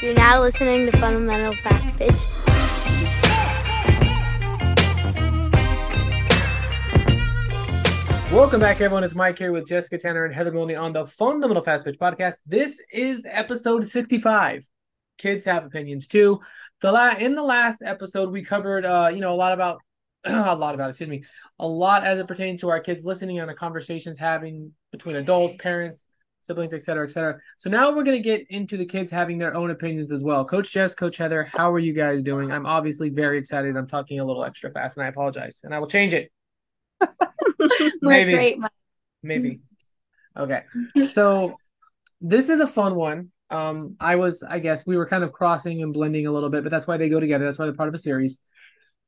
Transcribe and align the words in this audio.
You're 0.00 0.14
now 0.14 0.40
listening 0.40 0.86
to 0.86 0.96
Fundamental 0.98 1.52
Fast 1.54 1.96
Pitch. 1.96 2.12
Welcome 8.32 8.60
back, 8.60 8.80
everyone. 8.80 9.02
It's 9.02 9.16
Mike 9.16 9.38
here 9.38 9.50
with 9.50 9.66
Jessica 9.66 9.98
Tanner 9.98 10.24
and 10.24 10.32
Heather 10.32 10.52
Maloney 10.52 10.76
on 10.76 10.92
the 10.92 11.04
Fundamental 11.04 11.64
Fast 11.64 11.84
Pitch 11.84 11.98
podcast. 11.98 12.42
This 12.46 12.80
is 12.92 13.26
episode 13.28 13.84
65. 13.84 14.64
Kids 15.16 15.44
have 15.46 15.64
opinions 15.64 16.06
too. 16.06 16.38
The 16.80 16.92
la- 16.92 17.16
in 17.18 17.34
the 17.34 17.42
last 17.42 17.82
episode, 17.84 18.30
we 18.30 18.44
covered 18.44 18.86
uh, 18.86 19.10
you 19.12 19.18
know, 19.18 19.32
a 19.32 19.34
lot 19.34 19.52
about 19.52 19.80
a 20.24 20.54
lot 20.54 20.74
about, 20.74 20.90
excuse 20.90 21.08
me, 21.10 21.24
a 21.58 21.66
lot 21.66 22.04
as 22.04 22.20
it 22.20 22.28
pertains 22.28 22.60
to 22.60 22.68
our 22.68 22.78
kids 22.78 23.04
listening 23.04 23.40
and 23.40 23.50
the 23.50 23.54
conversations 23.54 24.16
having 24.16 24.74
between 24.92 25.16
adult 25.16 25.58
parents, 25.58 26.04
siblings, 26.40 26.72
et 26.72 26.82
cetera, 26.82 27.04
et 27.04 27.10
cetera. 27.10 27.38
So 27.56 27.70
now 27.70 27.90
we're 27.90 28.04
going 28.04 28.16
to 28.16 28.22
get 28.22 28.46
into 28.50 28.76
the 28.76 28.86
kids 28.86 29.10
having 29.10 29.38
their 29.38 29.54
own 29.54 29.70
opinions 29.70 30.12
as 30.12 30.22
well. 30.22 30.44
Coach 30.44 30.72
Jess, 30.72 30.94
Coach 30.94 31.16
Heather, 31.16 31.44
how 31.44 31.72
are 31.72 31.78
you 31.78 31.92
guys 31.92 32.22
doing? 32.22 32.50
I'm 32.50 32.66
obviously 32.66 33.10
very 33.10 33.38
excited. 33.38 33.76
I'm 33.76 33.86
talking 33.86 34.20
a 34.20 34.24
little 34.24 34.44
extra 34.44 34.70
fast 34.70 34.96
and 34.96 35.04
I 35.04 35.08
apologize 35.08 35.60
and 35.64 35.74
I 35.74 35.78
will 35.78 35.88
change 35.88 36.14
it. 36.14 36.30
Maybe. 38.00 38.32
great. 38.32 38.58
Maybe. 39.22 39.60
Okay. 40.36 40.62
So 41.04 41.56
this 42.20 42.48
is 42.48 42.60
a 42.60 42.66
fun 42.66 42.94
one. 42.94 43.30
Um, 43.50 43.96
I 43.98 44.16
was, 44.16 44.42
I 44.42 44.58
guess, 44.58 44.86
we 44.86 44.96
were 44.96 45.06
kind 45.06 45.24
of 45.24 45.32
crossing 45.32 45.82
and 45.82 45.92
blending 45.92 46.26
a 46.26 46.32
little 46.32 46.50
bit, 46.50 46.62
but 46.62 46.70
that's 46.70 46.86
why 46.86 46.96
they 46.96 47.08
go 47.08 47.18
together. 47.18 47.44
That's 47.44 47.58
why 47.58 47.64
they're 47.64 47.74
part 47.74 47.88
of 47.88 47.94
a 47.94 47.98
series. 47.98 48.38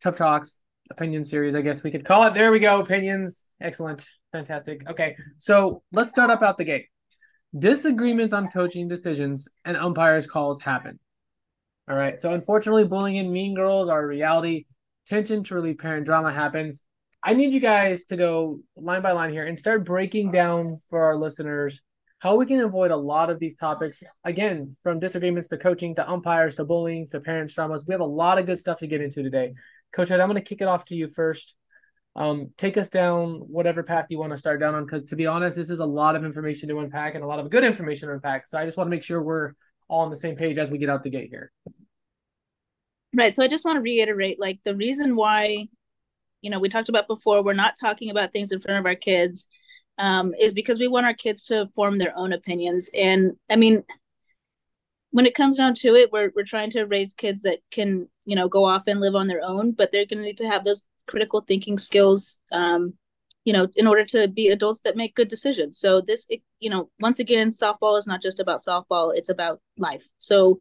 Tough 0.02 0.16
Talks, 0.16 0.60
opinion 0.90 1.24
series, 1.24 1.54
I 1.54 1.60
guess 1.60 1.82
we 1.82 1.90
could 1.90 2.04
call 2.04 2.24
it. 2.24 2.34
There 2.34 2.50
we 2.50 2.58
go. 2.58 2.80
Opinions. 2.80 3.46
Excellent. 3.60 4.06
Fantastic. 4.32 4.88
Okay. 4.88 5.16
So 5.38 5.82
let's 5.92 6.10
start 6.10 6.30
up 6.30 6.42
out 6.42 6.56
the 6.56 6.64
gate. 6.64 6.86
Disagreements 7.58 8.32
on 8.32 8.48
coaching 8.48 8.88
decisions 8.88 9.48
and 9.64 9.76
umpires' 9.76 10.26
calls 10.26 10.62
happen. 10.62 10.98
All 11.88 11.96
right. 11.96 12.20
So 12.20 12.32
unfortunately, 12.32 12.86
bullying 12.86 13.18
and 13.18 13.32
mean 13.32 13.54
girls 13.54 13.88
are 13.88 14.06
reality. 14.06 14.66
Tension 15.06 15.42
to 15.44 15.54
relieve 15.56 15.78
parent 15.78 16.06
drama 16.06 16.32
happens. 16.32 16.82
I 17.22 17.34
need 17.34 17.52
you 17.52 17.60
guys 17.60 18.04
to 18.04 18.16
go 18.16 18.60
line 18.76 19.02
by 19.02 19.12
line 19.12 19.32
here 19.32 19.44
and 19.44 19.58
start 19.58 19.84
breaking 19.84 20.30
down 20.30 20.78
for 20.88 21.02
our 21.02 21.16
listeners 21.16 21.82
how 22.20 22.36
we 22.36 22.44
can 22.46 22.60
avoid 22.60 22.90
a 22.90 22.96
lot 22.96 23.30
of 23.30 23.38
these 23.38 23.56
topics. 23.56 24.02
Again, 24.24 24.76
from 24.82 25.00
disagreements 25.00 25.48
to 25.48 25.56
coaching 25.56 25.94
to 25.94 26.08
umpires 26.08 26.54
to 26.56 26.64
bullying 26.64 27.06
to 27.10 27.20
parents' 27.20 27.54
dramas. 27.54 27.84
We 27.86 27.94
have 27.94 28.02
a 28.02 28.04
lot 28.04 28.38
of 28.38 28.44
good 28.44 28.58
stuff 28.58 28.78
to 28.80 28.86
get 28.86 29.00
into 29.00 29.22
today. 29.22 29.54
Coach 29.92 30.10
Ed, 30.10 30.20
I'm 30.20 30.28
going 30.28 30.40
to 30.40 30.48
kick 30.48 30.60
it 30.60 30.68
off 30.68 30.84
to 30.86 30.94
you 30.94 31.08
first. 31.08 31.56
Um, 32.16 32.50
take 32.58 32.76
us 32.76 32.90
down 32.90 33.38
whatever 33.46 33.84
path 33.84 34.06
you 34.10 34.18
want 34.18 34.32
to 34.32 34.38
start 34.38 34.58
down 34.58 34.74
on, 34.74 34.84
because 34.84 35.04
to 35.04 35.16
be 35.16 35.26
honest, 35.26 35.56
this 35.56 35.70
is 35.70 35.78
a 35.78 35.86
lot 35.86 36.16
of 36.16 36.24
information 36.24 36.68
to 36.68 36.80
unpack 36.80 37.14
and 37.14 37.22
a 37.22 37.26
lot 37.26 37.38
of 37.38 37.50
good 37.50 37.62
information 37.62 38.08
to 38.08 38.14
unpack. 38.14 38.48
So 38.48 38.58
I 38.58 38.64
just 38.64 38.76
want 38.76 38.88
to 38.88 38.90
make 38.90 39.04
sure 39.04 39.22
we're 39.22 39.52
all 39.88 40.00
on 40.00 40.10
the 40.10 40.16
same 40.16 40.34
page 40.34 40.58
as 40.58 40.70
we 40.70 40.78
get 40.78 40.90
out 40.90 41.02
the 41.02 41.10
gate 41.10 41.30
here. 41.30 41.52
Right. 43.14 43.34
So 43.34 43.44
I 43.44 43.48
just 43.48 43.64
want 43.64 43.76
to 43.76 43.80
reiterate 43.80 44.40
like 44.40 44.58
the 44.64 44.76
reason 44.76 45.14
why, 45.14 45.68
you 46.42 46.50
know, 46.50 46.58
we 46.58 46.68
talked 46.68 46.88
about 46.88 47.06
before, 47.06 47.44
we're 47.44 47.54
not 47.54 47.74
talking 47.80 48.10
about 48.10 48.32
things 48.32 48.50
in 48.50 48.60
front 48.60 48.80
of 48.80 48.86
our 48.86 48.96
kids 48.96 49.46
um, 49.98 50.34
is 50.34 50.52
because 50.52 50.78
we 50.78 50.88
want 50.88 51.06
our 51.06 51.14
kids 51.14 51.44
to 51.44 51.68
form 51.76 51.98
their 51.98 52.16
own 52.16 52.32
opinions. 52.32 52.90
And 52.94 53.32
I 53.48 53.56
mean, 53.56 53.84
when 55.10 55.26
it 55.26 55.34
comes 55.34 55.56
down 55.56 55.74
to 55.74 55.94
it, 55.94 56.10
we're, 56.12 56.30
we're 56.34 56.44
trying 56.44 56.70
to 56.70 56.84
raise 56.84 57.14
kids 57.14 57.42
that 57.42 57.58
can, 57.70 58.08
you 58.24 58.36
know, 58.36 58.48
go 58.48 58.64
off 58.64 58.84
and 58.86 59.00
live 59.00 59.14
on 59.14 59.26
their 59.26 59.42
own, 59.42 59.72
but 59.72 59.90
they're 59.90 60.06
going 60.06 60.20
to 60.20 60.24
need 60.24 60.38
to 60.38 60.48
have 60.48 60.64
those 60.64 60.84
critical 61.10 61.40
thinking 61.40 61.76
skills, 61.76 62.38
um, 62.52 62.94
you 63.44 63.52
know, 63.52 63.68
in 63.74 63.86
order 63.86 64.04
to 64.04 64.28
be 64.28 64.48
adults 64.48 64.82
that 64.82 64.96
make 64.96 65.16
good 65.16 65.28
decisions. 65.28 65.78
So 65.78 66.00
this, 66.00 66.28
you 66.60 66.70
know, 66.70 66.90
once 67.00 67.18
again, 67.18 67.50
softball 67.50 67.98
is 67.98 68.06
not 68.06 68.22
just 68.22 68.38
about 68.38 68.60
softball; 68.60 69.12
it's 69.14 69.28
about 69.28 69.60
life. 69.76 70.06
So 70.18 70.60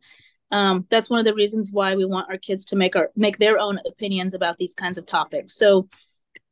um, 0.51 0.87
that's 0.89 1.09
one 1.09 1.19
of 1.19 1.25
the 1.25 1.35
reasons 1.35 1.71
why 1.71 1.95
we 1.95 2.05
want 2.05 2.29
our 2.29 2.37
kids 2.37 2.65
to 2.65 2.75
make 2.75 2.95
our 2.95 3.11
make 3.15 3.37
their 3.37 3.59
own 3.59 3.79
opinions 3.85 4.33
about 4.33 4.57
these 4.57 4.73
kinds 4.73 4.97
of 4.97 5.05
topics. 5.05 5.55
So 5.55 5.87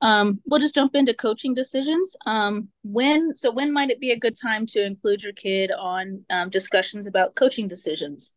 um, 0.01 0.39
we'll 0.45 0.59
just 0.59 0.75
jump 0.75 0.95
into 0.95 1.13
coaching 1.13 1.55
decisions. 1.55 2.15
Um, 2.25 2.69
when 2.83 3.35
so 3.35 3.51
when 3.51 3.73
might 3.73 3.89
it 3.89 3.99
be 3.99 4.11
a 4.11 4.19
good 4.19 4.37
time 4.39 4.65
to 4.67 4.85
include 4.85 5.23
your 5.23 5.33
kid 5.33 5.71
on 5.71 6.23
um, 6.29 6.49
discussions 6.49 7.07
about 7.07 7.35
coaching 7.35 7.67
decisions? 7.67 8.33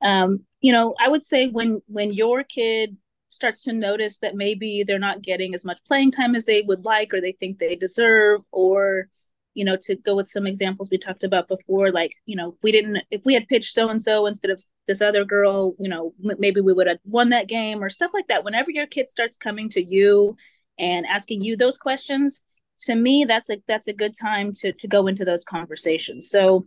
Um, 0.00 0.44
you 0.60 0.72
know, 0.72 0.94
I 0.98 1.08
would 1.08 1.24
say 1.24 1.48
when 1.48 1.82
when 1.86 2.12
your 2.12 2.44
kid 2.44 2.96
starts 3.32 3.62
to 3.64 3.72
notice 3.72 4.18
that 4.18 4.34
maybe 4.34 4.84
they're 4.86 4.98
not 4.98 5.22
getting 5.22 5.54
as 5.54 5.64
much 5.64 5.84
playing 5.86 6.10
time 6.10 6.34
as 6.34 6.44
they 6.44 6.62
would 6.62 6.84
like 6.84 7.12
or 7.12 7.20
they 7.20 7.32
think 7.32 7.58
they 7.58 7.76
deserve, 7.76 8.42
or 8.52 9.08
you 9.54 9.64
know, 9.64 9.76
to 9.82 9.96
go 9.96 10.16
with 10.16 10.28
some 10.28 10.46
examples 10.46 10.88
we 10.90 10.96
talked 10.98 11.24
about 11.24 11.48
before, 11.48 11.90
like 11.92 12.12
you 12.26 12.36
know, 12.36 12.50
if 12.50 12.62
we 12.62 12.72
didn't 12.72 12.98
if 13.10 13.24
we 13.24 13.34
had 13.34 13.48
pitched 13.48 13.74
so 13.74 13.88
and 13.88 14.02
so 14.02 14.26
instead 14.26 14.50
of 14.50 14.62
this 14.86 15.02
other 15.02 15.24
girl, 15.24 15.74
you 15.78 15.88
know, 15.88 16.14
m- 16.24 16.36
maybe 16.38 16.60
we 16.60 16.72
would 16.72 16.86
have 16.86 16.98
won 17.04 17.30
that 17.30 17.48
game 17.48 17.82
or 17.82 17.90
stuff 17.90 18.10
like 18.14 18.28
that. 18.28 18.44
Whenever 18.44 18.70
your 18.70 18.86
kid 18.86 19.10
starts 19.10 19.36
coming 19.36 19.68
to 19.70 19.82
you 19.82 20.36
and 20.78 21.06
asking 21.06 21.42
you 21.42 21.56
those 21.56 21.78
questions 21.78 22.42
to 22.80 22.94
me 22.94 23.24
that's 23.24 23.50
a 23.50 23.62
that's 23.66 23.88
a 23.88 23.92
good 23.92 24.14
time 24.18 24.52
to 24.52 24.72
to 24.72 24.88
go 24.88 25.06
into 25.06 25.24
those 25.24 25.44
conversations 25.44 26.28
so 26.28 26.66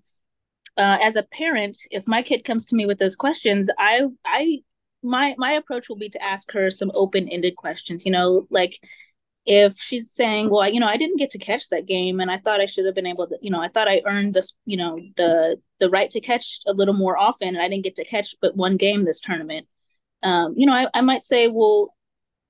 uh, 0.77 0.97
as 1.01 1.15
a 1.15 1.23
parent 1.23 1.77
if 1.91 2.07
my 2.07 2.21
kid 2.21 2.43
comes 2.43 2.65
to 2.65 2.75
me 2.75 2.85
with 2.85 2.99
those 2.99 3.15
questions 3.15 3.69
i 3.77 4.01
i 4.25 4.59
my 5.05 5.35
my 5.37 5.53
approach 5.53 5.89
will 5.89 5.97
be 5.97 6.09
to 6.09 6.23
ask 6.23 6.51
her 6.51 6.69
some 6.69 6.91
open-ended 6.93 7.55
questions 7.55 8.05
you 8.05 8.11
know 8.11 8.47
like 8.49 8.79
if 9.45 9.77
she's 9.77 10.11
saying 10.11 10.49
well 10.49 10.67
you 10.67 10.79
know 10.79 10.87
i 10.87 10.97
didn't 10.97 11.17
get 11.17 11.29
to 11.29 11.37
catch 11.37 11.69
that 11.69 11.85
game 11.85 12.19
and 12.19 12.31
i 12.31 12.37
thought 12.37 12.59
i 12.59 12.65
should 12.65 12.85
have 12.85 12.95
been 12.95 13.05
able 13.05 13.27
to 13.27 13.37
you 13.41 13.51
know 13.51 13.61
i 13.61 13.67
thought 13.67 13.87
i 13.87 14.01
earned 14.05 14.33
this 14.33 14.53
you 14.65 14.75
know 14.75 14.99
the 15.17 15.57
the 15.79 15.89
right 15.89 16.09
to 16.09 16.19
catch 16.19 16.59
a 16.65 16.73
little 16.73 16.93
more 16.93 17.17
often 17.17 17.49
and 17.49 17.59
i 17.59 17.69
didn't 17.69 17.83
get 17.83 17.95
to 17.95 18.05
catch 18.05 18.35
but 18.41 18.55
one 18.55 18.77
game 18.77 19.05
this 19.05 19.19
tournament 19.19 19.67
um, 20.23 20.53
you 20.57 20.65
know 20.65 20.73
I, 20.73 20.87
I 20.93 21.01
might 21.01 21.23
say 21.23 21.47
well 21.47 21.95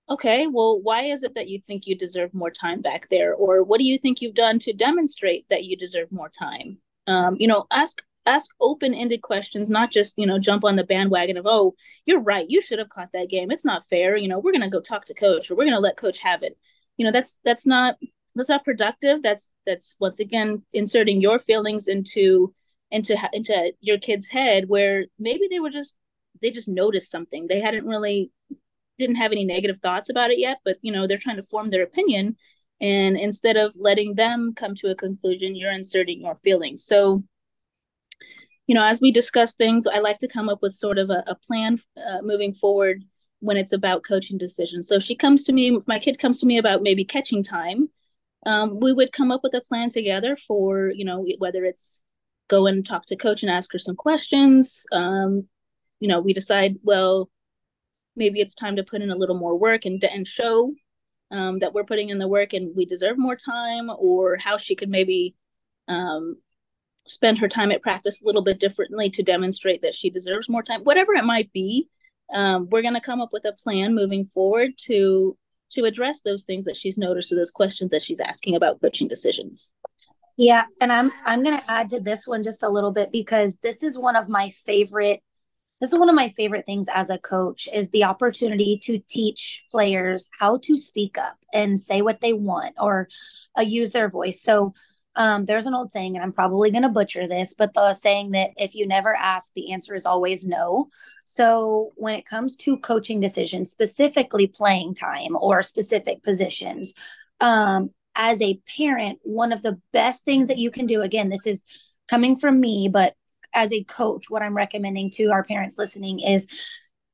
okay, 0.10 0.48
well, 0.48 0.80
why 0.82 1.06
is 1.06 1.24
it 1.24 1.36
that 1.36 1.48
you 1.48 1.60
think 1.60 1.88
you 1.88 1.98
deserve 1.98 2.34
more 2.34 2.52
time 2.52 2.82
back 2.82 3.08
there? 3.10 3.34
Or 3.34 3.64
what 3.64 3.80
do 3.80 3.86
you 3.86 3.98
think 3.98 4.22
you've 4.22 4.36
done 4.36 4.60
to 4.60 4.74
demonstrate 4.74 5.48
that 5.50 5.64
you 5.64 5.76
deserve 5.76 6.12
more 6.12 6.30
time? 6.30 6.78
Um, 7.08 7.36
you 7.40 7.48
know, 7.48 7.66
ask 7.72 8.02
ask 8.26 8.50
open-ended 8.60 9.22
questions, 9.22 9.70
not 9.70 9.92
just, 9.92 10.16
you 10.18 10.26
know, 10.26 10.40
jump 10.40 10.64
on 10.64 10.76
the 10.76 10.84
bandwagon 10.84 11.38
of, 11.38 11.46
oh, 11.48 11.76
you're 12.06 12.20
right, 12.20 12.50
you 12.50 12.62
should 12.62 12.80
have 12.80 12.90
caught 12.90 13.12
that 13.14 13.30
game. 13.30 13.52
It's 13.52 13.66
not 13.66 13.88
fair. 13.88 14.16
You 14.18 14.28
know, 14.28 14.40
we're 14.40 14.52
gonna 14.52 14.70
go 14.70 14.82
talk 14.82 15.06
to 15.06 15.14
coach 15.14 15.50
or 15.50 15.56
we're 15.56 15.66
gonna 15.66 15.80
let 15.80 15.98
coach 15.98 16.20
have 16.20 16.44
it. 16.44 16.58
You 16.98 17.06
know, 17.06 17.12
that's 17.12 17.40
that's 17.44 17.66
not 17.66 17.98
that's 18.36 18.50
not 18.50 18.66
productive. 18.66 19.22
That's 19.22 19.52
that's 19.66 19.96
once 20.00 20.20
again 20.20 20.64
inserting 20.74 21.22
your 21.22 21.40
feelings 21.40 21.88
into 21.88 22.54
into 22.92 23.16
into 23.34 23.74
your 23.82 23.98
kid's 23.98 24.28
head 24.28 24.66
where 24.68 25.06
maybe 25.20 25.48
they 25.50 25.60
were 25.60 25.70
just 25.70 25.98
they 26.42 26.52
just 26.52 26.68
noticed 26.68 27.12
something. 27.12 27.48
They 27.48 27.62
hadn't 27.62 27.86
really 27.86 28.32
didn't 28.98 29.18
have 29.18 29.32
any 29.32 29.46
negative 29.46 29.80
thoughts 29.80 30.10
about 30.10 30.32
it 30.32 30.40
yet, 30.40 30.60
but 30.64 30.78
you 30.82 30.92
know, 30.92 31.08
they're 31.08 31.18
trying 31.18 31.38
to 31.38 31.44
form 31.44 31.70
their 31.70 31.84
opinion. 31.84 32.38
And 32.82 33.16
instead 33.18 33.56
of 33.56 33.76
letting 33.78 34.16
them 34.16 34.54
come 34.56 34.76
to 34.76 34.92
a 34.92 34.96
conclusion, 34.96 35.56
you're 35.56 35.72
inserting 35.72 36.22
your 36.22 36.36
feelings. 36.44 36.84
So, 36.86 37.24
you 38.68 38.76
know, 38.76 38.84
as 38.84 39.02
we 39.02 39.12
discuss 39.12 39.54
things, 39.54 39.86
I 39.88 40.00
like 40.00 40.18
to 40.20 40.28
come 40.28 40.50
up 40.50 40.62
with 40.62 40.74
sort 40.74 40.98
of 40.98 41.10
a, 41.10 41.24
a 41.28 41.36
plan 41.36 41.78
uh, 41.98 42.22
moving 42.22 42.54
forward 42.54 43.04
when 43.40 43.58
it's 43.58 43.74
about 43.74 44.04
coaching 44.04 44.38
decisions. 44.38 44.88
So 44.88 45.00
she 45.00 45.16
comes 45.16 45.44
to 45.44 45.54
me, 45.54 45.76
if 45.76 45.88
my 45.88 46.00
kid 46.00 46.18
comes 46.20 46.40
to 46.40 46.46
me 46.46 46.58
about 46.58 46.82
maybe 46.82 47.06
catching 47.06 47.44
time, 47.44 47.90
um, 48.46 48.80
we 48.80 48.94
would 48.94 49.12
come 49.12 49.32
up 49.32 49.42
with 49.44 49.54
a 49.54 49.62
plan 49.62 49.90
together 49.90 50.36
for, 50.36 50.90
you 50.90 51.06
know, 51.06 51.26
whether 51.38 51.64
it's 51.66 52.02
go 52.48 52.68
and 52.68 52.86
talk 52.86 53.06
to 53.08 53.16
coach 53.16 53.44
and 53.44 53.52
ask 53.52 53.72
her 53.74 53.80
some 53.80 53.96
questions. 53.96 54.84
Um, 54.92 55.48
you 56.00 56.08
know, 56.08 56.20
we 56.22 56.34
decide, 56.34 56.76
well, 56.84 57.30
maybe 58.16 58.40
it's 58.40 58.56
time 58.56 58.76
to 58.78 58.84
put 58.84 59.02
in 59.02 59.12
a 59.12 59.16
little 59.16 59.38
more 59.38 59.58
work 59.58 59.86
and 59.86 60.04
and 60.04 60.28
show 60.28 60.74
um, 61.32 61.60
that 61.60 61.74
we're 61.74 61.84
putting 61.84 62.10
in 62.10 62.18
the 62.18 62.28
work 62.28 62.54
and 62.54 62.76
we 62.76 62.86
deserve 62.86 63.18
more 63.18 63.36
time, 63.36 63.90
or 63.98 64.38
how 64.38 64.58
she 64.58 64.76
could 64.76 64.90
maybe 64.90 65.36
um, 65.88 66.38
spend 67.08 67.38
her 67.38 67.48
time 67.48 67.72
at 67.72 67.82
practice 67.82 68.22
a 68.22 68.26
little 68.26 68.44
bit 68.44 68.60
differently 68.60 69.10
to 69.12 69.24
demonstrate 69.24 69.82
that 69.82 69.94
she 69.94 70.10
deserves 70.10 70.50
more 70.50 70.64
time. 70.64 70.84
Whatever 70.84 71.14
it 71.14 71.26
might 71.26 71.52
be, 71.54 71.88
um, 72.34 72.68
we're 72.70 72.82
going 72.82 72.96
to 72.96 73.02
come 73.02 73.22
up 73.22 73.30
with 73.32 73.46
a 73.46 73.54
plan 73.54 73.94
moving 73.94 74.26
forward 74.26 74.72
to 74.86 75.38
to 75.72 75.84
address 75.86 76.22
those 76.22 76.44
things 76.44 76.66
that 76.66 76.76
she's 76.76 76.98
noticed 76.98 77.32
or 77.32 77.36
those 77.36 77.52
questions 77.52 77.92
that 77.92 78.02
she's 78.02 78.20
asking 78.20 78.56
about 78.56 78.80
coaching 78.80 79.08
decisions. 79.08 79.72
Yeah, 80.38 80.64
and 80.82 80.92
I'm 80.92 81.12
I'm 81.26 81.44
going 81.44 81.58
to 81.58 81.72
add 81.72 81.90
to 81.90 82.00
this 82.00 82.28
one 82.28 82.44
just 82.44 82.64
a 82.64 82.70
little 82.70 82.92
bit 82.92 83.12
because 83.12 83.58
this 83.58 83.84
is 83.84 83.98
one 83.98 84.16
of 84.16 84.30
my 84.30 84.50
favorite 84.50 85.22
this 85.82 85.92
is 85.92 86.00
one 86.00 86.10
of 86.10 86.16
my 86.16 86.30
favorite 86.30 86.66
things 86.66 86.88
as 86.94 87.10
a 87.10 87.18
coach 87.18 87.68
is 87.74 87.90
the 87.90 88.06
opportunity 88.06 88.80
to 88.84 88.98
teach 89.10 89.66
players 89.70 90.30
how 90.40 90.58
to 90.60 90.78
speak 90.78 91.18
up 91.18 91.38
and 91.54 91.80
say 91.80 92.02
what 92.02 92.22
they 92.22 92.32
want 92.32 92.76
or 92.80 93.10
uh, 93.58 93.62
use 93.62 93.92
their 93.92 94.10
voice 94.10 94.42
so 94.42 94.74
um, 95.16 95.46
there's 95.46 95.66
an 95.66 95.74
old 95.74 95.92
saying 95.92 96.16
and 96.16 96.24
i'm 96.24 96.32
probably 96.32 96.72
going 96.72 96.84
to 96.84 96.90
butcher 96.90 97.28
this 97.28 97.54
but 97.54 97.74
the 97.74 97.94
saying 97.94 98.32
that 98.32 98.52
if 98.58 98.76
you 98.76 98.88
never 98.88 99.16
ask 99.16 99.52
the 99.54 99.72
answer 99.72 99.96
is 99.96 100.06
always 100.06 100.46
no. 100.46 100.90
So 101.28 101.92
when 101.96 102.14
it 102.14 102.28
comes 102.28 102.56
to 102.58 102.78
coaching 102.78 103.20
decisions 103.20 103.72
specifically 103.72 104.46
playing 104.46 104.94
time 104.94 105.36
or 105.36 105.64
specific 105.64 106.22
positions 106.22 106.94
um, 107.42 107.90
as 108.16 108.42
a 108.42 108.60
parent 108.78 109.20
one 109.24 109.52
of 109.52 109.64
the 109.64 109.82
best 109.92 110.24
things 110.24 110.48
that 110.48 110.60
you 110.60 110.70
can 110.70 110.86
do 110.86 111.02
again 111.02 111.30
this 111.30 111.48
is 111.48 111.66
coming 112.08 112.36
from 112.36 112.60
me 112.60 112.90
but 112.92 113.16
as 113.56 113.72
a 113.72 113.84
coach, 113.86 114.30
what 114.30 114.44
I'm 114.44 114.56
recommending 114.56 115.10
to 115.12 115.32
our 115.32 115.44
parents 115.44 115.80
listening 115.80 116.20
is 116.20 116.48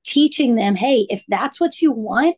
teaching 0.03 0.55
them, 0.55 0.75
hey, 0.75 1.05
if 1.09 1.23
that's 1.27 1.59
what 1.59 1.81
you 1.81 1.91
want, 1.91 2.35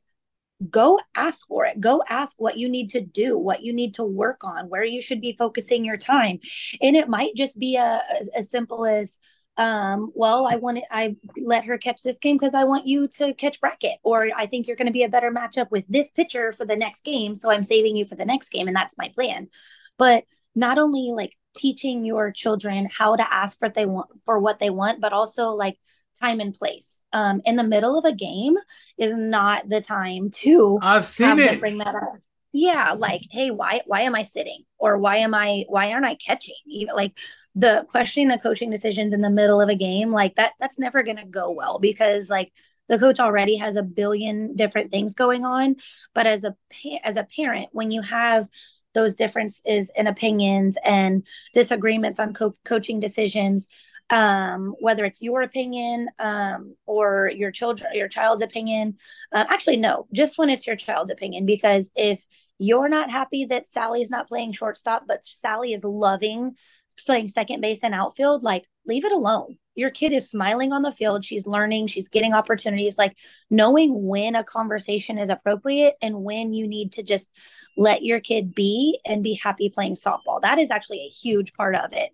go 0.69 1.00
ask 1.15 1.48
for 1.48 1.65
it. 1.65 1.80
Go 1.80 2.04
ask 2.07 2.36
what 2.39 2.57
you 2.57 2.69
need 2.69 2.92
to 2.92 3.01
do, 3.01 3.38
what 3.38 3.63
you 3.63 3.74
need 3.74 3.95
to 3.95 4.04
work 4.04 4.44
on, 4.44 4.69
where 4.69 4.83
you 4.83 5.01
should 5.01 5.21
be 5.21 5.36
focusing 5.38 5.86
your 5.86 5.98
time. 5.98 6.39
And 6.81 6.95
it 6.95 7.10
might 7.10 7.36
just 7.36 7.60
be 7.60 7.75
a, 7.75 8.01
as, 8.36 8.50
simple 8.50 8.86
as, 8.86 9.19
um, 9.57 10.12
well, 10.15 10.48
I 10.48 10.56
want 10.57 10.77
to, 10.77 10.83
I 10.92 11.15
let 11.38 11.65
her 11.65 11.77
catch 11.77 12.01
this 12.04 12.19
game 12.19 12.38
because 12.38 12.54
I 12.54 12.63
want 12.63 12.88
you 12.88 13.07
to 13.19 13.33
catch 13.33 13.60
bracket, 13.60 13.98
or 14.04 14.30
I 14.36 14.45
think 14.45 14.68
you're 14.68 14.77
going 14.77 14.88
to 14.88 14.94
be 14.94 15.04
a 15.04 15.10
better 15.10 15.31
matchup 15.31 15.71
with 15.71 15.86
this 15.88 16.12
pitcher 16.12 16.51
for 16.51 16.65
the 16.65 16.75
next 16.75 17.04
game. 17.04 17.36
So 17.36 17.50
I'm 17.50 17.63
saving 17.63 17.95
you 17.95 18.06
for 18.06 18.15
the 18.15 18.25
next 18.25 18.50
game. 18.50 18.68
And 18.68 18.75
that's 18.75 18.98
my 18.98 19.10
plan. 19.10 19.50
But 19.98 20.25
not 20.56 20.77
only 20.77 21.12
like 21.13 21.36
teaching 21.56 22.06
your 22.06 22.31
children 22.31 22.88
how 22.92 23.15
to 23.15 23.33
ask 23.33 23.60
for 23.60 23.68
what 23.68 23.75
they 23.75 23.86
want 23.86 24.10
for 24.25 24.39
what 24.39 24.60
they 24.60 24.69
want, 24.69 25.01
but 25.01 25.13
also 25.13 25.50
like 25.50 25.77
time 26.19 26.39
and 26.39 26.54
place. 26.54 27.01
Um, 27.12 27.42
in 27.45 27.56
the 27.56 27.63
middle 27.63 27.98
of 27.98 28.06
a 28.06 28.15
game 28.15 28.56
is 28.98 29.18
not 29.18 29.69
the 29.69 29.81
time 29.81 30.30
to 30.42 30.80
I've 30.81 31.06
seen 31.06 31.39
it. 31.39 31.60
bring 31.60 31.80
that 31.80 31.95
up. 31.95 32.18
Yeah, 32.51 32.92
like, 32.92 33.24
hey, 33.31 33.50
why 33.50 33.81
why 33.88 34.01
am 34.01 34.13
I 34.13 34.24
sitting? 34.24 34.63
Or 34.77 34.98
why 34.98 35.18
am 35.18 35.33
I 35.33 35.65
why 35.69 35.92
aren't 35.92 36.06
I 36.06 36.15
catching? 36.15 36.56
Even 36.68 36.95
like 36.95 37.18
the 37.56 37.86
questioning 37.89 38.30
the 38.30 38.38
coaching 38.38 38.69
decisions 38.69 39.13
in 39.13 39.21
the 39.21 39.30
middle 39.30 39.60
of 39.60 39.69
a 39.69 39.75
game, 39.75 40.12
like 40.12 40.36
that 40.36 40.54
that's 40.60 40.77
never 40.77 41.01
gonna 41.04 41.25
go 41.25 41.51
well 41.51 41.80
because 41.80 42.30
like 42.30 42.51
the 42.89 43.00
coach 43.00 43.19
already 43.19 43.56
has 43.57 43.75
a 43.75 43.83
billion 43.83 44.56
different 44.56 44.92
things 44.92 45.15
going 45.15 45.45
on. 45.45 45.77
But 46.13 46.27
as 46.27 46.44
a 46.44 46.56
as 47.04 47.18
a 47.18 47.24
parent, 47.24 47.69
when 47.71 47.89
you 47.89 48.01
have 48.04 48.48
those 48.94 49.15
differences 49.15 49.92
in 49.95 50.06
opinions 50.07 50.77
and 50.86 51.25
disagreements 51.54 52.19
on 52.19 52.33
co- 52.33 52.56
coaching 52.63 53.00
decisions 53.00 53.68
um, 54.13 54.75
whether 54.80 55.06
it's 55.06 55.24
your 55.24 55.42
opinion 55.42 56.07
um, 56.19 56.75
or 56.86 57.31
your 57.36 57.50
children 57.50 57.89
your 57.95 58.07
child's 58.07 58.44
opinion. 58.44 58.95
Uh, 59.31 59.44
actually 59.50 59.77
no 59.77 60.07
just 60.13 60.38
when 60.38 60.50
it's 60.50 60.68
your 60.68 60.75
child's 60.75 61.10
opinion 61.10 61.48
because 61.48 61.92
if 61.95 62.24
you're 62.60 62.89
not 62.89 63.10
happy 63.10 63.45
that 63.45 63.68
sally's 63.68 64.12
not 64.12 64.27
playing 64.27 64.54
shortstop 64.54 65.06
but 65.07 65.25
sally 65.25 65.74
is 65.74 65.83
loving 65.83 66.56
playing 67.07 67.27
second 67.27 67.60
base 67.60 67.83
and 67.83 67.95
outfield 67.95 68.44
like 68.44 68.68
leave 68.86 69.04
it 69.04 69.12
alone. 69.12 69.57
Your 69.75 69.89
kid 69.89 70.13
is 70.13 70.30
smiling 70.30 70.71
on 70.71 70.83
the 70.83 70.92
field. 70.92 71.25
She's 71.25 71.48
learning. 71.48 71.88
She's 71.88 72.07
getting 72.07 72.33
opportunities. 72.33 72.95
Like 72.95 73.18
knowing 73.50 74.06
when 74.06 74.36
a 74.36 74.44
conversation 74.44 75.18
is 75.18 75.30
appropriate 75.30 75.95
and 76.00 76.24
when 76.24 76.54
you 76.54 76.68
need 76.68 76.92
to 76.94 77.04
just 77.04 77.31
let 77.75 78.04
your 78.04 78.19
kid 78.19 78.54
be 78.54 79.00
and 79.04 79.24
be 79.24 79.33
happy 79.33 79.69
playing 79.69 79.95
softball. 79.95 80.42
That 80.44 80.60
is 80.60 80.69
actually 80.69 81.00
a 81.00 81.10
huge 81.10 81.54
part 81.54 81.75
of 81.75 81.94
it 81.94 82.12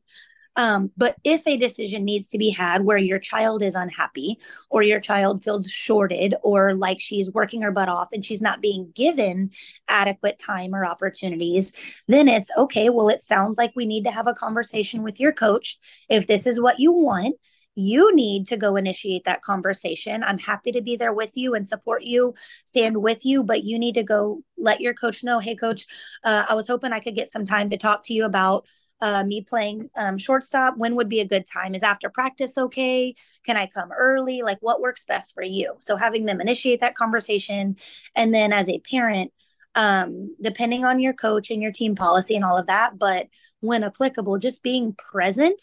um, 0.56 0.92
but 0.98 1.16
if 1.24 1.46
a 1.48 1.58
decision 1.58 2.04
needs 2.04 2.28
to 2.30 2.38
be 2.38 2.50
had 2.50 2.84
where 2.84 2.98
your 2.98 3.20
child 3.20 3.62
is 3.64 3.76
unhappy 3.76 4.40
or 4.70 4.82
your 4.82 5.00
child 5.00 5.44
feels 5.44 5.70
shorted 5.70 6.36
or 6.44 6.74
like 6.74 7.00
she's 7.00 7.32
working 7.32 7.62
her 7.62 7.72
butt 7.72 7.90
off 7.90 8.10
and 8.12 8.26
she's 8.26 8.42
not 8.42 8.62
being 8.62 8.92
given 8.94 9.52
adequate 9.88 10.40
time 10.40 10.76
or 10.76 10.86
opportunities, 10.86 11.72
then 12.08 12.28
it's 12.28 12.52
okay. 12.58 12.90
Well, 12.90 13.10
it 13.10 13.24
sounds 13.24 13.58
like 13.58 13.72
we 13.76 13.86
need 13.86 14.04
to 14.04 14.12
have 14.12 14.28
a 14.28 14.34
conversation 14.34 15.04
with 15.04 15.20
your 15.20 15.32
coach. 15.32 15.78
If 16.10 16.28
this 16.28 16.46
is 16.46 16.60
what 16.60 16.80
you 16.80 16.92
want, 16.92 17.36
you 17.76 18.14
need 18.14 18.48
to 18.48 18.58
go 18.58 18.76
initiate 18.76 19.24
that 19.24 19.42
conversation. 19.42 20.24
I'm 20.24 20.40
happy 20.40 20.74
to 20.74 20.82
be 20.82 20.98
there 20.98 21.14
with 21.14 21.38
you 21.38 21.56
and 21.56 21.68
support 21.68 22.04
you, 22.04 22.34
stand 22.66 22.98
with 22.98 23.26
you, 23.26 23.44
but 23.44 23.64
you 23.64 23.80
need 23.80 23.96
to 23.96 24.04
go 24.04 24.42
let 24.58 24.82
your 24.82 24.94
coach 24.94 25.24
know, 25.24 25.40
hey, 25.40 25.56
coach, 25.56 25.86
uh, 26.26 26.46
I 26.50 26.56
was 26.56 26.68
hoping 26.68 26.92
I 26.92 27.00
could 27.00 27.16
get 27.16 27.32
some 27.32 27.46
time 27.46 27.70
to 27.70 27.78
talk 27.78 28.04
to 28.04 28.14
you 28.14 28.26
about 28.26 28.66
uh, 29.02 29.24
me 29.24 29.42
playing 29.42 29.90
um, 29.96 30.18
shortstop 30.18 30.78
when 30.78 30.96
would 30.96 31.10
be 31.10 31.22
a 31.22 31.28
good 31.28 31.46
time? 31.46 31.76
Is 31.76 31.84
after 31.84 32.10
practice 32.10 32.58
okay? 32.58 33.16
Can 33.46 33.58
i 33.58 33.68
come 33.68 33.92
early? 33.92 34.42
Like 34.42 34.58
what 34.62 34.82
works 34.82 35.06
best 35.06 35.34
for 35.34 35.44
you? 35.44 35.76
So 35.80 35.96
having 35.96 36.26
them 36.26 36.42
initiate 36.42 36.82
that 36.82 36.96
conversation 36.96 37.78
and 38.16 38.34
then 38.34 38.54
as 38.54 38.70
a 38.70 38.80
parent 38.80 39.32
um, 39.76 40.36
depending 40.42 40.84
on 40.84 41.00
your 41.00 41.14
coach 41.14 41.52
and 41.52 41.62
your 41.62 41.72
team 41.72 41.96
policy 41.96 42.36
and 42.36 42.44
all 42.44 42.58
of 42.58 42.68
that 42.68 42.98
but 42.98 43.28
when 43.60 43.84
applicable 43.84 44.40
just 44.40 44.64
being 44.64 44.94
present 44.94 45.62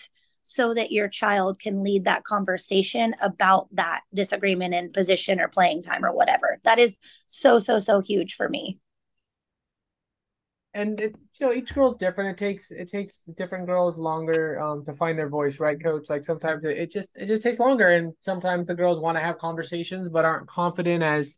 so 0.48 0.72
that 0.72 0.92
your 0.92 1.08
child 1.08 1.58
can 1.58 1.82
lead 1.82 2.04
that 2.04 2.22
conversation 2.22 3.16
about 3.20 3.66
that 3.74 4.02
disagreement 4.14 4.74
in 4.74 4.92
position 4.92 5.40
or 5.40 5.48
playing 5.48 5.82
time 5.82 6.04
or 6.04 6.12
whatever. 6.12 6.60
That 6.62 6.78
is 6.78 6.98
so 7.26 7.58
so 7.58 7.80
so 7.80 8.00
huge 8.00 8.34
for 8.34 8.48
me 8.48 8.78
and 10.76 11.00
it, 11.00 11.14
you 11.40 11.46
know 11.46 11.52
each 11.52 11.74
girl's 11.74 11.96
different. 11.96 12.30
It 12.30 12.38
takes 12.44 12.70
it 12.70 12.88
takes 12.88 13.24
different 13.36 13.66
girls 13.66 13.98
longer 13.98 14.60
um 14.60 14.84
to 14.84 14.92
find 14.92 15.18
their 15.18 15.28
voice 15.28 15.58
right 15.58 15.82
coach? 15.82 16.08
Like 16.08 16.24
sometimes 16.24 16.64
it, 16.64 16.76
it 16.78 16.90
just 16.90 17.10
it 17.16 17.26
just 17.26 17.42
takes 17.42 17.58
longer 17.58 17.90
and 17.90 18.12
sometimes 18.20 18.66
the 18.66 18.74
girls 18.74 19.00
want 19.00 19.16
to 19.16 19.22
have 19.22 19.38
conversations 19.38 20.08
but 20.08 20.24
aren't 20.24 20.46
confident 20.46 21.02
as 21.02 21.36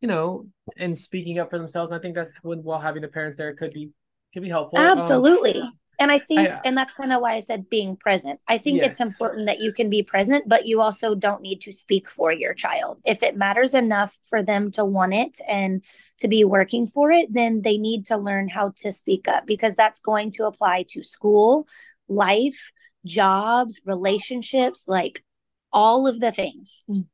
you 0.00 0.08
know 0.08 0.46
in 0.76 0.96
speaking 0.96 1.38
up 1.38 1.50
for 1.50 1.58
themselves. 1.58 1.92
I 1.92 1.98
think 1.98 2.14
that's 2.14 2.34
when 2.42 2.62
while 2.62 2.80
having 2.80 3.02
the 3.02 3.08
parents 3.08 3.36
there 3.36 3.54
could 3.54 3.72
be 3.72 3.90
could 4.32 4.42
be 4.42 4.48
helpful. 4.48 4.78
Um, 4.78 4.98
absolutely. 4.98 5.60
um, 5.60 5.78
and 5.98 6.10
I 6.10 6.18
think, 6.18 6.40
I, 6.40 6.46
uh, 6.46 6.60
and 6.64 6.76
that's 6.76 6.92
kind 6.92 7.12
of 7.12 7.20
why 7.20 7.34
I 7.34 7.40
said 7.40 7.68
being 7.68 7.96
present. 7.96 8.40
I 8.48 8.58
think 8.58 8.78
yes. 8.78 8.90
it's 8.90 9.00
important 9.00 9.46
that 9.46 9.60
you 9.60 9.72
can 9.72 9.90
be 9.90 10.02
present, 10.02 10.48
but 10.48 10.66
you 10.66 10.80
also 10.80 11.14
don't 11.14 11.42
need 11.42 11.60
to 11.62 11.72
speak 11.72 12.08
for 12.08 12.32
your 12.32 12.54
child. 12.54 13.00
If 13.04 13.22
it 13.22 13.36
matters 13.36 13.74
enough 13.74 14.18
for 14.24 14.42
them 14.42 14.70
to 14.72 14.84
want 14.84 15.14
it 15.14 15.38
and 15.48 15.82
to 16.18 16.28
be 16.28 16.44
working 16.44 16.86
for 16.86 17.10
it, 17.10 17.32
then 17.32 17.62
they 17.62 17.78
need 17.78 18.06
to 18.06 18.16
learn 18.16 18.48
how 18.48 18.72
to 18.76 18.92
speak 18.92 19.28
up 19.28 19.46
because 19.46 19.76
that's 19.76 20.00
going 20.00 20.32
to 20.32 20.46
apply 20.46 20.86
to 20.90 21.02
school, 21.02 21.66
life, 22.08 22.72
jobs, 23.04 23.80
relationships, 23.84 24.86
like 24.88 25.22
all 25.72 26.06
of 26.06 26.20
the 26.20 26.32
things. 26.32 26.84
Mm. 26.88 27.06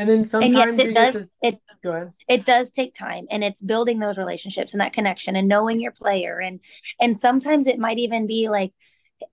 And 0.00 0.08
then 0.08 0.24
sometimes 0.24 0.78
and 0.78 0.78
yes, 0.78 0.78
it 0.78 0.94
does 0.94 1.30
it 1.42 1.60
go 1.82 1.90
ahead. 1.92 2.12
It 2.28 2.46
does 2.46 2.72
take 2.72 2.94
time 2.94 3.26
and 3.30 3.44
it's 3.44 3.60
building 3.60 3.98
those 3.98 4.18
relationships 4.18 4.72
and 4.72 4.80
that 4.80 4.92
connection 4.92 5.36
and 5.36 5.48
knowing 5.48 5.80
your 5.80 5.92
player 5.92 6.40
and 6.40 6.60
and 7.00 7.16
sometimes 7.16 7.66
it 7.66 7.78
might 7.78 7.98
even 7.98 8.26
be 8.26 8.48
like 8.48 8.72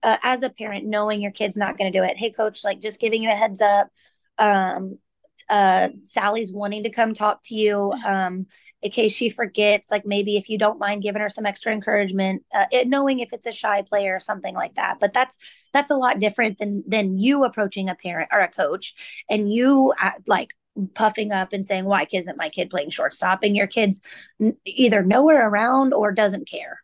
uh, 0.03 0.17
as 0.23 0.43
a 0.43 0.49
parent 0.49 0.85
knowing 0.85 1.21
your 1.21 1.31
kid's 1.31 1.57
not 1.57 1.77
going 1.77 1.91
to 1.91 1.97
do 1.97 2.03
it. 2.03 2.17
Hey 2.17 2.31
coach, 2.31 2.63
like 2.63 2.81
just 2.81 2.99
giving 2.99 3.23
you 3.23 3.31
a 3.31 3.35
heads 3.35 3.61
up. 3.61 3.89
Um 4.37 4.97
uh 5.49 5.89
Sally's 6.05 6.51
wanting 6.51 6.83
to 6.83 6.89
come 6.89 7.13
talk 7.13 7.41
to 7.45 7.55
you 7.55 7.93
um 8.05 8.47
in 8.81 8.91
case 8.91 9.13
she 9.13 9.29
forgets 9.29 9.89
like 9.89 10.05
maybe 10.05 10.37
if 10.37 10.49
you 10.49 10.57
don't 10.57 10.79
mind 10.79 11.01
giving 11.01 11.21
her 11.21 11.29
some 11.29 11.45
extra 11.45 11.71
encouragement 11.71 12.43
uh, 12.53 12.65
it, 12.71 12.87
knowing 12.87 13.19
if 13.19 13.33
it's 13.33 13.47
a 13.47 13.51
shy 13.51 13.81
player 13.81 14.15
or 14.15 14.19
something 14.19 14.53
like 14.53 14.75
that. 14.75 14.99
But 14.99 15.13
that's 15.13 15.39
that's 15.73 15.91
a 15.91 15.95
lot 15.95 16.19
different 16.19 16.59
than 16.59 16.83
than 16.87 17.17
you 17.17 17.43
approaching 17.43 17.89
a 17.89 17.95
parent 17.95 18.29
or 18.31 18.39
a 18.39 18.47
coach 18.47 18.93
and 19.29 19.51
you 19.51 19.93
uh, 19.99 20.11
like 20.27 20.53
puffing 20.93 21.31
up 21.31 21.53
and 21.53 21.65
saying 21.65 21.85
why 21.85 22.05
isn't 22.11 22.37
my 22.37 22.49
kid 22.49 22.69
playing 22.69 22.91
shortstop? 22.91 23.41
And 23.41 23.55
your 23.55 23.67
kid's 23.67 24.03
either 24.65 25.03
nowhere 25.03 25.49
around 25.49 25.93
or 25.93 26.11
doesn't 26.11 26.47
care. 26.47 26.79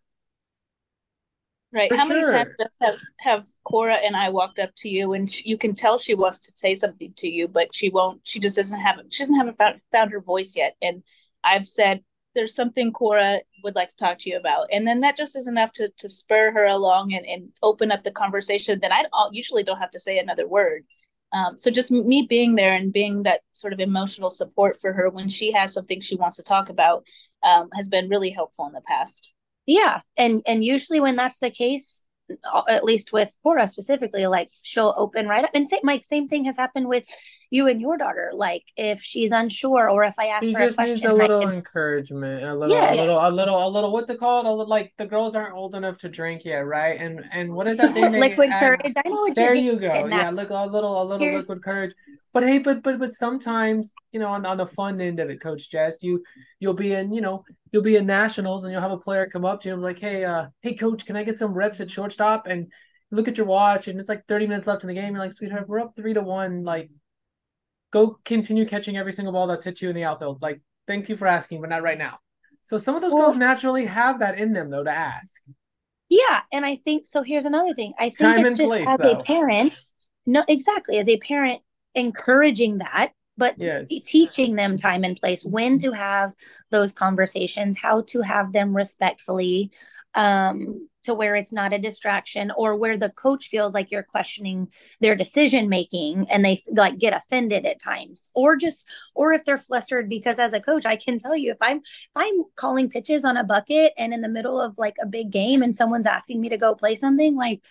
Right. 1.72 1.90
For 1.90 1.98
how 1.98 2.08
sure. 2.08 2.32
many 2.32 2.44
times 2.46 2.56
have 2.82 2.96
have 3.20 3.46
cora 3.64 3.96
and 3.96 4.16
i 4.16 4.30
walked 4.30 4.60
up 4.60 4.70
to 4.78 4.90
you 4.90 5.14
and 5.14 5.32
she, 5.32 5.50
you 5.50 5.58
can 5.58 5.74
tell 5.74 5.98
she 5.98 6.14
wants 6.14 6.38
to 6.40 6.56
say 6.56 6.76
something 6.76 7.12
to 7.18 7.28
you 7.28 7.48
but 7.48 7.74
she 7.74 7.90
won't 7.90 8.22
she 8.24 8.40
just 8.40 8.56
doesn't 8.56 8.80
have 8.80 9.00
she 9.10 9.24
doesn't 9.24 9.40
have 9.40 9.58
found, 9.58 9.82
found 9.92 10.12
her 10.12 10.22
voice 10.22 10.56
yet. 10.56 10.76
And 10.84 11.02
i've 11.44 11.68
said 11.68 12.04
there's 12.36 12.56
something 12.56 12.92
cora 12.92 13.42
would 13.64 13.76
like 13.76 13.90
to 13.90 13.96
talk 13.96 14.18
to 14.18 14.30
you 14.30 14.38
about. 14.38 14.68
And 14.72 14.88
then 14.88 15.02
that 15.02 15.16
just 15.16 15.38
is 15.38 15.48
enough 15.48 15.72
to 15.74 15.90
to 15.98 16.10
spur 16.10 16.52
her 16.52 16.66
along 16.66 17.14
and, 17.14 17.26
and 17.26 17.50
open 17.62 17.92
up 17.92 18.04
the 18.04 18.12
conversation 18.12 18.80
then 18.82 18.92
i 18.92 19.06
usually 19.32 19.64
don't 19.64 19.80
have 19.80 19.92
to 19.92 20.00
say 20.00 20.20
another 20.20 20.48
word. 20.48 20.84
Um, 21.32 21.58
so 21.58 21.72
just 21.72 21.92
me 21.92 22.28
being 22.30 22.54
there 22.54 22.76
and 22.76 22.94
being 22.94 23.24
that 23.24 23.42
sort 23.54 23.74
of 23.74 23.80
emotional 23.80 24.30
support 24.30 24.80
for 24.80 24.94
her 24.94 25.10
when 25.10 25.30
she 25.30 25.52
has 25.52 25.74
something 25.74 26.00
she 26.00 26.16
wants 26.16 26.38
to 26.38 26.44
talk 26.44 26.70
about 26.70 27.04
um, 27.42 27.70
has 27.74 27.88
been 27.88 28.08
really 28.08 28.30
helpful 28.30 28.68
in 28.68 28.74
the 28.74 28.82
past. 28.82 29.34
Yeah, 29.66 30.02
and 30.18 30.44
and 30.46 30.64
usually 30.64 31.00
when 31.00 31.16
that's 31.16 31.40
the 31.40 31.50
case, 31.50 32.06
Uh, 32.30 32.64
at 32.70 32.86
least 32.86 33.12
with 33.12 33.36
Cora 33.44 33.68
specifically, 33.68 34.28
like 34.28 34.50
she'll 34.64 34.94
open 34.98 35.28
right 35.28 35.44
up. 35.44 35.52
And 35.54 35.68
say, 35.68 35.82
Mike, 35.84 36.06
same 36.06 36.30
thing 36.30 36.46
has 36.46 36.56
happened 36.56 36.88
with 36.88 37.06
you 37.50 37.68
and 37.68 37.82
your 37.82 37.98
daughter. 37.98 38.32
Like 38.34 38.64
if 38.78 39.02
she's 39.02 39.32
unsure 39.32 39.90
or 39.90 40.04
if 40.04 40.18
I 40.18 40.28
ask 40.28 40.46
she 40.46 40.54
her 40.54 40.60
just 40.60 40.76
a 40.76 40.78
question, 40.78 40.96
needs 40.96 41.06
a 41.06 41.14
little 41.14 41.50
encouragement, 41.50 42.46
a 42.46 42.56
little, 42.56 42.76
yes. 42.76 42.98
a 42.98 43.02
little, 43.02 43.20
a 43.20 43.30
little, 43.30 43.68
a 43.68 43.70
little. 43.70 43.92
What's 43.92 44.10
it 44.10 44.20
called? 44.20 44.46
A 44.46 44.50
little, 44.50 44.68
like 44.68 44.94
the 44.98 45.06
girls 45.06 45.36
aren't 45.36 45.54
old 45.54 45.76
enough 45.76 45.98
to 46.00 46.10
drink 46.10 46.46
yet, 46.46 46.66
right? 46.66 47.00
And 47.00 47.26
and 47.32 47.54
what 47.54 47.68
is 47.68 47.78
that 47.78 47.94
thing? 47.94 48.14
liquid 48.14 48.50
courage. 48.58 48.94
I 48.96 49.10
know 49.10 49.16
what 49.16 49.36
there 49.36 49.54
you 49.54 49.76
go. 49.76 50.06
Yeah, 50.06 50.30
look, 50.30 50.50
a 50.50 50.66
little, 50.66 51.02
a 51.02 51.04
little 51.04 51.20
Here's... 51.20 51.50
liquid 51.50 51.64
courage. 51.64 51.94
But 52.34 52.44
hey, 52.44 52.60
but 52.60 52.82
but 52.82 53.00
but 53.00 53.14
sometimes 53.14 53.94
you 54.12 54.20
know 54.20 54.30
on, 54.30 54.46
on 54.46 54.58
the 54.58 54.66
fun 54.66 55.00
end 55.00 55.20
of 55.20 55.30
it, 55.30 55.42
Coach 55.42 55.70
Jess, 55.70 56.02
you 56.02 56.24
you'll 56.60 56.74
be 56.74 56.94
in 56.94 57.14
you 57.14 57.22
know 57.22 57.46
you'll 57.72 57.84
be 57.84 57.96
in 57.96 58.06
nationals 58.06 58.64
and 58.64 58.72
you'll 58.72 58.82
have 58.82 58.92
a 58.92 58.98
player 58.98 59.28
come 59.28 59.46
up 59.46 59.62
to 59.62 59.68
you 59.68 59.74
and 59.74 59.82
be 59.82 59.86
like, 59.86 60.00
hey, 60.00 60.24
uh, 60.24 60.46
hey, 60.62 60.76
coach, 60.76 61.06
can 61.06 61.16
I 61.16 61.24
get 61.24 61.40
some 61.40 61.54
reps 61.54 61.82
at 61.82 61.90
shortstop? 61.90 62.46
And 62.46 62.72
look 63.12 63.28
at 63.28 63.38
your 63.38 63.48
watch 63.48 63.88
and 63.88 64.00
it's 64.00 64.10
like 64.10 64.26
30 64.28 64.48
minutes 64.48 64.68
left 64.68 64.84
in 64.84 64.88
the 64.88 64.94
game. 64.94 65.14
You're 65.14 65.24
like, 65.24 65.34
sweetheart, 65.34 65.68
we're 65.68 65.82
up 65.82 65.96
three 65.96 66.14
to 66.14 66.22
one. 66.22 66.64
Like, 66.64 66.92
go 67.92 68.20
continue 68.24 68.66
catching 68.66 68.96
every 68.96 69.12
single 69.12 69.34
ball 69.34 69.48
that's 69.48 69.64
hit 69.64 69.82
you 69.82 69.90
in 69.90 69.96
the 69.96 70.04
outfield. 70.04 70.42
Like, 70.42 70.62
thank 70.88 71.10
you 71.10 71.18
for 71.18 71.28
asking, 71.28 71.62
but 71.62 71.72
not 71.72 71.82
right 71.82 71.98
now. 71.98 72.20
So 72.62 72.78
some 72.78 72.96
of 72.96 73.02
those 73.02 73.12
well, 73.12 73.24
girls 73.24 73.38
naturally 73.38 73.88
have 73.88 74.20
that 74.20 74.38
in 74.38 74.54
them 74.54 74.70
though 74.70 74.84
to 74.84 74.92
ask. 74.92 75.42
Yeah, 76.10 76.42
and 76.52 76.64
I 76.64 76.80
think 76.84 77.08
so. 77.08 77.24
Here's 77.24 77.46
another 77.46 77.74
thing. 77.74 77.94
I 78.00 78.06
think 78.06 78.20
Time 78.20 78.46
it's 78.46 78.58
just 78.58 78.68
place, 78.68 78.88
as 78.88 79.00
though. 79.00 79.18
a 79.18 79.24
parent, 79.24 79.80
no 80.28 80.44
exactly 80.48 81.00
as 81.00 81.10
a 81.10 81.18
parent 81.18 81.62
encouraging 81.96 82.80
that 82.80 83.12
but 83.38 83.56
Yes. 83.56 83.90
teaching 84.06 84.56
them 84.56 84.78
time 84.78 85.04
and 85.04 85.20
place 85.20 85.44
when 85.44 85.78
to 85.80 85.92
have 85.92 86.32
those 86.72 86.94
conversations 86.94 87.78
how 87.78 88.02
to 88.02 88.22
have 88.22 88.52
them 88.54 88.76
respectfully 88.76 89.72
um 90.16 90.88
to 91.04 91.14
where 91.14 91.36
it's 91.36 91.52
not 91.52 91.74
a 91.74 91.80
distraction 91.80 92.50
or 92.56 92.76
where 92.78 92.98
the 92.98 93.10
coach 93.10 93.50
feels 93.50 93.74
like 93.74 93.92
you're 93.92 94.04
questioning 94.04 94.70
their 95.02 95.16
decision 95.16 95.68
making 95.68 96.26
and 96.30 96.46
they 96.46 96.62
like 96.72 96.98
get 96.98 97.14
offended 97.14 97.66
at 97.66 97.82
times 97.82 98.30
or 98.34 98.56
just 98.56 98.86
or 99.14 99.34
if 99.34 99.44
they're 99.44 99.58
flustered 99.58 100.08
because 100.08 100.40
as 100.40 100.54
a 100.54 100.62
coach 100.62 100.86
I 100.86 100.96
can 100.96 101.20
tell 101.20 101.36
you 101.36 101.52
if 101.52 101.58
I'm 101.62 101.78
if 101.78 101.84
I'm 102.16 102.44
calling 102.56 102.90
pitches 102.90 103.26
on 103.26 103.38
a 103.38 103.44
bucket 103.44 103.94
and 103.98 104.14
in 104.14 104.22
the 104.22 104.30
middle 104.30 104.62
of 104.62 104.78
like 104.78 104.96
a 105.02 105.08
big 105.08 105.32
game 105.32 105.62
and 105.62 105.76
someone's 105.76 106.08
asking 106.08 106.40
me 106.40 106.50
to 106.50 106.58
go 106.58 106.76
play 106.76 106.96
something 106.96 107.36
like 107.36 107.62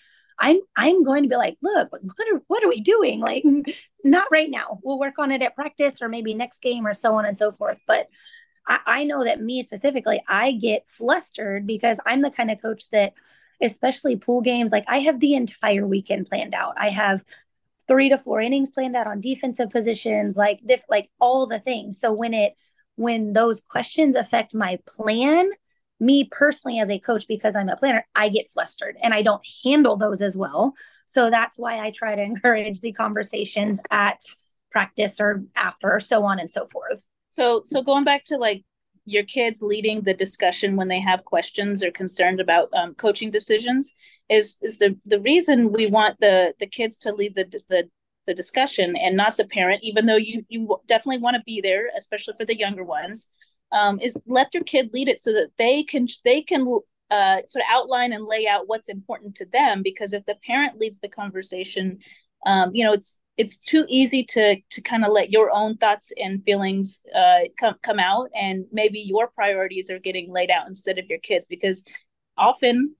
I'm 0.42 0.58
I'm 0.76 1.04
going 1.04 1.22
to 1.22 1.28
be 1.28 1.36
like, 1.36 1.56
look, 1.62 1.92
what 1.92 2.28
are 2.32 2.42
what 2.48 2.64
are 2.64 2.68
we 2.68 2.80
doing? 2.80 3.20
Like, 3.20 3.44
not 4.04 4.26
right 4.32 4.50
now. 4.50 4.80
We'll 4.82 4.98
work 4.98 5.18
on 5.18 5.30
it 5.30 5.40
at 5.40 5.54
practice 5.54 6.02
or 6.02 6.08
maybe 6.08 6.34
next 6.34 6.60
game 6.60 6.84
or 6.84 6.94
so 6.94 7.14
on 7.14 7.24
and 7.24 7.38
so 7.38 7.52
forth. 7.52 7.78
But 7.86 8.08
I, 8.66 8.78
I 8.86 9.04
know 9.04 9.24
that 9.24 9.40
me 9.40 9.62
specifically, 9.62 10.22
I 10.28 10.52
get 10.52 10.84
flustered 10.88 11.64
because 11.66 12.00
I'm 12.04 12.22
the 12.22 12.30
kind 12.30 12.50
of 12.50 12.60
coach 12.60 12.90
that, 12.90 13.14
especially 13.62 14.16
pool 14.16 14.40
games, 14.40 14.72
like 14.72 14.84
I 14.88 14.98
have 15.00 15.20
the 15.20 15.34
entire 15.34 15.86
weekend 15.86 16.28
planned 16.28 16.54
out. 16.54 16.74
I 16.76 16.88
have 16.88 17.24
three 17.86 18.08
to 18.08 18.18
four 18.18 18.40
innings 18.40 18.70
planned 18.70 18.96
out 18.96 19.06
on 19.06 19.20
defensive 19.20 19.70
positions, 19.70 20.36
like 20.36 20.60
diff, 20.66 20.82
like 20.88 21.08
all 21.20 21.46
the 21.46 21.60
things. 21.60 22.00
So 22.00 22.12
when 22.12 22.34
it 22.34 22.54
when 22.96 23.32
those 23.32 23.60
questions 23.60 24.16
affect 24.16 24.56
my 24.56 24.80
plan, 24.88 25.50
me 26.02 26.28
personally 26.30 26.80
as 26.80 26.90
a 26.90 26.98
coach 26.98 27.26
because 27.28 27.54
i'm 27.54 27.68
a 27.68 27.76
planner 27.76 28.06
i 28.14 28.28
get 28.28 28.50
flustered 28.50 28.96
and 29.02 29.14
i 29.14 29.22
don't 29.22 29.42
handle 29.64 29.96
those 29.96 30.20
as 30.20 30.36
well. 30.36 30.74
So 31.06 31.30
that's 31.30 31.58
why 31.58 31.78
i 31.78 31.90
try 31.90 32.14
to 32.14 32.22
encourage 32.32 32.80
the 32.80 32.92
conversations 32.92 33.80
at 33.90 34.20
practice 34.70 35.20
or 35.20 35.44
after 35.54 35.92
or 35.92 36.00
so 36.00 36.24
on 36.24 36.38
and 36.40 36.50
so 36.50 36.66
forth. 36.66 37.04
So 37.30 37.62
so 37.64 37.82
going 37.82 38.04
back 38.04 38.24
to 38.24 38.36
like 38.36 38.64
your 39.04 39.24
kids 39.24 39.62
leading 39.62 40.02
the 40.02 40.14
discussion 40.14 40.76
when 40.76 40.88
they 40.88 41.00
have 41.00 41.24
questions 41.24 41.82
or 41.82 41.90
concerned 41.90 42.40
about 42.40 42.68
um, 42.72 42.94
coaching 42.94 43.30
decisions 43.30 43.94
is 44.28 44.58
is 44.62 44.78
the 44.78 44.96
the 45.06 45.20
reason 45.20 45.72
we 45.72 45.86
want 45.86 46.18
the 46.20 46.54
the 46.58 46.66
kids 46.66 46.96
to 46.96 47.12
lead 47.12 47.34
the 47.34 47.44
the 47.68 47.88
the 48.26 48.34
discussion 48.34 48.96
and 48.96 49.16
not 49.16 49.36
the 49.36 49.46
parent 49.46 49.80
even 49.82 50.06
though 50.06 50.16
you 50.16 50.44
you 50.48 50.76
definitely 50.86 51.20
want 51.20 51.36
to 51.36 51.42
be 51.44 51.60
there 51.60 51.90
especially 51.96 52.34
for 52.36 52.44
the 52.44 52.56
younger 52.56 52.84
ones 52.84 53.28
um, 53.72 53.98
is 54.00 54.20
let 54.26 54.52
your 54.54 54.62
kid 54.62 54.90
lead 54.92 55.08
it 55.08 55.18
so 55.18 55.32
that 55.32 55.50
they 55.58 55.82
can 55.82 56.06
they 56.24 56.42
can 56.42 56.66
uh, 57.10 57.38
sort 57.46 57.62
of 57.62 57.68
outline 57.70 58.12
and 58.12 58.24
lay 58.24 58.46
out 58.46 58.68
what's 58.68 58.88
important 58.88 59.34
to 59.36 59.46
them 59.46 59.82
because 59.82 60.12
if 60.12 60.24
the 60.26 60.36
parent 60.46 60.78
leads 60.78 61.00
the 61.00 61.08
conversation 61.08 61.98
um, 62.46 62.70
you 62.74 62.84
know 62.84 62.92
it's 62.92 63.18
it's 63.36 63.56
too 63.56 63.86
easy 63.88 64.24
to 64.24 64.56
to 64.70 64.80
kind 64.80 65.04
of 65.04 65.10
let 65.10 65.30
your 65.30 65.50
own 65.50 65.76
thoughts 65.76 66.12
and 66.16 66.44
feelings 66.44 67.00
uh, 67.14 67.40
come 67.58 67.74
come 67.82 67.98
out 67.98 68.28
and 68.34 68.64
maybe 68.72 69.00
your 69.00 69.28
priorities 69.28 69.90
are 69.90 69.98
getting 69.98 70.30
laid 70.30 70.50
out 70.50 70.68
instead 70.68 70.98
of 70.98 71.06
your 71.08 71.18
kids 71.18 71.46
because 71.46 71.84
often 72.36 72.94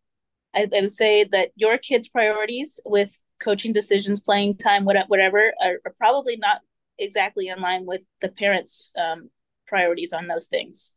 I, 0.55 0.69
I 0.75 0.81
would 0.81 0.93
say 0.93 1.25
that 1.33 1.51
your 1.57 1.79
kids 1.79 2.09
priorities 2.09 2.81
with 2.85 3.23
coaching 3.43 3.73
decisions 3.73 4.21
playing 4.21 4.57
time 4.57 4.85
whatever 4.85 5.53
are, 5.61 5.81
are 5.85 5.95
probably 5.99 6.37
not 6.37 6.61
exactly 6.99 7.49
in 7.49 7.61
line 7.61 7.85
with 7.87 8.05
the 8.21 8.29
parents 8.29 8.93
um, 8.97 9.31
priorities 9.73 10.13
on 10.13 10.27
those 10.27 10.49
things. 10.49 10.93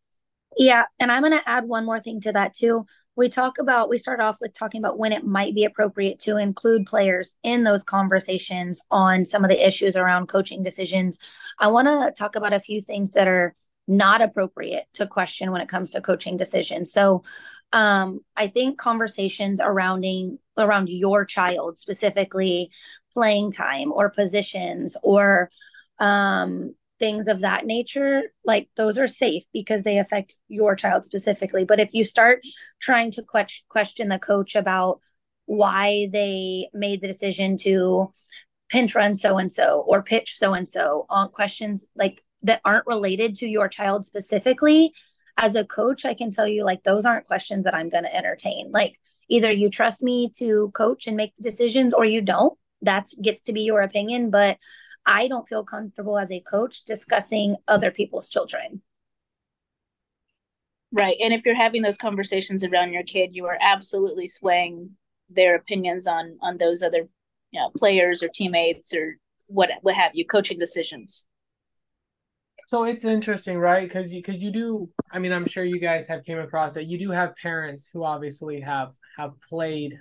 Yeah. 0.57 0.83
And 0.99 1.09
I'm 1.11 1.21
going 1.21 1.39
to 1.39 1.49
add 1.49 1.65
one 1.65 1.85
more 1.85 2.01
thing 2.01 2.19
to 2.21 2.33
that 2.33 2.53
too. 2.53 2.85
We 3.15 3.29
talk 3.29 3.59
about, 3.59 3.87
we 3.87 3.97
start 3.97 4.19
off 4.19 4.37
with 4.41 4.53
talking 4.53 4.81
about 4.81 4.99
when 4.99 5.13
it 5.13 5.23
might 5.23 5.55
be 5.55 5.63
appropriate 5.63 6.19
to 6.19 6.35
include 6.35 6.85
players 6.85 7.35
in 7.43 7.63
those 7.63 7.83
conversations 7.85 8.81
on 8.91 9.25
some 9.25 9.45
of 9.45 9.49
the 9.49 9.65
issues 9.65 9.95
around 9.95 10.27
coaching 10.27 10.63
decisions. 10.63 11.17
I 11.57 11.69
want 11.69 11.87
to 11.87 12.13
talk 12.21 12.35
about 12.35 12.51
a 12.51 12.59
few 12.59 12.81
things 12.81 13.13
that 13.13 13.29
are 13.29 13.55
not 13.87 14.21
appropriate 14.21 14.87
to 14.95 15.07
question 15.07 15.51
when 15.51 15.61
it 15.61 15.69
comes 15.69 15.91
to 15.91 16.01
coaching 16.01 16.35
decisions. 16.35 16.91
So, 16.91 17.23
um, 17.71 18.19
I 18.35 18.47
think 18.47 18.77
conversations 18.77 19.59
surrounding 19.59 20.39
around 20.57 20.87
your 20.87 21.25
child, 21.25 21.77
specifically 21.77 22.71
playing 23.13 23.51
time 23.51 23.91
or 23.91 24.09
positions 24.09 24.95
or 25.03 25.49
um, 25.99 26.75
things 26.99 27.27
of 27.27 27.41
that 27.41 27.65
nature, 27.65 28.23
like 28.43 28.69
those 28.77 28.97
are 28.97 29.07
safe 29.07 29.43
because 29.53 29.83
they 29.83 29.97
affect 29.97 30.37
your 30.47 30.75
child 30.75 31.05
specifically. 31.05 31.65
But 31.65 31.79
if 31.79 31.93
you 31.93 32.03
start 32.03 32.41
trying 32.79 33.11
to 33.11 33.23
que- 33.23 33.63
question 33.69 34.09
the 34.09 34.19
coach 34.19 34.55
about 34.55 34.99
why 35.45 36.09
they 36.11 36.69
made 36.73 37.01
the 37.01 37.07
decision 37.07 37.57
to 37.57 38.13
pinch 38.69 38.95
run 38.95 39.15
so 39.15 39.37
and 39.37 39.53
so 39.53 39.83
or 39.87 40.01
pitch 40.01 40.37
so 40.37 40.53
and 40.53 40.67
so 40.67 41.05
on 41.07 41.29
questions 41.29 41.85
like 41.95 42.23
that 42.45 42.61
aren't 42.63 42.87
related 42.87 43.35
to 43.35 43.47
your 43.47 43.67
child 43.67 44.05
specifically, 44.05 44.93
as 45.37 45.55
a 45.55 45.65
coach, 45.65 46.05
I 46.05 46.13
can 46.13 46.31
tell 46.31 46.47
you 46.47 46.63
like 46.63 46.83
those 46.83 47.05
aren't 47.05 47.27
questions 47.27 47.65
that 47.65 47.75
I'm 47.75 47.89
going 47.89 48.03
to 48.03 48.15
entertain. 48.15 48.71
Like 48.71 48.99
either 49.27 49.51
you 49.51 49.69
trust 49.69 50.01
me 50.01 50.31
to 50.37 50.71
coach 50.73 51.07
and 51.07 51.17
make 51.17 51.35
the 51.35 51.43
decisions 51.43 51.93
or 51.93 52.05
you 52.05 52.21
don't. 52.21 52.57
That 52.81 53.07
gets 53.21 53.43
to 53.43 53.53
be 53.53 53.61
your 53.61 53.81
opinion, 53.81 54.29
but 54.29 54.57
I 55.05 55.27
don't 55.27 55.47
feel 55.47 55.63
comfortable 55.63 56.17
as 56.17 56.31
a 56.31 56.39
coach 56.39 56.83
discussing 56.83 57.55
other 57.67 57.91
people's 57.91 58.29
children. 58.29 58.81
Right. 60.91 61.17
And 61.21 61.33
if 61.33 61.45
you're 61.45 61.55
having 61.55 61.81
those 61.81 61.97
conversations 61.97 62.63
around 62.63 62.93
your 62.93 63.03
kid, 63.03 63.35
you 63.35 63.45
are 63.45 63.57
absolutely 63.59 64.27
swaying 64.27 64.91
their 65.29 65.55
opinions 65.55 66.07
on 66.07 66.37
on 66.41 66.57
those 66.57 66.81
other 66.81 67.07
you 67.51 67.59
know 67.59 67.69
players 67.75 68.21
or 68.21 68.29
teammates 68.29 68.93
or 68.93 69.17
what 69.47 69.69
what 69.81 69.95
have 69.95 70.11
you 70.13 70.25
coaching 70.25 70.59
decisions 70.59 71.25
so 72.67 72.83
it's 72.83 73.05
interesting 73.05 73.57
right 73.57 73.87
because 73.87 74.13
you 74.13 74.21
because 74.21 74.41
you 74.41 74.51
do 74.51 74.89
i 75.11 75.19
mean 75.19 75.31
i'm 75.31 75.47
sure 75.47 75.63
you 75.63 75.79
guys 75.79 76.07
have 76.07 76.23
came 76.23 76.39
across 76.39 76.75
it 76.75 76.85
you 76.85 76.97
do 76.97 77.11
have 77.11 77.35
parents 77.37 77.89
who 77.91 78.03
obviously 78.03 78.59
have 78.59 78.93
have 79.17 79.31
played 79.41 79.99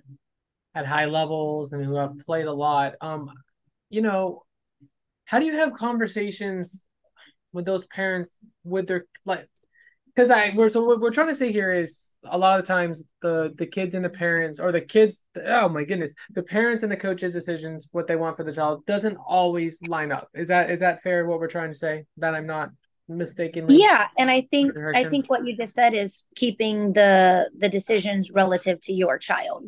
at 0.74 0.86
high 0.86 1.06
levels 1.06 1.72
and 1.72 1.84
who 1.84 1.94
have 1.94 2.18
played 2.26 2.46
a 2.46 2.52
lot 2.52 2.94
um 3.00 3.30
you 3.88 4.02
know 4.02 4.43
how 5.24 5.38
do 5.38 5.46
you 5.46 5.56
have 5.56 5.74
conversations 5.74 6.84
with 7.52 7.64
those 7.64 7.86
parents 7.86 8.32
with 8.64 8.86
their 8.86 9.06
like 9.24 9.48
because 10.14 10.30
I 10.30 10.52
we're 10.54 10.68
so 10.68 10.84
what 10.84 11.00
we're 11.00 11.10
trying 11.10 11.28
to 11.28 11.34
say 11.34 11.52
here 11.52 11.72
is 11.72 12.16
a 12.24 12.38
lot 12.38 12.58
of 12.58 12.64
the 12.64 12.72
times 12.72 13.04
the 13.22 13.52
the 13.56 13.66
kids 13.66 13.94
and 13.94 14.04
the 14.04 14.10
parents 14.10 14.60
or 14.60 14.72
the 14.72 14.80
kids 14.80 15.22
oh 15.46 15.68
my 15.68 15.84
goodness 15.84 16.14
the 16.34 16.42
parents 16.42 16.82
and 16.82 16.92
the 16.92 16.96
coaches 16.96 17.32
decisions 17.32 17.88
what 17.92 18.06
they 18.06 18.16
want 18.16 18.36
for 18.36 18.44
the 18.44 18.52
child 18.52 18.84
doesn't 18.86 19.16
always 19.16 19.80
line 19.86 20.12
up. 20.12 20.28
Is 20.34 20.48
that 20.48 20.70
is 20.70 20.80
that 20.80 21.02
fair 21.02 21.26
what 21.26 21.40
we're 21.40 21.48
trying 21.48 21.70
to 21.70 21.78
say? 21.78 22.04
That 22.18 22.34
I'm 22.34 22.46
not 22.46 22.70
mistakenly 23.06 23.76
yeah 23.76 24.08
and 24.18 24.30
I 24.30 24.46
think 24.50 24.74
I 24.94 25.04
think 25.04 25.28
what 25.28 25.46
you 25.46 25.54
just 25.54 25.74
said 25.74 25.92
is 25.92 26.24
keeping 26.34 26.94
the 26.94 27.50
the 27.58 27.68
decisions 27.68 28.30
relative 28.30 28.80
to 28.82 28.92
your 28.92 29.18
child. 29.18 29.64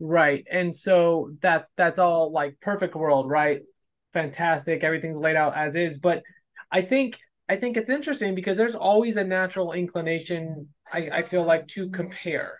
Right 0.00 0.46
and 0.50 0.74
so 0.74 1.30
that 1.42 1.66
that's 1.76 1.98
all 1.98 2.32
like 2.32 2.58
perfect 2.60 2.94
world 2.94 3.28
right 3.28 3.62
fantastic. 4.12 4.84
Everything's 4.84 5.16
laid 5.16 5.36
out 5.36 5.56
as 5.56 5.74
is. 5.74 5.98
But 5.98 6.22
I 6.70 6.82
think 6.82 7.18
I 7.48 7.56
think 7.56 7.76
it's 7.76 7.90
interesting 7.90 8.34
because 8.34 8.56
there's 8.56 8.74
always 8.74 9.16
a 9.16 9.24
natural 9.24 9.72
inclination. 9.72 10.68
I, 10.92 11.08
I 11.12 11.22
feel 11.22 11.44
like 11.44 11.66
to 11.68 11.88
compare, 11.90 12.58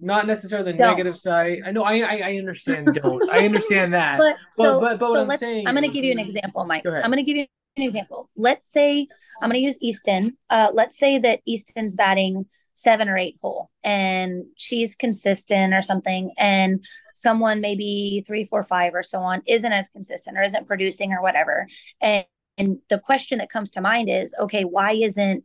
not 0.00 0.26
necessarily 0.26 0.72
the 0.72 0.78
don't. 0.78 0.90
negative 0.90 1.16
side. 1.16 1.62
I 1.64 1.70
know 1.72 1.82
I 1.82 1.98
I, 1.98 2.20
I 2.24 2.36
understand. 2.36 2.98
Don't 3.00 3.28
I 3.30 3.44
understand 3.44 3.92
that? 3.92 4.18
But 4.18 4.36
so, 4.52 4.80
but, 4.80 4.80
but, 4.80 4.98
but 5.00 5.06
so 5.06 5.24
what 5.24 5.32
I'm 5.32 5.38
saying, 5.38 5.68
I'm 5.68 5.74
going 5.74 5.88
to 5.88 5.94
give 5.94 6.04
you 6.04 6.12
an 6.12 6.18
example, 6.18 6.64
Mike. 6.64 6.84
I'm 6.86 7.10
going 7.10 7.16
to 7.16 7.22
give 7.22 7.36
you 7.36 7.46
an 7.76 7.82
example. 7.82 8.30
Let's 8.36 8.70
say 8.70 9.08
I'm 9.40 9.50
going 9.50 9.60
to 9.60 9.64
use 9.64 9.78
Easton. 9.80 10.36
Uh, 10.50 10.70
let's 10.72 10.98
say 10.98 11.18
that 11.18 11.40
Easton's 11.44 11.94
batting 11.94 12.46
seven 12.74 13.08
or 13.08 13.16
eight 13.16 13.36
hole 13.40 13.70
and 13.84 14.44
she's 14.56 14.94
consistent 14.96 15.72
or 15.72 15.82
something 15.82 16.32
and 16.36 16.84
someone 17.14 17.60
maybe 17.60 18.24
three 18.26 18.44
four 18.44 18.62
five 18.64 18.94
or 18.94 19.02
so 19.02 19.20
on 19.20 19.42
isn't 19.46 19.72
as 19.72 19.88
consistent 19.90 20.36
or 20.36 20.42
isn't 20.42 20.66
producing 20.66 21.12
or 21.12 21.22
whatever. 21.22 21.66
And 22.00 22.24
and 22.56 22.78
the 22.88 23.00
question 23.00 23.38
that 23.38 23.50
comes 23.50 23.70
to 23.70 23.80
mind 23.80 24.08
is 24.08 24.34
okay 24.38 24.64
why 24.64 24.92
isn't 24.92 25.44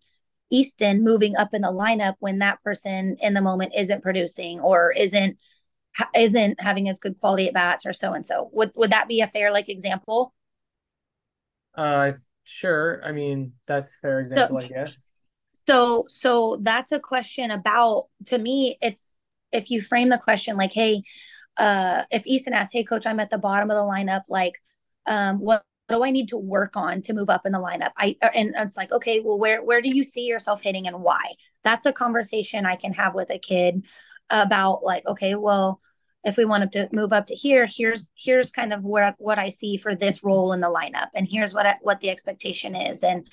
easton 0.52 1.04
moving 1.04 1.36
up 1.36 1.54
in 1.54 1.62
the 1.62 1.68
lineup 1.70 2.16
when 2.20 2.40
that 2.40 2.62
person 2.64 3.18
in 3.20 3.34
the 3.34 3.42
moment 3.42 3.74
isn't 3.76 4.02
producing 4.04 4.60
or 4.60 4.92
isn't 4.92 5.38
isn't 6.16 6.62
having 6.62 6.88
as 6.90 7.00
good 7.00 7.20
quality 7.20 7.48
at 7.48 7.54
bats 7.54 7.86
or 7.86 7.94
so 7.94 8.14
and 8.14 8.26
so? 8.26 8.50
Would 8.54 8.72
would 8.76 8.92
that 8.92 9.08
be 9.08 9.22
a 9.22 9.28
fair 9.28 9.52
like 9.52 9.70
example? 9.70 10.34
Uh 11.76 12.12
sure. 12.44 13.02
I 13.06 13.12
mean 13.12 13.54
that's 13.68 13.98
fair 14.00 14.20
example 14.20 14.58
so, 14.58 14.64
i 14.64 14.68
guess 14.68 15.09
so 15.70 16.06
so 16.10 16.58
that's 16.62 16.92
a 16.92 17.00
question 17.00 17.52
about 17.52 18.08
to 18.26 18.38
me 18.38 18.78
it's 18.82 19.16
if 19.52 19.70
you 19.70 19.82
frame 19.82 20.10
the 20.10 20.18
question 20.18 20.58
like 20.58 20.74
hey 20.74 21.04
uh 21.58 22.04
if 22.10 22.26
Easton 22.26 22.54
asks, 22.54 22.74
hey 22.74 22.84
coach, 22.84 23.06
I'm 23.06 23.20
at 23.20 23.30
the 23.30 23.38
bottom 23.38 23.70
of 23.70 23.76
the 23.76 23.82
lineup, 23.82 24.24
like 24.30 24.54
um 25.06 25.38
what 25.40 25.64
what 25.88 25.98
do 25.98 26.04
I 26.04 26.12
need 26.12 26.30
to 26.30 26.38
work 26.38 26.76
on 26.76 27.02
to 27.04 27.14
move 27.14 27.30
up 27.30 27.46
in 27.46 27.52
the 27.52 27.60
lineup? 27.60 27.92
I 27.98 28.16
uh, 28.22 28.30
and 28.34 28.54
it's 28.58 28.78
like, 28.78 28.92
okay, 28.92 29.20
well, 29.20 29.40
where 29.40 29.64
where 29.64 29.82
do 29.82 29.94
you 29.94 30.04
see 30.04 30.22
yourself 30.22 30.62
hitting 30.62 30.88
and 30.88 31.02
why? 31.02 31.34
That's 31.64 31.86
a 31.86 31.94
conversation 31.94 32.66
I 32.66 32.76
can 32.76 32.94
have 32.94 33.16
with 33.16 33.30
a 33.32 33.40
kid 33.40 33.86
about 34.30 34.84
like, 34.84 35.06
okay, 35.08 35.36
well, 35.36 35.82
if 36.24 36.36
we 36.36 36.46
wanted 36.46 36.72
to 36.74 36.90
move 36.92 37.14
up 37.14 37.28
to 37.28 37.36
here, 37.36 37.68
here's 37.70 38.10
here's 38.16 38.52
kind 38.52 38.74
of 38.74 38.84
where 38.84 39.16
what 39.20 39.40
I 39.40 39.50
see 39.50 39.78
for 39.78 39.96
this 39.96 40.24
role 40.24 40.54
in 40.54 40.60
the 40.60 40.68
lineup, 40.68 41.08
and 41.14 41.28
here's 41.30 41.54
what 41.54 41.66
I, 41.66 41.76
what 41.82 42.02
the 42.02 42.10
expectation 42.10 42.76
is, 42.76 43.04
and 43.04 43.28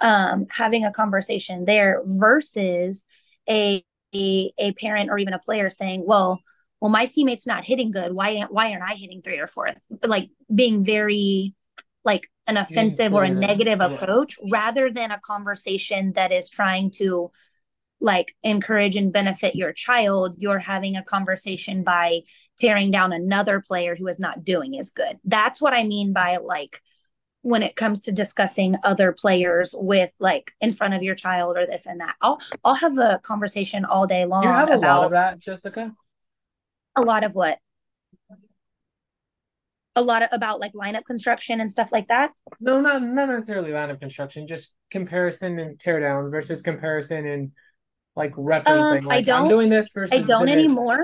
um, 0.00 0.46
having 0.50 0.84
a 0.84 0.92
conversation 0.92 1.64
there 1.64 2.02
versus 2.04 3.06
a, 3.48 3.84
a 4.14 4.52
a 4.58 4.72
parent 4.74 5.10
or 5.10 5.18
even 5.18 5.34
a 5.34 5.38
player 5.38 5.70
saying, 5.70 6.04
well, 6.04 6.40
well, 6.80 6.90
my 6.90 7.06
teammate's 7.06 7.46
not 7.46 7.64
hitting 7.64 7.92
good. 7.92 8.12
Why 8.12 8.44
why 8.50 8.72
aren't 8.72 8.82
I 8.82 8.94
hitting 8.94 9.22
three 9.22 9.38
or 9.38 9.46
four? 9.46 9.70
Like 10.02 10.30
being 10.52 10.84
very 10.84 11.54
like 12.04 12.28
an 12.48 12.56
offensive 12.56 13.14
or 13.14 13.22
a 13.22 13.30
negative 13.30 13.80
approach 13.80 14.36
rather 14.50 14.90
than 14.90 15.12
a 15.12 15.20
conversation 15.20 16.12
that 16.16 16.32
is 16.32 16.50
trying 16.50 16.90
to 16.90 17.30
like 18.02 18.34
encourage 18.42 18.96
and 18.96 19.12
benefit 19.12 19.54
your 19.54 19.72
child, 19.72 20.34
you're 20.36 20.58
having 20.58 20.96
a 20.96 21.04
conversation 21.04 21.84
by 21.84 22.20
tearing 22.58 22.90
down 22.90 23.12
another 23.12 23.60
player 23.66 23.94
who 23.96 24.06
is 24.08 24.18
not 24.18 24.44
doing 24.44 24.78
as 24.78 24.90
good. 24.90 25.18
That's 25.24 25.60
what 25.60 25.72
I 25.72 25.84
mean 25.84 26.12
by 26.12 26.38
like 26.38 26.80
when 27.42 27.62
it 27.62 27.76
comes 27.76 28.00
to 28.00 28.12
discussing 28.12 28.76
other 28.84 29.12
players 29.12 29.74
with 29.76 30.10
like 30.18 30.52
in 30.60 30.72
front 30.72 30.94
of 30.94 31.02
your 31.02 31.14
child 31.14 31.56
or 31.56 31.66
this 31.66 31.86
and 31.86 32.00
that. 32.00 32.16
I'll 32.20 32.40
I'll 32.64 32.74
have 32.74 32.98
a 32.98 33.20
conversation 33.22 33.84
all 33.84 34.06
day 34.06 34.24
long. 34.24 34.42
You 34.42 34.50
have 34.50 34.70
a 34.70 34.74
about 34.74 34.98
lot 34.98 35.06
of 35.06 35.12
that, 35.12 35.38
Jessica. 35.38 35.92
A 36.96 37.02
lot 37.02 37.24
of 37.24 37.34
what? 37.34 37.58
A 39.94 40.02
lot 40.02 40.22
of, 40.22 40.30
about 40.32 40.58
like 40.58 40.72
lineup 40.72 41.04
construction 41.04 41.60
and 41.60 41.70
stuff 41.70 41.92
like 41.92 42.08
that. 42.08 42.32
No, 42.60 42.80
not 42.80 43.02
not 43.02 43.28
necessarily 43.28 43.70
lineup 43.70 44.00
construction, 44.00 44.46
just 44.48 44.72
comparison 44.90 45.58
and 45.58 45.78
teardowns 45.78 46.30
versus 46.30 46.62
comparison 46.62 47.26
and 47.26 47.52
like 48.16 48.34
referencing. 48.34 48.66
Um, 49.00 49.04
like, 49.06 49.18
I 49.18 49.20
don't 49.22 49.42
I'm 49.44 49.48
doing 49.48 49.68
this 49.68 49.90
versus 49.92 50.26
I 50.26 50.28
don't 50.28 50.46
this. 50.46 50.56
anymore. 50.56 51.02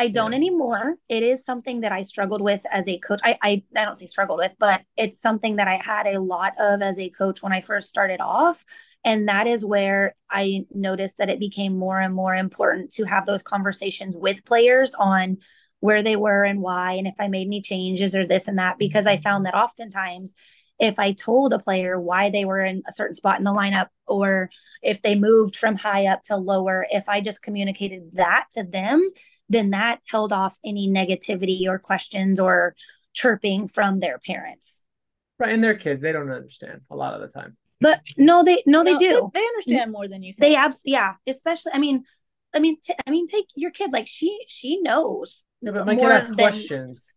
I 0.00 0.08
don't 0.08 0.32
Yeah. 0.32 0.36
anymore. 0.36 0.94
It 1.08 1.24
is 1.24 1.44
something 1.44 1.80
that 1.80 1.90
I 1.90 2.02
struggled 2.02 2.40
with 2.40 2.64
as 2.70 2.88
a 2.88 2.98
coach. 2.98 3.20
I, 3.24 3.36
I 3.42 3.62
I 3.74 3.84
don't 3.84 3.98
say 3.98 4.06
struggled 4.06 4.38
with, 4.38 4.54
but 4.58 4.82
it's 4.96 5.20
something 5.20 5.56
that 5.56 5.66
I 5.68 5.74
had 5.76 6.06
a 6.06 6.20
lot 6.20 6.54
of 6.58 6.82
as 6.82 6.98
a 7.00 7.10
coach 7.10 7.42
when 7.42 7.52
I 7.52 7.60
first 7.60 7.88
started 7.88 8.20
off. 8.20 8.64
And 9.04 9.28
that 9.28 9.46
is 9.46 9.64
where 9.64 10.14
I 10.30 10.66
noticed 10.72 11.18
that 11.18 11.30
it 11.30 11.40
became 11.40 11.76
more 11.78 12.00
and 12.00 12.14
more 12.14 12.34
important 12.34 12.92
to 12.92 13.04
have 13.04 13.26
those 13.26 13.42
conversations 13.42 14.16
with 14.16 14.44
players 14.44 14.94
on 14.94 15.38
where 15.80 16.02
they 16.02 16.16
were 16.16 16.42
and 16.44 16.60
why, 16.60 16.94
and 16.94 17.06
if 17.06 17.14
I 17.20 17.28
made 17.28 17.46
any 17.46 17.62
changes 17.62 18.14
or 18.16 18.26
this 18.26 18.48
and 18.48 18.58
that, 18.58 18.78
because 18.78 19.06
I 19.06 19.16
found 19.16 19.46
that 19.46 19.54
oftentimes 19.54 20.34
if 20.78 20.98
I 20.98 21.12
told 21.12 21.52
a 21.52 21.58
player 21.58 21.98
why 22.00 22.30
they 22.30 22.44
were 22.44 22.60
in 22.64 22.82
a 22.88 22.92
certain 22.92 23.14
spot 23.16 23.38
in 23.38 23.44
the 23.44 23.52
lineup 23.52 23.88
or 24.06 24.50
if 24.82 25.02
they 25.02 25.14
moved 25.14 25.56
from 25.56 25.76
high 25.76 26.06
up 26.06 26.22
to 26.24 26.36
lower, 26.36 26.86
if 26.90 27.08
I 27.08 27.20
just 27.20 27.42
communicated 27.42 28.10
that 28.14 28.46
to 28.52 28.62
them, 28.62 29.10
then 29.48 29.70
that 29.70 30.00
held 30.08 30.32
off 30.32 30.56
any 30.64 30.88
negativity 30.88 31.66
or 31.66 31.78
questions 31.78 32.38
or 32.38 32.74
chirping 33.12 33.66
from 33.68 34.00
their 34.00 34.18
parents. 34.18 34.84
Right, 35.38 35.52
and 35.52 35.62
they're 35.62 35.76
kids; 35.76 36.02
they 36.02 36.12
don't 36.12 36.30
understand 36.30 36.80
a 36.90 36.96
lot 36.96 37.14
of 37.14 37.20
the 37.20 37.28
time. 37.28 37.56
But 37.80 38.00
no, 38.16 38.42
they 38.42 38.62
no, 38.66 38.82
they 38.82 38.94
No, 38.94 38.98
do. 38.98 39.30
They, 39.32 39.40
understand 39.44 39.92
more 39.92 40.08
than 40.08 40.22
you 40.24 40.32
think. 40.32 40.40
They 40.40 40.56
abs 40.56 40.82
yeah, 40.84 41.14
especially 41.28 41.72
I 41.74 41.78
mean, 41.78 42.04
I 42.52 42.58
mean, 42.58 42.76
t- 42.80 42.94
I 43.06 43.10
mean, 43.10 43.26
take 43.28 43.46
your 43.54 43.70
kid. 43.70 43.92
Like 43.92 44.08
she 44.08 44.36
she 44.48 44.80
knows, 44.80 45.44
No, 45.62 45.72
but 45.72 45.86
my 45.86 45.94
More 45.94 46.08
kid 46.08 46.12
asks 46.12 46.28
than- 46.28 46.36
questions. 46.36 47.14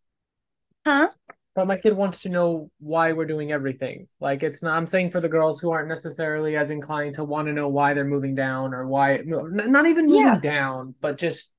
huh? 0.85 1.09
But 1.53 1.67
my 1.67 1.77
kid 1.77 1.93
wants 1.93 2.21
to 2.21 2.29
know 2.29 2.71
why 2.79 3.11
we're 3.11 3.25
doing 3.25 3.51
everything. 3.51 4.07
Like 4.21 4.41
it's 4.41 4.63
not. 4.63 4.77
I'm 4.77 4.87
saying 4.87 5.09
for 5.09 5.19
the 5.19 5.27
girls 5.29 5.59
who 5.59 5.71
aren't 5.71 5.89
necessarily 5.89 6.55
as 6.55 6.69
inclined 6.69 7.15
to 7.15 7.25
want 7.25 7.47
to 7.47 7.53
know 7.53 7.67
why 7.67 7.93
they're 7.93 8.05
moving 8.05 8.35
down 8.35 8.73
or 8.73 8.87
why, 8.87 9.21
not 9.25 9.85
even 9.85 10.07
moving 10.07 10.25
Yeah. 10.25 10.39
down, 10.39 10.95
but 11.01 11.17
just 11.17 11.49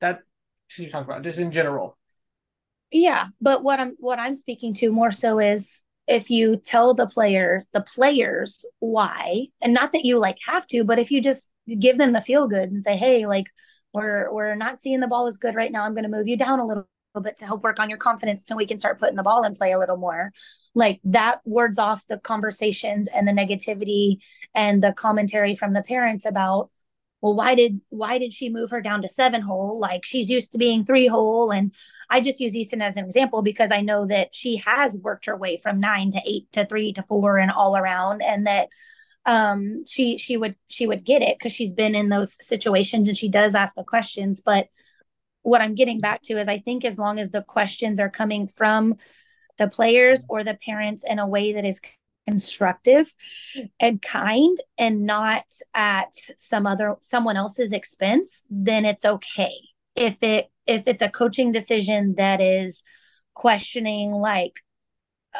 that 0.00 0.20
you 0.78 0.88
talk 0.88 1.04
about 1.04 1.22
just 1.22 1.38
in 1.38 1.52
general. 1.52 1.98
Yeah, 2.90 3.28
but 3.40 3.62
what 3.62 3.80
I'm 3.80 3.96
what 3.98 4.18
I'm 4.18 4.34
speaking 4.34 4.74
to 4.74 4.90
more 4.92 5.12
so 5.12 5.38
is 5.38 5.82
if 6.06 6.30
you 6.30 6.56
tell 6.56 6.94
the 6.94 7.06
player 7.06 7.62
the 7.72 7.80
players 7.82 8.64
why, 8.80 9.46
and 9.60 9.72
not 9.72 9.92
that 9.92 10.04
you 10.04 10.18
like 10.18 10.36
have 10.46 10.66
to, 10.68 10.84
but 10.84 10.98
if 10.98 11.10
you 11.10 11.22
just 11.22 11.50
give 11.78 11.96
them 11.98 12.12
the 12.12 12.20
feel 12.20 12.48
good 12.48 12.70
and 12.70 12.82
say, 12.84 12.96
hey, 12.96 13.26
like 13.26 13.46
we're 13.94 14.32
we're 14.32 14.54
not 14.56 14.82
seeing 14.82 15.00
the 15.00 15.06
ball 15.08 15.26
as 15.26 15.36
good 15.38 15.54
right 15.54 15.72
now. 15.72 15.84
I'm 15.84 15.94
going 15.94 16.04
to 16.04 16.10
move 16.10 16.28
you 16.28 16.36
down 16.36 16.58
a 16.58 16.66
little 16.66 16.86
bit 17.20 17.36
to 17.38 17.46
help 17.46 17.62
work 17.62 17.78
on 17.78 17.90
your 17.90 17.98
confidence 17.98 18.44
till 18.44 18.56
we 18.56 18.66
can 18.66 18.78
start 18.78 18.98
putting 18.98 19.16
the 19.16 19.22
ball 19.22 19.44
in 19.44 19.54
play 19.54 19.72
a 19.72 19.78
little 19.78 19.96
more. 19.96 20.32
Like 20.74 21.00
that 21.04 21.40
wards 21.44 21.78
off 21.78 22.06
the 22.06 22.18
conversations 22.18 23.08
and 23.08 23.28
the 23.28 23.32
negativity 23.32 24.18
and 24.54 24.82
the 24.82 24.92
commentary 24.92 25.54
from 25.54 25.74
the 25.74 25.82
parents 25.82 26.24
about 26.24 26.70
well 27.20 27.34
why 27.34 27.54
did 27.54 27.80
why 27.90 28.18
did 28.18 28.32
she 28.32 28.48
move 28.48 28.70
her 28.70 28.80
down 28.80 29.02
to 29.02 29.08
seven 29.08 29.42
hole 29.42 29.78
like 29.78 30.04
she's 30.04 30.30
used 30.30 30.52
to 30.52 30.58
being 30.58 30.84
three 30.84 31.06
hole 31.06 31.50
and 31.50 31.72
I 32.12 32.20
just 32.20 32.40
use 32.40 32.54
Easton 32.54 32.82
as 32.82 32.98
an 32.98 33.06
example 33.06 33.40
because 33.40 33.70
I 33.72 33.80
know 33.80 34.06
that 34.06 34.34
she 34.34 34.56
has 34.58 34.98
worked 34.98 35.24
her 35.24 35.36
way 35.36 35.56
from 35.56 35.80
nine 35.80 36.10
to 36.10 36.20
eight 36.26 36.46
to 36.52 36.66
three 36.66 36.92
to 36.92 37.02
four 37.04 37.38
and 37.38 37.50
all 37.50 37.74
around, 37.74 38.20
and 38.20 38.46
that 38.46 38.68
um 39.24 39.84
she 39.86 40.18
she 40.18 40.36
would 40.36 40.54
she 40.68 40.86
would 40.86 41.04
get 41.04 41.22
it 41.22 41.38
because 41.38 41.52
she's 41.52 41.72
been 41.72 41.94
in 41.94 42.10
those 42.10 42.36
situations 42.44 43.08
and 43.08 43.16
she 43.16 43.30
does 43.30 43.54
ask 43.54 43.74
the 43.74 43.82
questions. 43.82 44.42
But 44.44 44.68
what 45.42 45.60
I'm 45.60 45.74
getting 45.74 45.98
back 45.98 46.22
to 46.22 46.38
is 46.38 46.48
I 46.48 46.58
think 46.58 46.84
as 46.84 46.98
long 46.98 47.18
as 47.18 47.30
the 47.30 47.42
questions 47.42 48.00
are 48.00 48.10
coming 48.10 48.48
from 48.48 48.96
the 49.58 49.68
players 49.68 50.24
or 50.28 50.44
the 50.44 50.54
parents 50.54 51.04
in 51.06 51.18
a 51.18 51.28
way 51.28 51.52
that 51.52 51.64
is 51.64 51.80
constructive 52.26 53.12
and 53.80 54.00
kind 54.00 54.56
and 54.78 55.04
not 55.04 55.44
at 55.74 56.14
some 56.38 56.66
other 56.66 56.96
someone 57.00 57.36
else's 57.36 57.72
expense 57.72 58.44
then 58.48 58.84
it's 58.84 59.04
okay. 59.04 59.54
If 59.96 60.22
it 60.22 60.48
if 60.66 60.86
it's 60.86 61.02
a 61.02 61.10
coaching 61.10 61.52
decision 61.52 62.14
that 62.16 62.40
is 62.40 62.84
questioning 63.34 64.12
like 64.12 64.60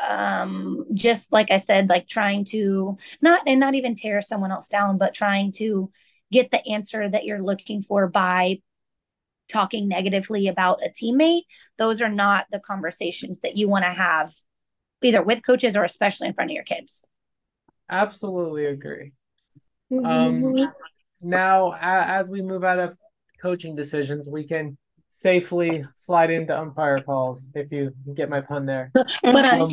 um 0.09 0.87
just 0.95 1.33
like 1.33 1.51
i 1.51 1.59
said 1.59 1.91
like 1.91 2.09
trying 2.09 2.47
to 2.47 2.97
not 3.21 3.43
and 3.47 3.61
not 3.61 3.75
even 3.75 3.95
tear 3.95 4.23
someone 4.23 4.51
else 4.51 4.69
down 4.69 4.97
but 4.97 5.13
trying 5.13 5.53
to 5.53 5.91
get 6.31 6.51
the 6.51 6.67
answer 6.67 7.07
that 7.07 7.27
you're 7.27 7.43
looking 7.43 7.83
for 7.83 8.09
by 8.09 8.59
talking 9.53 9.89
negatively 9.89 10.49
about 10.49 10.81
a 10.83 10.89
teammate 10.91 11.43
those 11.79 12.01
are 12.01 12.09
not 12.09 12.47
the 12.51 12.61
conversations 12.61 13.41
that 13.41 13.57
you 13.57 13.69
want 13.69 13.85
to 13.85 13.91
have 13.93 14.33
either 15.03 15.23
with 15.23 15.45
coaches 15.45 15.77
or 15.77 15.85
especially 15.85 16.29
in 16.29 16.35
front 16.35 16.51
of 16.51 16.55
your 16.55 16.65
kids 16.65 17.05
Absolutely 17.93 18.65
agree. 18.67 19.13
Um, 19.93 20.55
now, 21.21 21.73
a- 21.73 22.07
as 22.09 22.31
we 22.31 22.41
move 22.41 22.65
out 22.65 22.79
of 22.79 22.97
coaching 23.41 23.77
decisions, 23.77 24.29
we 24.29 24.45
can 24.45 24.79
safely 25.09 25.85
slide 25.95 26.31
into 26.31 26.59
umpire 26.59 27.03
calls. 27.03 27.47
If 27.55 27.71
you 27.71 27.93
get 28.15 28.31
my 28.31 28.41
pun 28.41 28.65
there. 28.65 28.91
but 29.23 29.45
Um, 29.45 29.69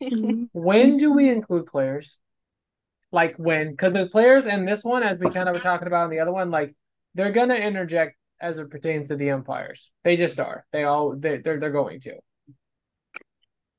when 0.52 0.98
do 0.98 1.12
we 1.12 1.30
include 1.30 1.66
players? 1.66 2.18
Like 3.12 3.36
when? 3.36 3.70
Because 3.70 3.94
the 3.94 4.06
players 4.06 4.44
in 4.44 4.66
this 4.66 4.84
one, 4.84 5.02
as 5.02 5.18
we 5.18 5.30
kind 5.30 5.48
of 5.48 5.54
were 5.54 5.60
talking 5.62 5.86
about 5.88 6.04
in 6.04 6.10
the 6.10 6.20
other 6.20 6.32
one, 6.32 6.50
like 6.50 6.74
they're 7.14 7.32
gonna 7.32 7.54
interject 7.54 8.17
as 8.40 8.58
it 8.58 8.70
pertains 8.70 9.08
to 9.08 9.16
the 9.16 9.30
umpires. 9.30 9.90
They 10.04 10.16
just 10.16 10.38
are. 10.38 10.66
They 10.72 10.84
all 10.84 11.16
they 11.16 11.38
they're 11.38 11.58
they're 11.58 11.70
going 11.70 12.00
to. 12.00 12.16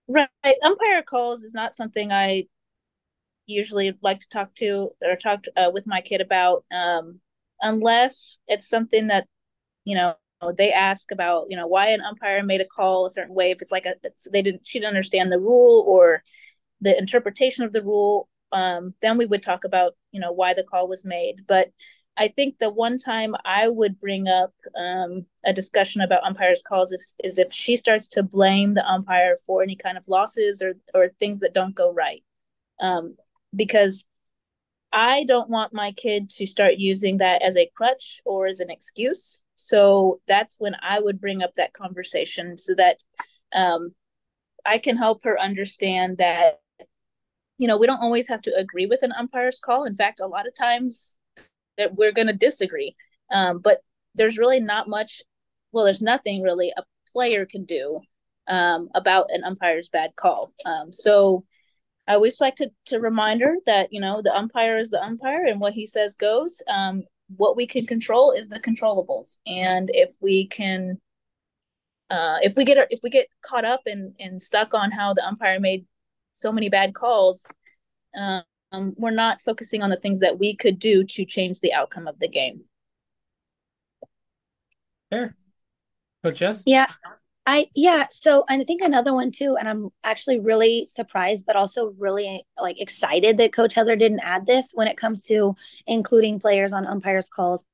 Right. 0.08 0.30
Umpire 0.63 1.04
calls 1.04 1.43
is 1.43 1.54
not 1.54 1.76
something 1.76 2.12
I 2.12 2.45
usually 3.45 3.98
like 4.02 4.19
to 4.19 4.30
talk 4.30 4.54
to 4.56 4.91
or 5.04 5.15
talk 5.15 5.45
uh, 5.56 5.72
with 5.74 5.86
my 5.88 6.02
kid 6.02 6.22
about 6.22 6.65
um, 6.72 7.19
unless 7.62 8.39
it's 8.48 8.67
something 8.67 9.08
that, 9.08 9.28
you 9.86 9.95
know, 9.95 10.15
they 10.58 10.72
ask 10.72 11.12
about, 11.12 11.45
you 11.50 11.58
know, 11.58 11.67
why 11.67 11.89
an 11.89 12.02
umpire 12.02 12.41
made 12.43 12.62
a 12.62 12.65
call 12.65 13.06
a 13.06 13.10
certain 13.10 13.36
way. 13.36 13.52
If 13.52 13.62
it's 13.62 13.72
like 13.72 13.86
a, 13.86 13.95
it's, 14.04 14.28
they 14.32 14.41
didn't, 14.41 14.65
she 14.65 14.80
didn't 14.80 14.89
understand 14.89 15.32
the 15.32 15.39
rule 15.39 15.84
or 15.88 16.24
the 16.82 16.98
interpretation 16.98 17.63
of 17.63 17.74
the 17.74 17.84
rule, 17.84 18.30
um, 18.52 18.93
then 19.02 19.17
we 19.17 19.26
would 19.26 19.43
talk 19.43 19.63
about, 19.63 19.95
you 20.12 20.19
know, 20.19 20.32
why 20.32 20.54
the 20.54 20.63
call 20.63 20.88
was 20.88 21.04
made. 21.06 21.43
But 21.48 21.69
I 22.17 22.28
think 22.28 22.60
the 22.60 22.69
one 22.69 22.98
time 22.98 23.34
I 23.45 23.69
would 23.69 24.00
bring 24.00 24.28
up 24.28 24.54
um, 24.76 25.26
a 25.45 25.54
discussion 25.54 26.02
about 26.02 26.24
umpires' 26.24 26.62
calls 26.62 26.91
is, 26.91 27.15
is 27.24 27.39
if 27.39 27.54
she 27.54 27.78
starts 27.78 28.10
to 28.10 28.24
blame 28.24 28.74
the 28.74 28.86
umpire 28.86 29.38
for 29.45 29.63
any 29.63 29.76
kind 29.76 29.98
of 29.98 30.08
losses 30.08 30.62
or 30.62 30.74
or 30.93 31.10
things 31.19 31.39
that 31.39 31.54
don't 31.54 31.76
go 31.76 31.93
right, 31.93 32.24
um, 32.82 33.15
because 33.56 34.06
I 34.91 35.24
don't 35.26 35.50
want 35.50 35.74
my 35.74 35.91
kid 35.91 36.30
to 36.32 36.48
start 36.48 36.74
using 36.78 37.17
that 37.17 37.41
as 37.41 37.56
a 37.56 37.69
crutch 37.76 38.22
or 38.26 38.48
as 38.48 38.60
an 38.60 38.69
excuse. 38.69 39.43
So 39.56 40.19
that's 40.28 40.56
when 40.60 40.76
I 40.82 41.00
would 41.00 41.22
bring 41.22 41.43
up 41.43 41.54
that 41.56 41.74
conversation 41.74 42.58
so 42.58 42.74
that 42.76 43.04
um, 43.54 43.93
I 44.65 44.78
can 44.80 44.98
help 44.98 45.24
her 45.24 45.39
understand 45.39 46.17
that 46.17 46.62
you 47.58 47.67
know 47.67 47.78
we 47.78 47.88
don't 47.88 48.02
always 48.02 48.28
have 48.30 48.41
to 48.43 48.56
agree 48.56 48.88
with 48.88 49.04
an 49.04 49.12
umpire's 49.12 49.60
call. 49.60 49.86
In 49.86 49.95
fact, 49.95 50.19
a 50.19 50.28
lot 50.28 50.48
of 50.48 50.56
times 50.56 51.17
that 51.80 51.96
we're 51.96 52.12
going 52.12 52.28
to 52.28 52.34
disagree. 52.34 52.96
Um, 53.32 53.60
but 53.60 53.80
there's 54.13 54.38
really 54.38 54.60
not 54.60 54.88
much. 54.88 55.24
Well, 55.72 55.86
there's 55.86 56.02
nothing 56.02 56.44
really 56.44 56.72
a 56.78 56.84
player 57.12 57.46
can 57.46 57.65
do 57.65 58.02
um, 58.48 58.89
about 58.94 59.32
an 59.32 59.44
umpire's 59.44 59.89
bad 59.89 60.15
call. 60.15 60.54
Um, 60.65 60.94
so 60.94 61.46
I 62.08 62.15
always 62.15 62.42
like 62.42 62.56
to 62.58 62.70
to 62.88 63.00
remind 63.00 63.42
her 63.42 63.56
that 63.65 63.94
you 63.94 64.02
know 64.02 64.22
the 64.22 64.36
umpire 64.36 64.78
is 64.78 64.89
the 64.89 65.02
umpire, 65.02 65.46
and 65.46 65.62
what 65.62 65.74
he 65.74 65.86
says 65.86 66.15
goes. 66.15 66.62
Um, 66.68 67.04
what 67.38 67.56
we 67.56 67.68
can 67.68 67.86
control 67.86 68.32
is 68.32 68.48
the 68.48 68.60
controllables, 68.60 69.38
and 69.46 69.89
if 69.94 70.15
we 70.20 70.48
can 70.48 71.00
uh, 72.10 72.38
if 72.42 72.56
we 72.56 72.65
get 72.65 72.78
if 72.89 73.00
we 73.04 73.10
get 73.10 73.28
caught 73.42 73.65
up 73.65 73.82
and 73.86 74.15
and 74.20 74.42
stuck 74.42 74.74
on 74.74 74.92
how 74.92 75.13
the 75.13 75.26
umpire 75.26 75.60
made 75.60 75.86
so 76.34 76.52
many 76.52 76.70
bad 76.70 76.94
calls, 76.96 77.46
um, 78.71 78.93
we're 78.97 79.12
not 79.12 79.41
focusing 79.41 79.82
on 79.82 79.89
the 79.89 79.95
things 79.95 80.19
that 80.19 80.39
we 80.39 80.55
could 80.55 80.79
do 80.79 81.03
to 81.03 81.25
change 81.25 81.60
the 81.60 81.73
outcome 81.73 82.08
of 82.08 82.19
the 82.19 82.27
game. 82.27 82.62
Fair. 85.10 85.36
Coach 86.23 86.39
Jess? 86.39 86.63
Yeah. 86.65 86.88
I 87.49 87.65
yeah, 87.73 88.05
so 88.12 88.45
and 88.47 88.62
I 88.62 88.65
think 88.65 88.84
another 88.84 89.12
one 89.12 89.32
too, 89.32 89.55
and 89.58 89.67
I'm 89.67 89.89
actually 90.03 90.39
really 90.39 90.86
surprised, 90.86 91.47
but 91.47 91.55
also 91.55 91.95
really 91.97 92.45
like 92.62 92.79
excited 92.79 93.38
that 93.38 93.53
Coach 93.53 93.73
Heather 93.73 93.95
didn't 93.95 94.19
add 94.19 94.45
this 94.45 94.71
when 94.75 94.88
it 94.88 94.97
comes 94.97 95.23
to 95.23 95.55
including 95.88 96.39
players 96.39 96.73
on 96.73 96.86
umpires 96.86 97.27
calls. 97.27 97.65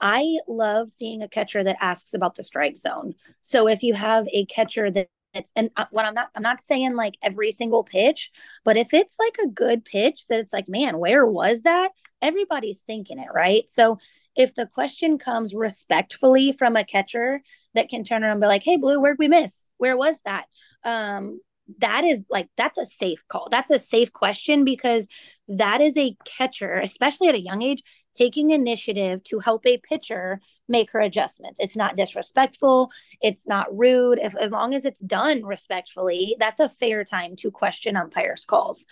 I 0.00 0.38
love 0.48 0.90
seeing 0.90 1.22
a 1.22 1.28
catcher 1.28 1.62
that 1.62 1.76
asks 1.80 2.12
about 2.12 2.34
the 2.34 2.42
strike 2.42 2.76
zone. 2.76 3.14
So 3.40 3.68
if 3.68 3.84
you 3.84 3.94
have 3.94 4.26
a 4.32 4.46
catcher 4.46 4.90
that 4.90 5.08
it's 5.34 5.52
and 5.54 5.70
uh, 5.76 5.86
what 5.90 6.04
I'm 6.04 6.14
not 6.14 6.30
I'm 6.34 6.42
not 6.42 6.60
saying 6.60 6.94
like 6.94 7.14
every 7.22 7.52
single 7.52 7.84
pitch, 7.84 8.30
but 8.64 8.76
if 8.76 8.94
it's 8.94 9.16
like 9.18 9.36
a 9.42 9.48
good 9.48 9.84
pitch 9.84 10.26
that 10.28 10.40
it's 10.40 10.52
like, 10.52 10.68
man, 10.68 10.98
where 10.98 11.26
was 11.26 11.62
that? 11.62 11.90
Everybody's 12.22 12.80
thinking 12.80 13.18
it, 13.18 13.28
right? 13.32 13.68
So 13.68 13.98
if 14.36 14.54
the 14.54 14.66
question 14.66 15.18
comes 15.18 15.54
respectfully 15.54 16.52
from 16.52 16.76
a 16.76 16.84
catcher 16.84 17.42
that 17.74 17.88
can 17.88 18.04
turn 18.04 18.22
around 18.22 18.32
and 18.32 18.40
be 18.40 18.46
like, 18.46 18.62
hey, 18.64 18.76
Blue, 18.76 19.00
where'd 19.00 19.18
we 19.18 19.28
miss? 19.28 19.68
Where 19.76 19.96
was 19.96 20.18
that? 20.24 20.46
Um, 20.84 21.40
that 21.78 22.04
is 22.04 22.24
like 22.30 22.48
that's 22.56 22.78
a 22.78 22.86
safe 22.86 23.26
call. 23.28 23.48
That's 23.50 23.70
a 23.70 23.78
safe 23.78 24.12
question 24.12 24.64
because 24.64 25.06
that 25.48 25.80
is 25.80 25.96
a 25.98 26.16
catcher, 26.24 26.78
especially 26.78 27.28
at 27.28 27.34
a 27.34 27.40
young 27.40 27.62
age, 27.62 27.82
taking 28.18 28.50
initiative 28.50 29.22
to 29.24 29.38
help 29.38 29.64
a 29.64 29.78
pitcher 29.78 30.40
make 30.68 30.90
her 30.90 31.00
adjustments. 31.00 31.60
It's 31.60 31.76
not 31.76 31.96
disrespectful, 31.96 32.90
it's 33.20 33.46
not 33.46 33.66
rude. 33.76 34.18
If 34.18 34.34
as 34.34 34.50
long 34.50 34.74
as 34.74 34.84
it's 34.84 35.00
done 35.00 35.44
respectfully, 35.44 36.36
that's 36.40 36.60
a 36.60 36.68
fair 36.68 37.04
time 37.04 37.36
to 37.36 37.50
question 37.50 37.96
umpires' 37.96 38.44
calls. 38.44 38.86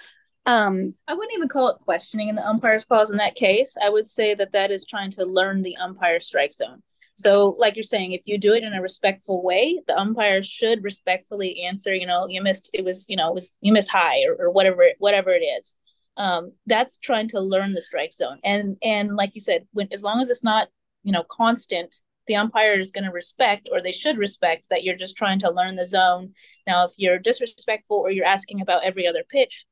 Um, 0.47 0.95
I 1.09 1.15
wouldn't 1.15 1.35
even 1.35 1.49
call 1.49 1.69
it 1.69 1.83
questioning 1.85 2.29
in 2.29 2.37
the 2.37 2.47
umpire's 2.47 2.85
calls 2.85 3.11
in 3.11 3.17
that 3.17 3.35
case. 3.35 3.77
I 3.83 3.91
would 3.91 4.09
say 4.09 4.35
that 4.37 4.53
that 4.53 4.71
is 4.71 4.87
trying 4.87 5.11
to 5.13 5.25
learn 5.25 5.63
the 5.63 5.77
umpire 5.77 6.21
strike 6.21 6.53
zone. 6.53 6.83
So, 7.17 7.57
like 7.59 7.75
you're 7.75 7.83
saying, 7.83 8.13
if 8.13 8.21
you 8.27 8.39
do 8.39 8.53
it 8.53 8.63
in 8.63 8.75
a 8.75 8.83
respectful 8.83 9.43
way, 9.43 9.81
the 9.89 9.99
umpire 9.99 10.43
should 10.43 10.85
respectfully 10.85 11.63
answer. 11.63 11.95
You 11.95 12.07
know, 12.07 12.29
you 12.29 12.43
missed. 12.43 12.71
It 12.75 12.85
was, 12.85 13.07
you 13.09 13.17
know, 13.17 13.31
it 13.31 13.35
was 13.35 13.57
you 13.61 13.73
missed 13.73 13.89
high 13.89 14.21
or, 14.29 14.37
or 14.39 14.51
whatever, 14.51 14.85
whatever 14.99 15.33
it 15.33 15.43
is. 15.43 15.75
Um, 16.17 16.53
that's 16.67 16.99
trying 16.99 17.29
to 17.29 17.41
learn 17.41 17.75
the 17.75 17.81
strike 17.81 18.13
zone. 18.13 18.39
And 18.45 18.77
and 18.83 19.17
like 19.17 19.35
you 19.35 19.41
said, 19.41 19.67
when 19.73 19.89
as 19.93 20.03
long 20.03 20.21
as 20.21 20.31
it's 20.31 20.45
not, 20.45 20.69
you 21.03 21.13
know, 21.13 21.25
constant, 21.31 21.95
the 22.27 22.37
umpire 22.37 22.79
is 22.79 22.91
going 22.91 23.05
to 23.05 23.11
respect, 23.11 23.69
or 23.73 23.81
they 23.81 23.93
should 23.93 24.19
respect 24.19 24.67
that 24.71 24.83
you're 24.83 24.97
just 24.97 25.17
trying 25.17 25.39
to 25.41 25.51
learn 25.51 25.77
the 25.77 25.87
zone. 25.87 26.33
Now, 26.67 26.85
if 26.85 26.93
you're 26.97 27.19
disrespectful 27.19 27.99
or 27.99 28.11
you're 28.11 28.25
asking 28.25 28.61
about 28.61 28.85
every 28.85 29.07
other 29.07 29.25
pitch, 29.29 29.67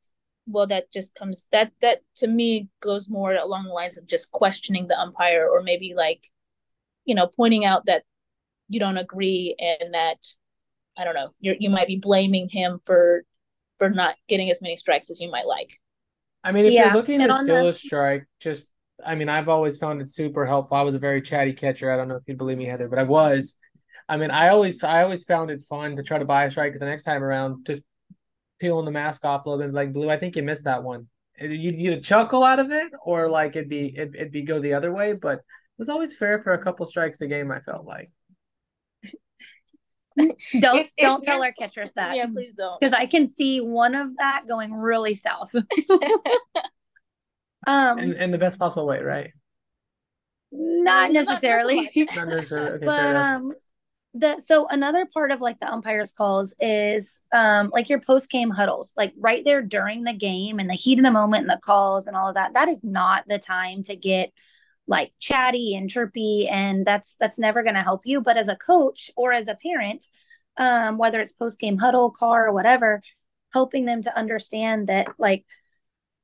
well, 0.46 0.66
that 0.68 0.92
just 0.92 1.14
comes 1.14 1.46
that 1.52 1.72
that 1.80 2.00
to 2.16 2.26
me 2.28 2.68
goes 2.80 3.08
more 3.08 3.34
along 3.34 3.64
the 3.64 3.72
lines 3.72 3.96
of 3.98 4.06
just 4.06 4.30
questioning 4.32 4.86
the 4.88 5.00
umpire, 5.00 5.48
or 5.50 5.62
maybe 5.62 5.94
like 5.96 6.26
you 7.04 7.14
know, 7.14 7.26
pointing 7.26 7.64
out 7.64 7.86
that 7.86 8.02
you 8.68 8.80
don't 8.80 8.96
agree 8.98 9.54
and 9.58 9.94
that 9.94 10.18
I 10.96 11.04
don't 11.04 11.14
know, 11.14 11.30
you 11.40 11.54
you 11.58 11.70
might 11.70 11.86
be 11.88 11.96
blaming 11.96 12.48
him 12.48 12.80
for 12.84 13.24
for 13.78 13.90
not 13.90 14.16
getting 14.28 14.50
as 14.50 14.62
many 14.62 14.76
strikes 14.76 15.10
as 15.10 15.20
you 15.20 15.30
might 15.30 15.46
like. 15.46 15.80
I 16.44 16.52
mean, 16.52 16.66
if 16.66 16.72
yeah. 16.72 16.84
you're 16.84 16.94
looking 16.94 17.18
to 17.18 17.34
steal 17.42 17.64
the... 17.64 17.70
a 17.70 17.72
strike, 17.72 18.26
just 18.38 18.66
I 19.04 19.14
mean, 19.14 19.28
I've 19.28 19.48
always 19.48 19.78
found 19.78 20.00
it 20.02 20.10
super 20.10 20.46
helpful. 20.46 20.76
I 20.76 20.82
was 20.82 20.94
a 20.94 20.98
very 20.98 21.22
chatty 21.22 21.54
catcher. 21.54 21.90
I 21.90 21.96
don't 21.96 22.06
know 22.06 22.16
if 22.16 22.22
you'd 22.26 22.38
believe 22.38 22.58
me, 22.58 22.66
Heather, 22.66 22.88
but 22.88 22.98
I 22.98 23.02
was. 23.02 23.56
I 24.08 24.18
mean, 24.18 24.30
I 24.30 24.50
always 24.50 24.84
I 24.84 25.02
always 25.02 25.24
found 25.24 25.50
it 25.50 25.62
fun 25.62 25.96
to 25.96 26.02
try 26.02 26.18
to 26.18 26.24
buy 26.24 26.44
a 26.44 26.50
strike 26.50 26.78
the 26.78 26.84
next 26.84 27.04
time 27.04 27.24
around, 27.24 27.64
just 27.66 27.82
peeling 28.60 28.84
the 28.84 28.90
mask 28.90 29.24
off 29.24 29.46
a 29.46 29.50
little 29.50 29.64
bit. 29.66 29.74
Like 29.74 29.92
Blue, 29.92 30.10
I 30.10 30.18
think 30.18 30.36
you 30.36 30.42
missed 30.42 30.64
that 30.64 30.84
one. 30.84 31.08
You'd, 31.40 31.76
you'd 31.76 32.04
chuckle 32.04 32.44
out 32.44 32.60
of 32.60 32.70
it, 32.70 32.92
or 33.04 33.28
like 33.28 33.56
it'd 33.56 33.70
be 33.70 33.96
it'd, 33.96 34.14
it'd 34.14 34.32
be 34.32 34.42
go 34.42 34.60
the 34.60 34.74
other 34.74 34.92
way. 34.92 35.14
But 35.14 35.38
it 35.38 35.78
was 35.78 35.88
always 35.88 36.14
fair 36.14 36.40
for 36.42 36.52
a 36.52 36.62
couple 36.62 36.84
strikes 36.86 37.22
a 37.22 37.26
game. 37.26 37.50
I 37.50 37.60
felt 37.60 37.86
like. 37.86 38.10
Don't 40.16 40.78
if, 40.78 40.90
don't 40.98 41.22
if 41.22 41.26
tell 41.26 41.42
our 41.42 41.52
catchers 41.52 41.92
that. 41.92 42.16
Yeah, 42.16 42.26
please 42.26 42.54
don't. 42.54 42.80
Because 42.80 42.92
I 42.92 43.06
can 43.06 43.26
see 43.26 43.60
one 43.60 43.94
of 43.94 44.16
that 44.18 44.44
going 44.48 44.72
really 44.72 45.14
south. 45.14 45.54
um, 47.66 47.98
and 47.98 48.14
in 48.14 48.30
the 48.30 48.38
best 48.38 48.58
possible 48.58 48.86
way, 48.86 49.02
right? 49.02 49.30
Not 50.52 51.12
necessarily. 51.12 51.90
Not 52.14 52.28
necessarily. 52.28 52.76
Okay, 52.76 52.84
but 52.84 53.16
um, 53.16 53.52
the 54.14 54.38
so 54.38 54.68
another 54.68 55.06
part 55.12 55.32
of 55.32 55.40
like 55.40 55.58
the 55.58 55.70
umpires 55.70 56.12
calls 56.12 56.54
is 56.60 57.18
um 57.32 57.70
like 57.72 57.88
your 57.88 58.00
post 58.00 58.30
game 58.30 58.50
huddles, 58.50 58.94
like 58.96 59.14
right 59.18 59.44
there 59.44 59.62
during 59.62 60.04
the 60.04 60.12
game 60.12 60.60
and 60.60 60.70
the 60.70 60.74
heat 60.74 60.98
of 60.98 61.04
the 61.04 61.10
moment 61.10 61.42
and 61.42 61.50
the 61.50 61.60
calls 61.64 62.06
and 62.06 62.16
all 62.16 62.28
of 62.28 62.36
that. 62.36 62.54
That 62.54 62.68
is 62.68 62.84
not 62.84 63.24
the 63.26 63.40
time 63.40 63.82
to 63.84 63.96
get 63.96 64.32
like 64.86 65.12
chatty 65.18 65.74
and 65.74 65.88
chirpy 65.88 66.48
and 66.48 66.84
that's 66.86 67.16
that's 67.18 67.38
never 67.38 67.62
going 67.62 67.74
to 67.74 67.82
help 67.82 68.02
you. 68.04 68.20
But 68.20 68.36
as 68.36 68.48
a 68.48 68.56
coach 68.56 69.10
or 69.16 69.32
as 69.32 69.48
a 69.48 69.54
parent 69.54 70.06
um, 70.56 70.98
whether 70.98 71.20
it's 71.20 71.32
post 71.32 71.58
game 71.58 71.78
huddle 71.78 72.10
car 72.10 72.48
or 72.48 72.52
whatever 72.52 73.02
helping 73.52 73.84
them 73.84 74.02
to 74.02 74.16
understand 74.16 74.88
that 74.88 75.06
like 75.18 75.44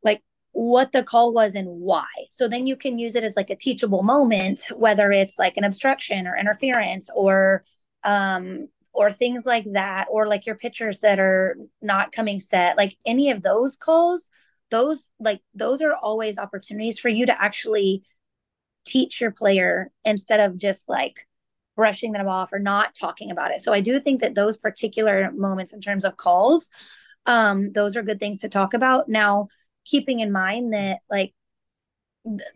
like 0.02 0.22
what 0.52 0.92
the 0.92 1.04
call 1.04 1.32
was 1.32 1.54
and 1.54 1.68
why. 1.68 2.06
So 2.30 2.48
then 2.48 2.66
you 2.66 2.76
can 2.76 2.98
use 2.98 3.14
it 3.14 3.24
as 3.24 3.36
like 3.36 3.50
a 3.50 3.56
teachable 3.56 4.02
moment 4.02 4.62
whether 4.74 5.10
it's 5.12 5.38
like 5.38 5.56
an 5.56 5.64
obstruction 5.64 6.26
or 6.26 6.36
interference 6.36 7.10
or 7.14 7.64
um 8.04 8.68
or 8.92 9.10
things 9.10 9.46
like 9.46 9.64
that 9.72 10.06
or 10.10 10.26
like 10.26 10.46
your 10.46 10.56
pitchers 10.56 11.00
that 11.00 11.18
are 11.18 11.56
not 11.80 12.12
coming 12.12 12.40
set 12.40 12.76
like 12.76 12.96
any 13.06 13.30
of 13.30 13.42
those 13.42 13.76
calls 13.76 14.30
those 14.70 15.10
like 15.20 15.40
those 15.54 15.82
are 15.82 15.94
always 15.94 16.38
opportunities 16.38 16.98
for 16.98 17.08
you 17.08 17.26
to 17.26 17.42
actually 17.42 18.02
teach 18.84 19.20
your 19.20 19.30
player 19.30 19.90
instead 20.04 20.40
of 20.40 20.58
just 20.58 20.88
like 20.88 21.26
brushing 21.76 22.12
them 22.12 22.28
off 22.28 22.52
or 22.52 22.58
not 22.58 22.94
talking 22.94 23.30
about 23.30 23.52
it. 23.52 23.60
So 23.60 23.72
I 23.72 23.80
do 23.80 24.00
think 24.00 24.20
that 24.20 24.34
those 24.34 24.56
particular 24.56 25.30
moments 25.32 25.72
in 25.72 25.80
terms 25.80 26.04
of 26.04 26.16
calls, 26.16 26.70
um, 27.26 27.72
those 27.72 27.96
are 27.96 28.02
good 28.02 28.20
things 28.20 28.38
to 28.38 28.48
talk 28.48 28.74
about. 28.74 29.08
Now, 29.08 29.48
keeping 29.84 30.20
in 30.20 30.32
mind 30.32 30.72
that 30.72 30.98
like 31.08 31.32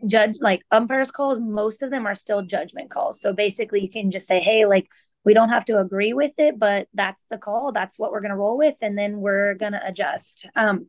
judge 0.05 0.35
like 0.39 0.63
umpires 0.71 1.11
calls, 1.11 1.39
most 1.39 1.81
of 1.81 1.89
them 1.89 2.05
are 2.05 2.15
still 2.15 2.43
judgment 2.43 2.91
calls. 2.91 3.19
So 3.19 3.33
basically 3.33 3.81
you 3.81 3.89
can 3.89 4.11
just 4.11 4.27
say, 4.27 4.39
hey, 4.39 4.65
like 4.65 4.87
we 5.23 5.33
don't 5.33 5.49
have 5.49 5.65
to 5.65 5.79
agree 5.79 6.13
with 6.13 6.33
it, 6.37 6.59
but 6.59 6.87
that's 6.93 7.25
the 7.29 7.37
call. 7.37 7.71
That's 7.71 7.97
what 7.97 8.11
we're 8.11 8.21
gonna 8.21 8.37
roll 8.37 8.57
with, 8.57 8.75
and 8.81 8.97
then 8.97 9.19
we're 9.19 9.55
gonna 9.55 9.81
adjust. 9.83 10.47
Um, 10.55 10.87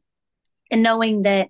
and 0.70 0.82
knowing 0.82 1.22
that 1.22 1.48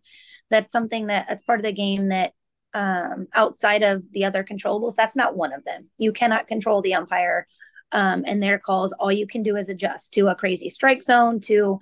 that's 0.50 0.70
something 0.70 1.08
that 1.08 1.26
that's 1.28 1.42
part 1.42 1.58
of 1.58 1.64
the 1.64 1.72
game 1.72 2.08
that 2.08 2.32
um, 2.74 3.26
outside 3.34 3.82
of 3.82 4.02
the 4.12 4.24
other 4.24 4.44
controllables. 4.44 4.94
That's 4.94 5.16
not 5.16 5.36
one 5.36 5.52
of 5.52 5.64
them. 5.64 5.88
You 5.98 6.12
cannot 6.12 6.46
control 6.46 6.82
the 6.82 6.94
umpire 6.94 7.46
um, 7.92 8.24
and 8.26 8.42
their 8.42 8.58
calls. 8.58 8.92
All 8.92 9.12
you 9.12 9.26
can 9.26 9.42
do 9.42 9.56
is 9.56 9.68
adjust 9.68 10.14
to 10.14 10.28
a 10.28 10.34
crazy 10.34 10.70
strike 10.70 11.02
zone, 11.02 11.40
to 11.40 11.80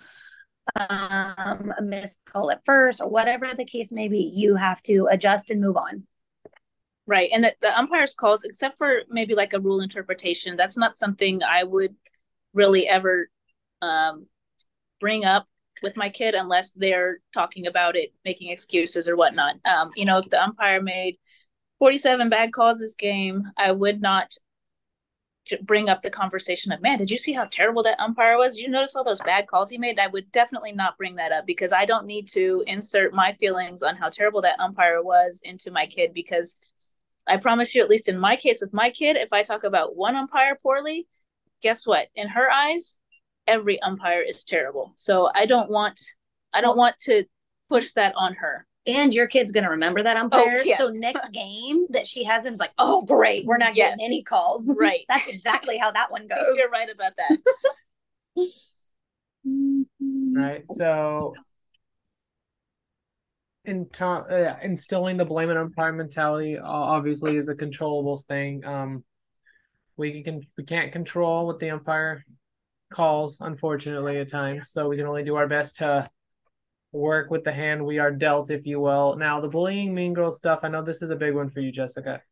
um, 0.77 1.73
a 1.79 1.83
missed 1.83 2.21
call 2.25 2.51
at 2.51 2.65
first, 2.65 3.01
or 3.01 3.09
whatever 3.09 3.49
the 3.55 3.65
case 3.65 3.93
may 3.93 4.09
be. 4.09 4.33
You 4.35 4.57
have 4.57 4.83
to 4.85 5.09
adjust 5.11 5.51
and 5.51 5.61
move 5.61 5.77
on. 5.77 6.07
Right. 7.07 7.31
And 7.35 7.45
the, 7.45 7.55
the 7.61 7.77
umpire's 7.79 8.15
calls, 8.15 8.45
except 8.45 8.79
for 8.79 9.03
maybe 9.11 9.35
like 9.35 9.53
a 9.53 9.61
rule 9.61 9.81
interpretation, 9.81 10.57
that's 10.57 10.79
not 10.79 10.97
something 10.97 11.43
I 11.43 11.65
would 11.65 11.95
really 12.55 12.89
ever 12.89 13.29
um, 13.83 14.27
bring 15.01 15.25
up 15.25 15.47
with 15.85 15.97
my 15.97 16.09
kid 16.09 16.35
unless 16.35 16.73
they're 16.73 17.19
talking 17.33 17.69
about 17.69 17.95
it, 17.95 18.13
making 18.25 18.51
excuses 18.51 19.09
or 19.09 19.17
whatnot. 19.17 19.57
Um, 19.65 19.93
you 19.95 20.05
know, 20.05 20.19
if 20.19 20.29
the 20.29 20.43
umpire 20.43 20.83
made 20.83 21.19
47 21.79 22.29
bad 22.29 22.53
calls 22.53 22.81
this 22.81 22.97
game, 22.97 23.45
I 23.57 23.71
would 23.71 24.01
not 24.03 24.35
bring 25.63 25.89
up 25.91 26.03
the 26.03 26.11
conversation 26.11 26.73
of, 26.73 26.81
man, 26.81 26.99
did 26.99 27.11
you 27.11 27.19
see 27.19 27.33
how 27.33 27.45
terrible 27.45 27.83
that 27.83 28.01
umpire 28.01 28.39
was? 28.39 28.57
Did 28.57 28.63
you 28.63 28.71
notice 28.71 28.97
all 28.97 29.05
those 29.05 29.21
bad 29.21 29.47
calls 29.47 29.69
he 29.69 29.79
made? 29.79 29.99
I 29.99 30.07
would 30.07 30.33
definitely 30.33 30.73
not 30.73 30.97
bring 30.97 31.17
that 31.17 31.33
up 31.33 31.47
because 31.47 31.73
I 31.73 31.85
don't 31.85 32.07
need 32.07 32.29
to 32.29 32.65
insert 32.67 33.13
my 33.13 33.33
feelings 33.33 33.83
on 33.83 33.97
how 33.97 34.09
terrible 34.09 34.41
that 34.43 34.59
umpire 34.59 35.03
was 35.03 35.43
into 35.45 35.71
my 35.71 35.87
kid 35.87 36.15
because 36.15 36.59
I 37.27 37.37
promise 37.37 37.75
you, 37.75 37.83
at 37.83 37.91
least 37.91 38.09
in 38.09 38.19
my 38.19 38.37
case 38.37 38.61
with 38.61 38.73
my 38.73 38.91
kid, 38.91 39.17
if 39.17 39.33
I 39.33 39.43
talk 39.43 39.65
about 39.65 39.97
one 39.97 40.17
umpire 40.17 40.59
poorly, 40.63 41.07
guess 41.63 41.87
what? 41.87 42.09
In 42.15 42.29
her 42.29 42.51
eyes, 42.51 42.99
every 43.47 43.81
umpire 43.83 44.23
is 44.23 44.45
terrible. 44.45 44.93
So 44.97 45.31
I 45.35 45.47
don't 45.47 45.71
want 45.71 46.01
I 46.53 46.61
don't 46.61 46.77
want 46.77 46.99
to 47.01 47.25
push 47.69 47.93
that 47.93 48.15
on 48.17 48.35
her. 48.35 48.67
And 48.87 49.15
your 49.15 49.27
kid's 49.27 49.51
gonna 49.53 49.71
remember 49.71 50.03
that 50.03 50.17
umpire. 50.17 50.59
Oh, 50.61 50.63
yes. 50.65 50.81
So 50.81 50.89
next 50.91 51.31
game 51.33 51.87
that 51.91 52.07
she 52.07 52.25
has 52.25 52.45
him's 52.45 52.61
like, 52.61 52.73
oh 52.79 53.03
great, 53.03 53.47
we're 53.47 53.59
not 53.59 53.77
yes. 53.77 53.93
getting 53.93 54.07
any 54.07 54.23
calls. 54.23 54.71
Right. 54.79 55.05
That's 55.09 55.27
exactly 55.29 55.79
how 55.79 55.91
that 55.93 56.11
one 56.11 56.27
goes. 56.29 56.57
You're 56.57 56.71
right 56.71 56.89
about 56.91 57.13
that. 57.17 58.49
right. 60.33 60.65
So 60.73 61.35
in 63.65 63.87
t- 63.89 64.05
uh, 64.05 64.57
instilling 64.63 65.17
the 65.17 65.25
blame 65.25 65.49
and 65.49 65.59
umpire 65.59 65.93
mentality 65.93 66.59
obviously 66.59 67.37
is 67.37 67.49
a 67.49 67.55
controllable 67.55 68.19
thing. 68.19 68.65
Um, 68.65 69.05
We 69.97 70.23
can 70.23 70.43
we 70.59 70.65
can't 70.65 70.93
control 70.93 71.47
what 71.47 71.59
the 71.61 71.71
umpire 71.71 72.25
calls, 72.95 73.39
unfortunately, 73.41 74.19
at 74.19 74.29
times. 74.29 74.71
So 74.71 74.89
we 74.89 74.97
can 74.97 75.07
only 75.07 75.25
do 75.25 75.37
our 75.37 75.49
best 75.49 75.77
to 75.77 76.09
work 76.93 77.31
with 77.31 77.45
the 77.45 77.53
hand 77.53 77.85
we 77.85 77.99
are 77.99 78.11
dealt, 78.11 78.51
if 78.51 78.67
you 78.67 78.81
will. 78.81 79.17
Now, 79.17 79.41
the 79.41 79.49
bullying 79.49 79.95
mean 79.95 80.15
girl 80.15 80.33
stuff, 80.33 80.61
I 80.63 80.69
know 80.69 80.83
this 80.83 81.03
is 81.03 81.11
a 81.11 81.17
big 81.17 81.35
one 81.35 81.51
for 81.51 81.61
you, 81.61 81.73
Jessica. 81.73 82.23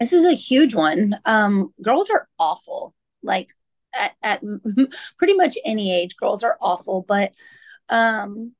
This 0.00 0.12
is 0.12 0.24
a 0.24 0.34
huge 0.34 0.74
one. 0.74 1.18
Um, 1.24 1.72
girls 1.82 2.10
are 2.10 2.28
awful. 2.38 2.94
Like 3.22 3.50
at, 3.94 4.12
at 4.22 4.42
pretty 5.18 5.34
much 5.34 5.58
any 5.64 5.92
age, 5.92 6.16
girls 6.16 6.44
are 6.44 6.56
awful. 6.60 7.04
But 7.06 7.32
um, 7.88 8.52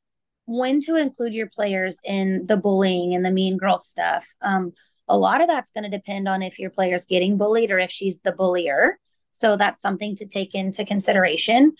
when 0.47 0.81
to 0.81 0.97
include 0.97 1.35
your 1.35 1.49
players 1.49 2.01
in 2.05 2.47
the 2.47 2.57
bullying 2.57 3.15
and 3.15 3.25
the 3.25 3.31
mean 3.31 3.57
girl 3.59 3.79
stuff, 3.79 4.27
um, 4.41 4.73
a 5.09 5.17
lot 5.17 5.41
of 5.41 5.49
that's 5.49 5.71
going 5.71 5.85
to 5.85 5.97
depend 5.97 6.29
on 6.29 6.43
if 6.43 6.59
your 6.59 6.71
player's 6.71 7.07
getting 7.07 7.37
bullied 7.37 7.71
or 7.71 7.79
if 7.79 7.91
she's 7.91 8.21
the 8.21 8.33
bullier. 8.33 8.99
So 9.39 9.57
that's 9.57 9.81
something 9.81 10.17
to 10.17 10.27
take 10.27 10.55
into 10.55 10.85
consideration. 10.85 11.75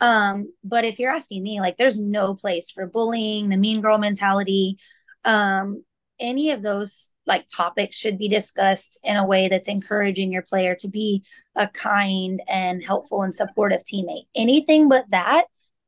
Um, 0.00 0.52
but 0.64 0.84
if 0.84 0.98
you're 0.98 1.12
asking 1.12 1.42
me, 1.42 1.60
like, 1.60 1.76
there's 1.76 1.98
no 1.98 2.34
place 2.34 2.70
for 2.70 2.86
bullying, 2.86 3.48
the 3.48 3.56
mean 3.56 3.80
girl 3.80 3.98
mentality. 3.98 4.78
Um, 5.24 5.84
any 6.18 6.50
of 6.50 6.62
those 6.62 7.12
like 7.26 7.46
topics 7.54 7.96
should 7.96 8.18
be 8.18 8.28
discussed 8.28 8.98
in 9.04 9.16
a 9.16 9.26
way 9.26 9.48
that's 9.48 9.68
encouraging 9.68 10.32
your 10.32 10.42
player 10.42 10.74
to 10.76 10.88
be 10.88 11.22
a 11.54 11.68
kind 11.68 12.42
and 12.48 12.82
helpful 12.82 13.22
and 13.22 13.34
supportive 13.34 13.82
teammate. 13.84 14.26
Anything 14.34 14.88
but 14.88 15.04
that 15.10 15.44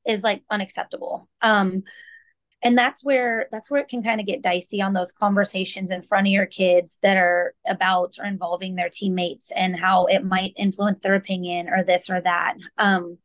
is 0.06 0.22
like 0.22 0.42
unacceptable. 0.50 1.28
Um, 1.40 1.82
and 2.64 2.78
that's 2.78 3.04
where 3.04 3.46
that's 3.52 3.70
where 3.70 3.80
it 3.80 3.88
can 3.88 4.02
kind 4.02 4.20
of 4.20 4.26
get 4.26 4.42
dicey 4.42 4.80
on 4.80 4.94
those 4.94 5.12
conversations 5.12 5.90
in 5.90 6.00
front 6.00 6.26
of 6.26 6.32
your 6.32 6.46
kids 6.46 6.98
that 7.02 7.18
are 7.18 7.54
about 7.66 8.16
or 8.18 8.24
involving 8.24 8.74
their 8.74 8.88
teammates 8.88 9.52
and 9.52 9.78
how 9.78 10.06
it 10.06 10.24
might 10.24 10.54
influence 10.56 11.00
their 11.00 11.14
opinion 11.14 11.68
or 11.68 11.84
this 11.84 12.08
or 12.08 12.22
that. 12.22 12.54
Um, 12.78 13.18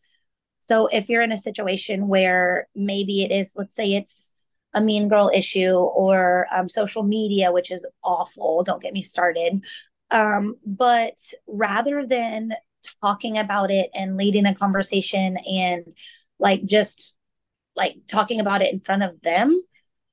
so 0.60 0.88
if 0.88 1.08
you're 1.08 1.22
in 1.22 1.32
a 1.32 1.38
situation 1.38 2.10
where 2.10 2.68
maybe 2.76 3.24
it 3.24 3.32
is 3.32 3.54
let's 3.56 3.78
say 3.78 3.94
it's 3.94 4.34
a 4.74 4.82
mean 4.82 5.08
girl 5.08 5.32
issue 5.34 5.72
or 5.74 6.46
um, 6.54 6.68
social 6.68 7.02
media 7.02 7.52
which 7.52 7.72
is 7.72 7.88
awful 8.04 8.64
don't 8.64 8.84
get 8.84 8.94
me 8.94 9.02
started. 9.02 9.64
Um, 10.12 10.58
but 10.66 11.18
rather 11.48 12.06
than 12.06 12.54
talking 13.02 13.38
about 13.38 13.72
it 13.72 13.90
and 13.94 14.18
leading 14.18 14.46
a 14.46 14.56
conversation 14.56 15.38
and 15.38 15.86
like 16.40 16.66
just 16.66 17.16
like 17.76 17.96
talking 18.08 18.40
about 18.40 18.62
it 18.62 18.74
in 18.74 18.80
front 18.80 19.04
of 19.04 19.22
them, 19.22 19.62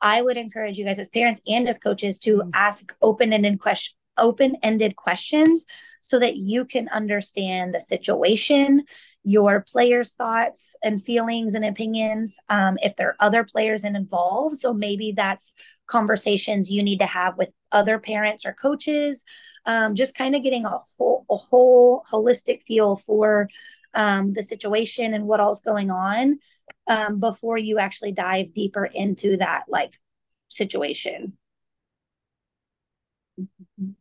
I 0.00 0.20
would 0.20 0.36
encourage 0.36 0.78
you 0.78 0.84
guys 0.84 0.98
as 0.98 1.08
parents 1.08 1.40
and 1.46 1.68
as 1.68 1.78
coaches 1.78 2.18
to 2.20 2.38
mm-hmm. 2.38 2.50
ask 2.54 2.94
open-ended 3.02 3.60
question 3.60 3.94
open-ended 4.18 4.96
questions 4.96 5.66
so 6.00 6.18
that 6.18 6.36
you 6.36 6.64
can 6.64 6.88
understand 6.88 7.74
the 7.74 7.80
situation, 7.80 8.84
your 9.24 9.64
players' 9.68 10.12
thoughts 10.12 10.76
and 10.82 11.02
feelings 11.02 11.54
and 11.54 11.64
opinions. 11.64 12.38
Um, 12.48 12.78
if 12.80 12.96
there 12.96 13.08
are 13.08 13.16
other 13.20 13.44
players 13.44 13.84
involved, 13.84 14.56
so 14.56 14.72
maybe 14.72 15.12
that's 15.16 15.54
conversations 15.86 16.70
you 16.70 16.82
need 16.82 16.98
to 16.98 17.06
have 17.06 17.36
with 17.36 17.50
other 17.72 17.98
parents 17.98 18.46
or 18.46 18.52
coaches. 18.52 19.24
Um, 19.64 19.96
just 19.96 20.14
kind 20.14 20.36
of 20.36 20.44
getting 20.44 20.64
a 20.64 20.78
whole 20.96 21.26
a 21.28 21.34
whole 21.34 22.04
holistic 22.10 22.62
feel 22.62 22.94
for 22.94 23.48
um, 23.96 24.34
the 24.34 24.42
situation 24.42 25.14
and 25.14 25.26
what 25.26 25.40
all's 25.40 25.62
going 25.62 25.90
on 25.90 26.38
um, 26.86 27.18
before 27.18 27.58
you 27.58 27.78
actually 27.78 28.12
dive 28.12 28.54
deeper 28.54 28.84
into 28.84 29.38
that 29.38 29.64
like 29.68 29.98
situation. 30.48 31.36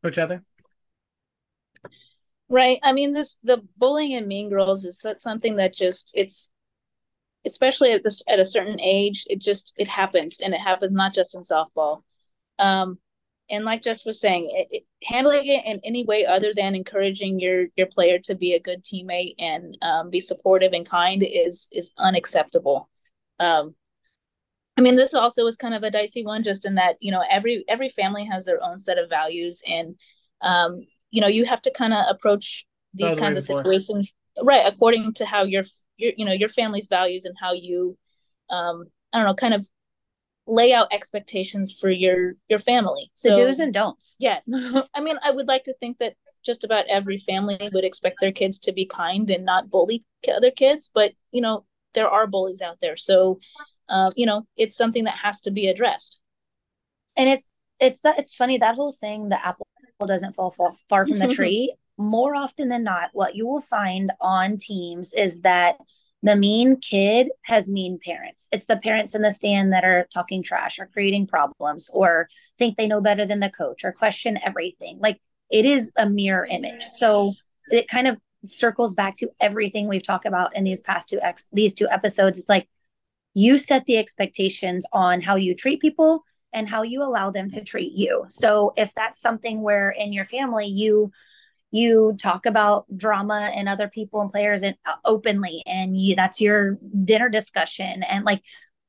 Coach 0.03 0.17
Heather? 0.17 0.43
Right. 2.47 2.77
I 2.83 2.93
mean, 2.93 3.13
this 3.13 3.37
the 3.43 3.63
bullying 3.77 4.13
and 4.13 4.27
mean 4.27 4.49
girls 4.49 4.85
is 4.85 5.03
something 5.17 5.55
that 5.55 5.73
just 5.73 6.11
it's 6.13 6.51
especially 7.45 7.91
at 7.91 8.03
this 8.03 8.21
at 8.27 8.39
a 8.39 8.45
certain 8.45 8.79
age, 8.79 9.23
it 9.27 9.41
just 9.41 9.73
it 9.77 9.87
happens 9.87 10.39
and 10.43 10.53
it 10.53 10.59
happens 10.59 10.93
not 10.93 11.13
just 11.13 11.33
in 11.33 11.41
softball. 11.41 12.03
Um, 12.59 12.99
and 13.49 13.65
like 13.65 13.83
Jess 13.83 14.05
was 14.05 14.19
saying, 14.19 14.49
it, 14.51 14.67
it, 14.71 14.83
handling 15.03 15.45
it 15.45 15.65
in 15.65 15.79
any 15.83 16.03
way 16.03 16.25
other 16.25 16.53
than 16.53 16.75
encouraging 16.75 17.39
your 17.39 17.67
your 17.75 17.87
player 17.87 18.19
to 18.19 18.35
be 18.35 18.53
a 18.53 18.59
good 18.59 18.83
teammate 18.83 19.35
and 19.39 19.77
um, 19.81 20.09
be 20.09 20.19
supportive 20.19 20.73
and 20.73 20.87
kind 20.87 21.23
is 21.23 21.67
is 21.71 21.91
unacceptable. 21.97 22.89
Um, 23.39 23.75
I 24.77 24.81
mean, 24.81 24.95
this 24.95 25.13
also 25.13 25.45
is 25.45 25.55
kind 25.55 25.73
of 25.73 25.83
a 25.83 25.91
dicey 25.91 26.25
one, 26.25 26.43
just 26.43 26.65
in 26.65 26.75
that 26.75 26.95
you 26.99 27.11
know 27.11 27.23
every 27.29 27.63
every 27.67 27.89
family 27.89 28.25
has 28.25 28.45
their 28.45 28.63
own 28.63 28.79
set 28.79 28.97
of 28.97 29.09
values, 29.09 29.61
and 29.67 29.95
um, 30.41 30.81
you 31.11 31.21
know 31.21 31.27
you 31.27 31.45
have 31.45 31.61
to 31.63 31.71
kind 31.71 31.93
of 31.93 32.05
approach 32.09 32.65
these 32.93 33.15
kinds 33.15 33.35
of 33.35 33.43
situations 33.43 34.13
right 34.41 34.63
according 34.65 35.13
to 35.13 35.25
how 35.25 35.43
your 35.43 35.63
your 35.97 36.13
you 36.15 36.23
know 36.23 36.31
your 36.31 36.47
family's 36.47 36.87
values 36.87 37.25
and 37.25 37.35
how 37.37 37.51
you 37.51 37.97
um, 38.49 38.85
I 39.11 39.19
don't 39.19 39.27
know, 39.27 39.33
kind 39.33 39.53
of 39.53 39.67
lay 40.47 40.73
out 40.73 40.87
expectations 40.91 41.71
for 41.71 41.89
your 41.89 42.33
your 42.49 42.59
family. 42.59 43.11
The 43.23 43.29
so, 43.29 43.37
do's 43.37 43.59
and 43.59 43.73
don'ts. 43.73 44.15
Yes. 44.19 44.49
I 44.93 45.01
mean, 45.01 45.17
I 45.23 45.31
would 45.31 45.47
like 45.47 45.63
to 45.63 45.73
think 45.79 45.97
that 45.99 46.15
just 46.45 46.63
about 46.63 46.85
every 46.87 47.17
family 47.17 47.57
would 47.73 47.83
expect 47.83 48.17
their 48.21 48.31
kids 48.31 48.59
to 48.59 48.71
be 48.71 48.85
kind 48.85 49.29
and 49.31 49.43
not 49.43 49.69
bully 49.69 50.03
other 50.33 50.51
kids, 50.51 50.89
but 50.93 51.13
you 51.31 51.41
know, 51.41 51.65
there 51.93 52.09
are 52.09 52.27
bullies 52.27 52.61
out 52.61 52.77
there. 52.81 52.97
So, 52.97 53.39
uh, 53.89 54.11
you 54.15 54.25
know, 54.25 54.47
it's 54.57 54.75
something 54.75 55.05
that 55.05 55.17
has 55.17 55.41
to 55.41 55.51
be 55.51 55.67
addressed. 55.67 56.19
And 57.15 57.29
it's 57.29 57.61
it's 57.79 58.01
it's 58.03 58.35
funny 58.35 58.57
that 58.57 58.75
whole 58.75 58.91
saying 58.91 59.29
the 59.29 59.43
apple 59.45 59.67
doesn't 60.05 60.35
fall 60.35 60.51
far, 60.51 60.73
far 60.89 61.07
from 61.07 61.19
the 61.19 61.27
tree. 61.33 61.75
More 61.97 62.35
often 62.35 62.67
than 62.67 62.83
not, 62.83 63.09
what 63.13 63.35
you 63.35 63.47
will 63.47 63.61
find 63.61 64.11
on 64.19 64.57
teams 64.57 65.13
is 65.13 65.41
that 65.41 65.77
the 66.25 66.35
mean 66.35 66.77
kid 66.77 67.29
has 67.43 67.69
mean 67.69 67.99
parents. 68.03 68.47
It's 68.51 68.65
the 68.65 68.77
parents 68.77 69.13
in 69.13 69.21
the 69.21 69.29
stand 69.29 69.73
that 69.73 69.83
are 69.83 70.07
talking 70.11 70.41
trash 70.41 70.79
or 70.79 70.87
creating 70.87 71.27
problems 71.27 71.87
or 71.93 72.27
think 72.57 72.77
they 72.77 72.87
know 72.87 72.99
better 72.99 73.27
than 73.27 73.39
the 73.39 73.51
coach 73.51 73.85
or 73.85 73.91
question 73.91 74.39
everything. 74.43 74.97
Like 74.99 75.21
it 75.51 75.65
is 75.65 75.91
a 75.95 76.09
mirror 76.09 76.45
image. 76.45 76.87
So 76.91 77.31
it 77.69 77.87
kind 77.87 78.07
of 78.07 78.17
circles 78.43 78.95
back 78.95 79.15
to 79.17 79.29
everything 79.39 79.87
we've 79.87 80.01
talked 80.01 80.25
about 80.25 80.55
in 80.55 80.63
these 80.63 80.81
past 80.81 81.09
two 81.09 81.19
ex- 81.21 81.47
these 81.53 81.75
two 81.75 81.87
episodes. 81.89 82.39
It's 82.39 82.49
like 82.49 82.67
you 83.35 83.59
set 83.59 83.85
the 83.85 83.97
expectations 83.97 84.83
on 84.91 85.21
how 85.21 85.35
you 85.35 85.53
treat 85.53 85.79
people 85.79 86.23
and 86.53 86.67
how 86.67 86.81
you 86.81 87.03
allow 87.03 87.29
them 87.29 87.49
to 87.51 87.63
treat 87.63 87.91
you. 87.91 88.25
So 88.29 88.73
if 88.77 88.93
that's 88.95 89.21
something 89.21 89.61
where 89.61 89.91
in 89.91 90.11
your 90.11 90.25
family 90.25 90.65
you 90.65 91.11
you 91.75 92.15
talk 92.21 92.45
about 92.45 92.85
drama 92.95 93.51
and 93.53 93.67
other 93.67 93.87
people 93.87 94.21
and 94.21 94.31
players 94.31 94.63
and 94.63 94.75
uh, 94.85 94.95
openly 95.05 95.63
and 95.65 95.99
you 95.99 96.15
that's 96.15 96.41
your 96.41 96.77
dinner 97.03 97.29
discussion. 97.29 98.03
And 98.03 98.25
like 98.25 98.41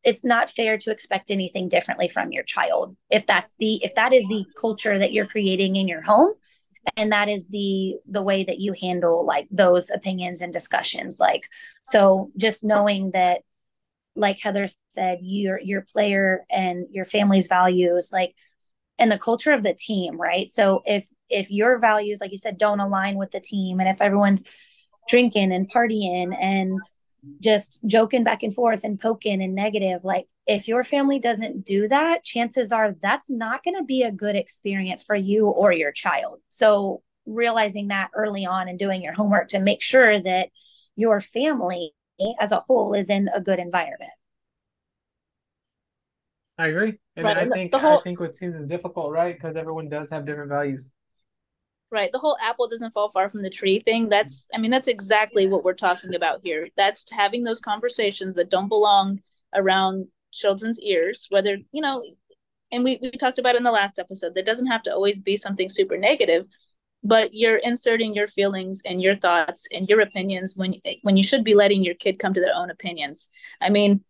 it's 0.05 0.25
not 0.25 0.51
fair 0.51 0.79
to 0.79 0.91
expect 0.91 1.31
anything 1.31 1.69
differently 1.69 2.09
from 2.09 2.33
your 2.33 2.45
child. 2.45 2.97
If 3.11 3.27
that's 3.27 3.55
the 3.59 3.83
if 3.85 3.95
that 3.97 4.13
is 4.13 4.27
the 4.29 4.45
culture 4.61 4.99
that 4.99 5.13
you're 5.13 5.27
creating 5.27 5.77
in 5.77 5.89
your 5.89 6.03
home 6.03 6.35
and 6.97 7.13
that 7.13 7.29
is 7.29 7.49
the 7.49 7.97
the 8.07 8.23
way 8.23 8.45
that 8.45 8.59
you 8.61 8.75
handle 8.81 9.27
like 9.27 9.49
those 9.51 9.91
opinions 9.91 10.41
and 10.41 10.53
discussions 10.53 11.19
like 11.19 11.43
so 11.83 12.31
just 12.37 12.63
knowing 12.63 13.11
that 13.11 13.43
like 14.15 14.39
heather 14.41 14.69
said 14.89 15.19
your 15.21 15.61
your 15.61 15.83
player 15.83 16.45
and 16.49 16.87
your 16.91 17.05
family's 17.05 17.49
values 17.49 18.11
like 18.13 18.35
and 18.99 19.11
the 19.11 19.19
culture 19.19 19.53
of 19.53 19.63
the 19.63 19.75
team 19.75 20.17
right? 20.19 20.51
So 20.51 20.83
if 20.87 21.07
if 21.29 21.51
your 21.51 21.79
values 21.79 22.21
like 22.21 22.33
you 22.33 22.39
said 22.39 22.59
don't 22.59 22.81
align 22.81 23.17
with 23.17 23.31
the 23.31 23.41
team 23.41 23.81
and 23.81 23.89
if 23.89 24.01
everyone's 24.01 24.45
drinking 25.09 25.53
and 25.53 25.71
partying 25.73 26.37
and 26.41 26.79
just 27.41 27.81
joking 27.87 28.25
back 28.25 28.43
and 28.43 28.55
forth 28.55 28.85
and 28.85 29.01
poking 29.01 29.43
and 29.43 29.55
negative 29.55 30.05
like 30.05 30.27
if 30.47 30.69
your 30.69 30.85
family 30.85 31.19
doesn't 31.19 31.65
do 31.65 31.89
that 31.89 32.23
chances 32.23 32.71
are 32.71 32.95
that's 33.03 33.31
not 33.31 33.65
going 33.65 33.77
to 33.77 33.85
be 33.85 34.03
a 34.03 34.13
good 34.13 34.37
experience 34.37 35.03
for 35.03 35.17
you 35.17 35.47
or 35.47 35.73
your 35.73 35.93
child 35.93 36.39
so 36.49 37.03
realizing 37.27 37.89
that 37.89 38.11
early 38.15 38.47
on 38.47 38.69
and 38.69 38.79
doing 38.79 39.03
your 39.03 39.13
homework 39.13 39.49
to 39.49 39.59
make 39.59 39.83
sure 39.83 40.21
that 40.21 40.49
your 40.95 41.21
family 41.21 41.93
as 42.41 42.53
a 42.53 42.63
whole 42.67 42.95
is 42.95 43.11
in 43.11 43.29
a 43.35 43.41
good 43.41 43.59
environment 43.59 44.13
I 46.59 46.69
agree, 46.69 46.95
and 47.17 47.27
right. 47.27 47.37
I 47.37 47.49
think 47.49 47.75
whole... 47.75 47.99
I 47.99 48.01
think 48.01 48.19
what 48.19 48.35
seems 48.35 48.57
is 48.57 48.67
difficult, 48.67 49.13
right? 49.13 49.35
Because 49.35 49.57
everyone 49.57 49.91
does 49.91 50.09
have 50.09 50.25
different 50.25 50.49
values 50.49 50.91
right 51.91 52.11
the 52.13 52.19
whole 52.19 52.37
apple 52.43 52.67
doesn't 52.67 52.93
fall 52.93 53.11
far 53.11 53.31
from 53.31 53.43
the 53.43 53.51
tree 53.51 53.81
thing 53.81 54.09
that's 54.09 54.47
i 54.55 54.59
mean 54.59 54.71
that's 54.71 54.89
exactly 54.89 55.47
what 55.47 55.65
we're 55.65 55.75
talking 55.75 56.15
about 56.15 56.41
here. 56.43 56.69
That's 56.77 57.11
having 57.11 57.45
those 57.45 57.61
conversations 57.61 58.35
that 58.35 58.51
don't 58.51 58.69
belong 58.69 59.21
around 59.55 60.07
children's 60.33 60.81
ears 60.81 61.27
whether 61.31 61.59
you 61.73 61.81
know 61.81 62.05
and 62.73 62.83
we, 62.83 62.99
we 63.01 63.13
talked 63.13 63.39
about 63.39 63.55
in 63.55 63.63
the 63.63 63.71
last 63.71 63.99
episode 63.99 64.35
that 64.35 64.47
doesn't 64.47 64.67
have 64.67 64.83
to 64.83 64.93
always 64.93 65.21
be 65.21 65.37
something 65.37 65.69
super 65.69 65.97
negative 65.97 66.47
but 67.07 67.33
you're 67.33 67.59
inserting 67.59 68.15
your 68.15 68.27
feelings 68.27 68.83
and 68.85 69.01
your 69.01 69.15
thoughts 69.15 69.69
and 69.71 69.89
your 69.89 70.01
opinions 70.01 70.57
when 70.57 70.75
when 71.03 71.17
you 71.17 71.23
should 71.23 71.45
be 71.45 71.55
letting 71.55 71.85
your 71.85 71.95
kid 71.95 72.19
come 72.19 72.35
to 72.35 72.41
their 72.41 72.55
own 72.55 72.71
opinions. 72.71 73.29
I 73.61 73.71
mean 73.71 74.05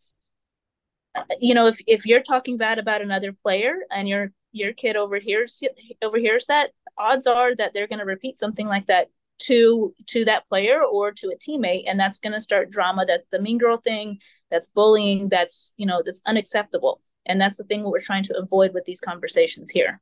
you 1.41 1.55
know 1.55 1.67
if 1.67 1.79
if 1.87 2.07
you're 2.07 2.23
talking 2.23 2.57
bad 2.57 2.79
about 2.79 3.03
another 3.03 3.33
player 3.33 3.77
and 3.91 4.09
your 4.09 4.33
your 4.53 4.73
kid 4.73 4.97
over 4.97 5.17
overhears 5.17 5.63
overhears 6.03 6.47
that 6.47 6.71
odds 6.99 7.27
are 7.27 7.55
that 7.55 7.73
they're 7.75 7.87
going 7.87 7.99
to 7.99 8.05
repeat 8.05 8.39
something 8.39 8.67
like 8.67 8.87
that 8.87 9.09
to 9.39 9.95
to 10.07 10.25
that 10.25 10.47
player 10.47 10.83
or 10.83 11.13
to 11.13 11.29
a 11.29 11.37
teammate 11.37 11.85
and 11.87 12.01
that's 12.01 12.19
going 12.19 12.33
to 12.33 12.41
start 12.41 12.71
drama 12.71 13.05
that's 13.07 13.27
the 13.31 13.41
mean 13.41 13.59
girl 13.59 13.77
thing 13.77 14.19
that's 14.51 14.69
bullying 14.69 15.29
that's 15.29 15.73
you 15.77 15.87
know 15.87 16.03
that's 16.05 16.21
unacceptable. 16.27 17.01
And 17.29 17.41
that's 17.41 17.57
the 17.57 17.65
thing 17.65 17.83
what 17.83 17.91
we're 17.91 18.01
trying 18.01 18.23
to 18.25 18.39
avoid 18.39 18.73
with 18.73 18.85
these 18.85 19.01
conversations 19.01 19.71
here. 19.71 20.01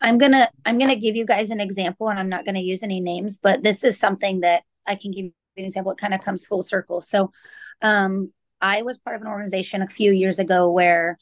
I'm 0.00 0.18
gonna 0.18 0.50
i'm 0.64 0.78
gonna 0.78 0.96
give 0.96 1.16
you 1.16 1.26
guys 1.26 1.50
an 1.50 1.60
example 1.60 2.08
and 2.08 2.18
i'm 2.18 2.28
not 2.28 2.44
gonna 2.44 2.60
use 2.60 2.82
any 2.82 3.00
names 3.00 3.38
but 3.42 3.62
this 3.62 3.82
is 3.82 3.98
something 3.98 4.40
that 4.40 4.62
i 4.86 4.94
can 4.94 5.10
give 5.10 5.24
you 5.26 5.32
an 5.56 5.64
example 5.64 5.92
it 5.92 5.98
kind 5.98 6.12
of 6.12 6.20
comes 6.20 6.46
full 6.46 6.62
circle. 6.62 7.00
So 7.00 7.30
um 7.82 8.32
i 8.60 8.82
was 8.82 8.98
part 8.98 9.16
of 9.16 9.22
an 9.22 9.28
organization 9.28 9.82
a 9.82 9.88
few 9.88 10.12
years 10.12 10.38
ago 10.38 10.70
where 10.70 11.18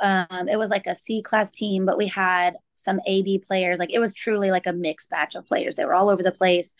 um 0.00 0.48
it 0.48 0.56
was 0.56 0.70
like 0.70 0.86
a 0.86 0.94
c 0.94 1.22
class 1.22 1.52
team 1.52 1.86
but 1.86 1.98
we 1.98 2.06
had 2.08 2.56
some 2.74 3.00
ab 3.06 3.38
players. 3.46 3.78
Like 3.78 3.92
it 3.92 4.00
was 4.00 4.14
truly 4.14 4.50
like 4.50 4.66
a 4.66 4.72
mixed 4.72 5.10
batch 5.10 5.34
of 5.36 5.46
players. 5.46 5.76
They 5.76 5.84
were 5.84 5.94
all 5.94 6.10
over 6.10 6.22
the 6.22 6.32
place. 6.32 6.74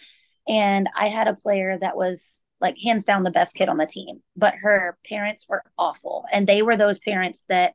And 0.49 0.89
i 0.97 1.09
had 1.09 1.29
a 1.29 1.35
player 1.35 1.79
that 1.79 1.97
was 1.97 2.41
like 2.61 2.77
hands 2.79 3.05
down 3.05 3.23
the 3.25 3.31
best 3.31 3.55
kid 3.55 3.69
on 3.69 3.77
the 3.79 3.87
team 3.87 4.23
but 4.37 4.55
her 4.55 4.99
parents 5.09 5.47
were 5.49 5.63
awful. 5.79 6.25
And 6.33 6.47
they 6.47 6.63
were 6.63 6.77
those 6.77 6.99
parents 6.99 7.45
that 7.49 7.75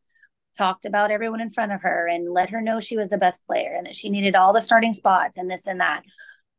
talked 0.58 0.86
about 0.86 1.12
everyone 1.12 1.42
in 1.42 1.52
front 1.52 1.72
of 1.72 1.82
her 1.82 2.08
and 2.08 2.32
let 2.34 2.50
her 2.50 2.62
know 2.62 2.80
she 2.80 2.98
was 2.98 3.10
the 3.10 3.18
best 3.18 3.46
player 3.48 3.74
and 3.78 3.86
that 3.86 3.96
she 3.96 4.10
needed 4.10 4.36
all 4.36 4.52
the 4.54 4.62
starting 4.62 4.94
spots 4.94 5.38
and 5.38 5.50
this 5.50 5.68
and 5.68 5.80
that. 5.82 6.04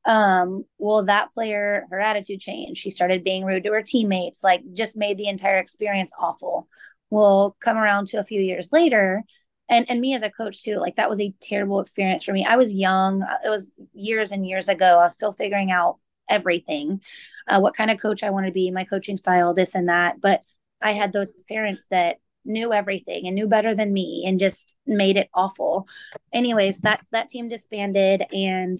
Um 0.06 0.64
well 0.78 1.04
that 1.04 1.32
player 1.34 1.86
her 1.90 2.00
attitude 2.00 2.40
changed. 2.40 2.80
She 2.80 2.90
started 2.90 3.24
being 3.24 3.44
rude 3.44 3.64
to 3.64 3.72
her 3.72 3.82
teammates 3.82 4.42
like 4.42 4.62
just 4.72 4.96
made 4.96 5.18
the 5.18 5.28
entire 5.28 5.58
experience 5.58 6.12
awful 6.18 6.68
will 7.10 7.56
come 7.60 7.76
around 7.76 8.08
to 8.08 8.18
a 8.20 8.24
few 8.24 8.40
years 8.40 8.70
later. 8.72 9.24
And 9.68 9.88
and 9.88 10.00
me 10.00 10.14
as 10.14 10.22
a 10.22 10.30
coach 10.30 10.62
too 10.64 10.78
like 10.78 10.96
that 10.96 11.08
was 11.08 11.20
a 11.20 11.34
terrible 11.40 11.80
experience 11.80 12.24
for 12.24 12.32
me. 12.32 12.44
I 12.44 12.56
was 12.56 12.74
young. 12.74 13.22
It 13.44 13.48
was 13.48 13.72
years 13.92 14.32
and 14.32 14.46
years 14.46 14.68
ago. 14.68 14.98
I 14.98 15.04
was 15.04 15.14
still 15.14 15.32
figuring 15.32 15.70
out 15.70 15.98
everything 16.28 17.00
uh, 17.48 17.58
what 17.58 17.76
kind 17.76 17.90
of 17.90 18.00
coach 18.00 18.22
i 18.22 18.30
want 18.30 18.46
to 18.46 18.52
be 18.52 18.70
my 18.70 18.84
coaching 18.84 19.16
style 19.16 19.52
this 19.52 19.74
and 19.74 19.88
that. 19.88 20.20
But 20.20 20.42
i 20.80 20.92
had 20.92 21.12
those 21.12 21.32
parents 21.48 21.86
that 21.90 22.18
knew 22.44 22.72
everything 22.72 23.26
and 23.26 23.34
knew 23.34 23.46
better 23.46 23.74
than 23.74 23.92
me 23.92 24.24
and 24.26 24.40
just 24.40 24.76
made 24.86 25.16
it 25.16 25.28
awful. 25.34 25.86
Anyways 26.32 26.80
that 26.80 27.04
that 27.12 27.28
team 27.28 27.48
disbanded 27.48 28.24
and 28.32 28.78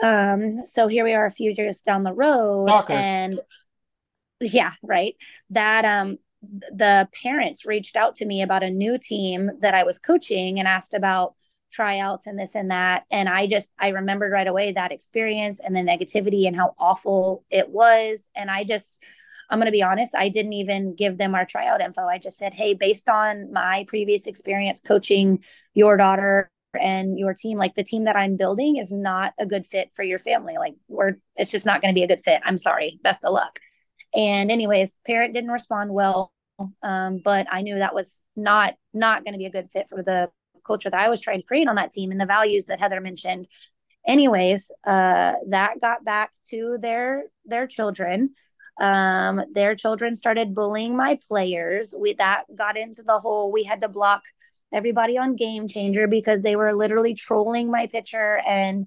um 0.00 0.64
so 0.64 0.86
here 0.86 1.04
we 1.04 1.14
are 1.14 1.26
a 1.26 1.32
few 1.32 1.52
years 1.56 1.82
down 1.82 2.04
the 2.04 2.12
road 2.12 2.68
Shocker. 2.68 2.92
and 2.92 3.40
yeah 4.40 4.72
right. 4.82 5.16
That 5.50 5.84
um 5.84 6.18
the 6.42 7.08
parents 7.22 7.66
reached 7.66 7.96
out 7.96 8.14
to 8.16 8.26
me 8.26 8.42
about 8.42 8.62
a 8.62 8.70
new 8.70 8.98
team 8.98 9.50
that 9.60 9.74
I 9.74 9.84
was 9.84 9.98
coaching 9.98 10.58
and 10.58 10.66
asked 10.66 10.94
about 10.94 11.34
tryouts 11.70 12.26
and 12.26 12.38
this 12.38 12.54
and 12.54 12.70
that. 12.70 13.04
And 13.10 13.28
I 13.28 13.46
just, 13.46 13.72
I 13.78 13.88
remembered 13.88 14.32
right 14.32 14.46
away 14.46 14.72
that 14.72 14.92
experience 14.92 15.60
and 15.60 15.74
the 15.74 15.80
negativity 15.80 16.46
and 16.46 16.56
how 16.56 16.74
awful 16.78 17.44
it 17.50 17.68
was. 17.68 18.28
And 18.34 18.50
I 18.50 18.64
just, 18.64 19.02
I'm 19.50 19.58
going 19.58 19.66
to 19.66 19.72
be 19.72 19.82
honest, 19.82 20.14
I 20.16 20.28
didn't 20.28 20.54
even 20.54 20.94
give 20.94 21.18
them 21.18 21.34
our 21.34 21.44
tryout 21.44 21.80
info. 21.80 22.02
I 22.02 22.18
just 22.18 22.38
said, 22.38 22.54
hey, 22.54 22.74
based 22.74 23.08
on 23.08 23.52
my 23.52 23.84
previous 23.88 24.26
experience 24.26 24.80
coaching 24.80 25.40
your 25.74 25.96
daughter 25.96 26.50
and 26.80 27.18
your 27.18 27.34
team, 27.34 27.58
like 27.58 27.74
the 27.74 27.84
team 27.84 28.04
that 28.04 28.16
I'm 28.16 28.36
building 28.36 28.76
is 28.76 28.92
not 28.92 29.34
a 29.38 29.46
good 29.46 29.66
fit 29.66 29.92
for 29.94 30.02
your 30.02 30.18
family. 30.18 30.54
Like, 30.56 30.74
we're, 30.88 31.14
it's 31.36 31.50
just 31.50 31.66
not 31.66 31.82
going 31.82 31.92
to 31.92 31.98
be 31.98 32.04
a 32.04 32.08
good 32.08 32.20
fit. 32.20 32.40
I'm 32.44 32.58
sorry. 32.58 32.98
Best 33.02 33.24
of 33.24 33.32
luck. 33.32 33.58
And 34.14 34.50
anyways, 34.50 34.98
parent 35.06 35.34
didn't 35.34 35.50
respond 35.50 35.92
well. 35.92 36.32
Um, 36.82 37.20
but 37.24 37.46
I 37.50 37.62
knew 37.62 37.78
that 37.78 37.94
was 37.94 38.22
not 38.36 38.74
not 38.92 39.24
going 39.24 39.32
to 39.32 39.38
be 39.38 39.46
a 39.46 39.50
good 39.50 39.70
fit 39.72 39.88
for 39.88 40.02
the 40.02 40.30
culture 40.66 40.90
that 40.90 41.00
I 41.00 41.08
was 41.08 41.20
trying 41.20 41.40
to 41.40 41.46
create 41.46 41.68
on 41.68 41.76
that 41.76 41.92
team 41.92 42.10
and 42.10 42.20
the 42.20 42.26
values 42.26 42.66
that 42.66 42.80
Heather 42.80 43.00
mentioned. 43.00 43.46
Anyways, 44.06 44.70
uh, 44.86 45.34
that 45.48 45.80
got 45.80 46.04
back 46.04 46.32
to 46.50 46.78
their 46.80 47.24
their 47.44 47.66
children. 47.66 48.30
Um, 48.80 49.42
their 49.52 49.74
children 49.74 50.16
started 50.16 50.54
bullying 50.54 50.96
my 50.96 51.18
players. 51.28 51.94
We 51.98 52.14
that 52.14 52.44
got 52.54 52.76
into 52.76 53.02
the 53.02 53.18
whole 53.18 53.52
we 53.52 53.62
had 53.64 53.80
to 53.82 53.88
block 53.88 54.22
everybody 54.72 55.18
on 55.18 55.36
Game 55.36 55.68
Changer 55.68 56.06
because 56.06 56.40
they 56.42 56.56
were 56.56 56.74
literally 56.74 57.14
trolling 57.14 57.70
my 57.70 57.86
pitcher 57.86 58.40
and 58.46 58.86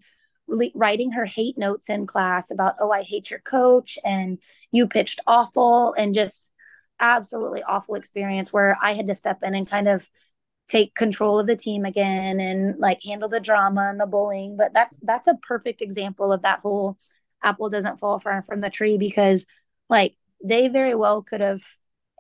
writing 0.76 1.12
her 1.12 1.26
hate 1.26 1.58
notes 1.58 1.90
in 1.90 2.06
class 2.06 2.52
about 2.52 2.76
oh 2.80 2.92
i 2.92 3.02
hate 3.02 3.32
your 3.32 3.40
coach 3.40 3.98
and 4.04 4.38
you 4.72 4.88
pitched 4.88 5.20
awful 5.26 5.94
and 5.98 6.14
just 6.14 6.52
absolutely 7.00 7.64
awful 7.64 7.96
experience 7.96 8.52
where 8.52 8.78
i 8.82 8.94
had 8.94 9.08
to 9.08 9.16
step 9.16 9.40
in 9.42 9.56
and 9.56 9.70
kind 9.70 9.88
of 9.88 10.08
take 10.68 10.96
control 10.96 11.40
of 11.40 11.48
the 11.48 11.56
team 11.56 11.86
again 11.86 12.40
and 12.40 12.80
like 12.80 13.04
handle 13.04 13.30
the 13.30 13.40
drama 13.40 13.88
and 13.90 14.00
the 14.00 14.08
bullying. 14.08 14.56
But 14.58 14.74
that's 14.74 14.98
that's 14.98 15.28
a 15.28 15.36
perfect 15.36 15.82
example 15.82 16.32
of 16.32 16.44
that 16.44 16.60
whole 16.60 16.98
apple 17.44 17.70
doesn't 17.70 18.00
fall 18.00 18.20
far 18.20 18.42
from 18.44 18.62
the 18.62 18.70
tree 18.70 18.98
because 18.98 19.46
like 19.90 20.16
they 20.44 20.70
very 20.70 20.96
well 20.96 21.22
could 21.22 21.42
have 21.42 21.62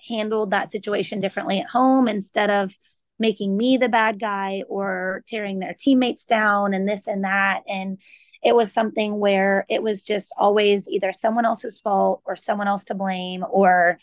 handled 0.07 0.51
that 0.51 0.69
situation 0.69 1.21
differently 1.21 1.59
at 1.59 1.69
home 1.69 2.09
instead 2.09 2.49
of 2.49 2.77
making 3.19 3.55
me 3.55 3.77
the 3.77 3.89
bad 3.89 4.19
guy 4.19 4.63
or 4.67 5.23
tearing 5.27 5.59
their 5.59 5.75
teammates 5.77 6.25
down 6.25 6.73
and 6.73 6.87
this 6.87 7.07
and 7.07 7.23
that. 7.23 7.61
And 7.67 7.99
it 8.43 8.55
was 8.55 8.71
something 8.71 9.19
where 9.19 9.65
it 9.69 9.81
was 9.81 10.03
just 10.03 10.33
always 10.37 10.89
either 10.89 11.13
someone 11.13 11.45
else's 11.45 11.79
fault 11.79 12.21
or 12.25 12.35
someone 12.35 12.67
else 12.67 12.85
to 12.85 12.95
blame 12.95 13.45
or 13.49 13.97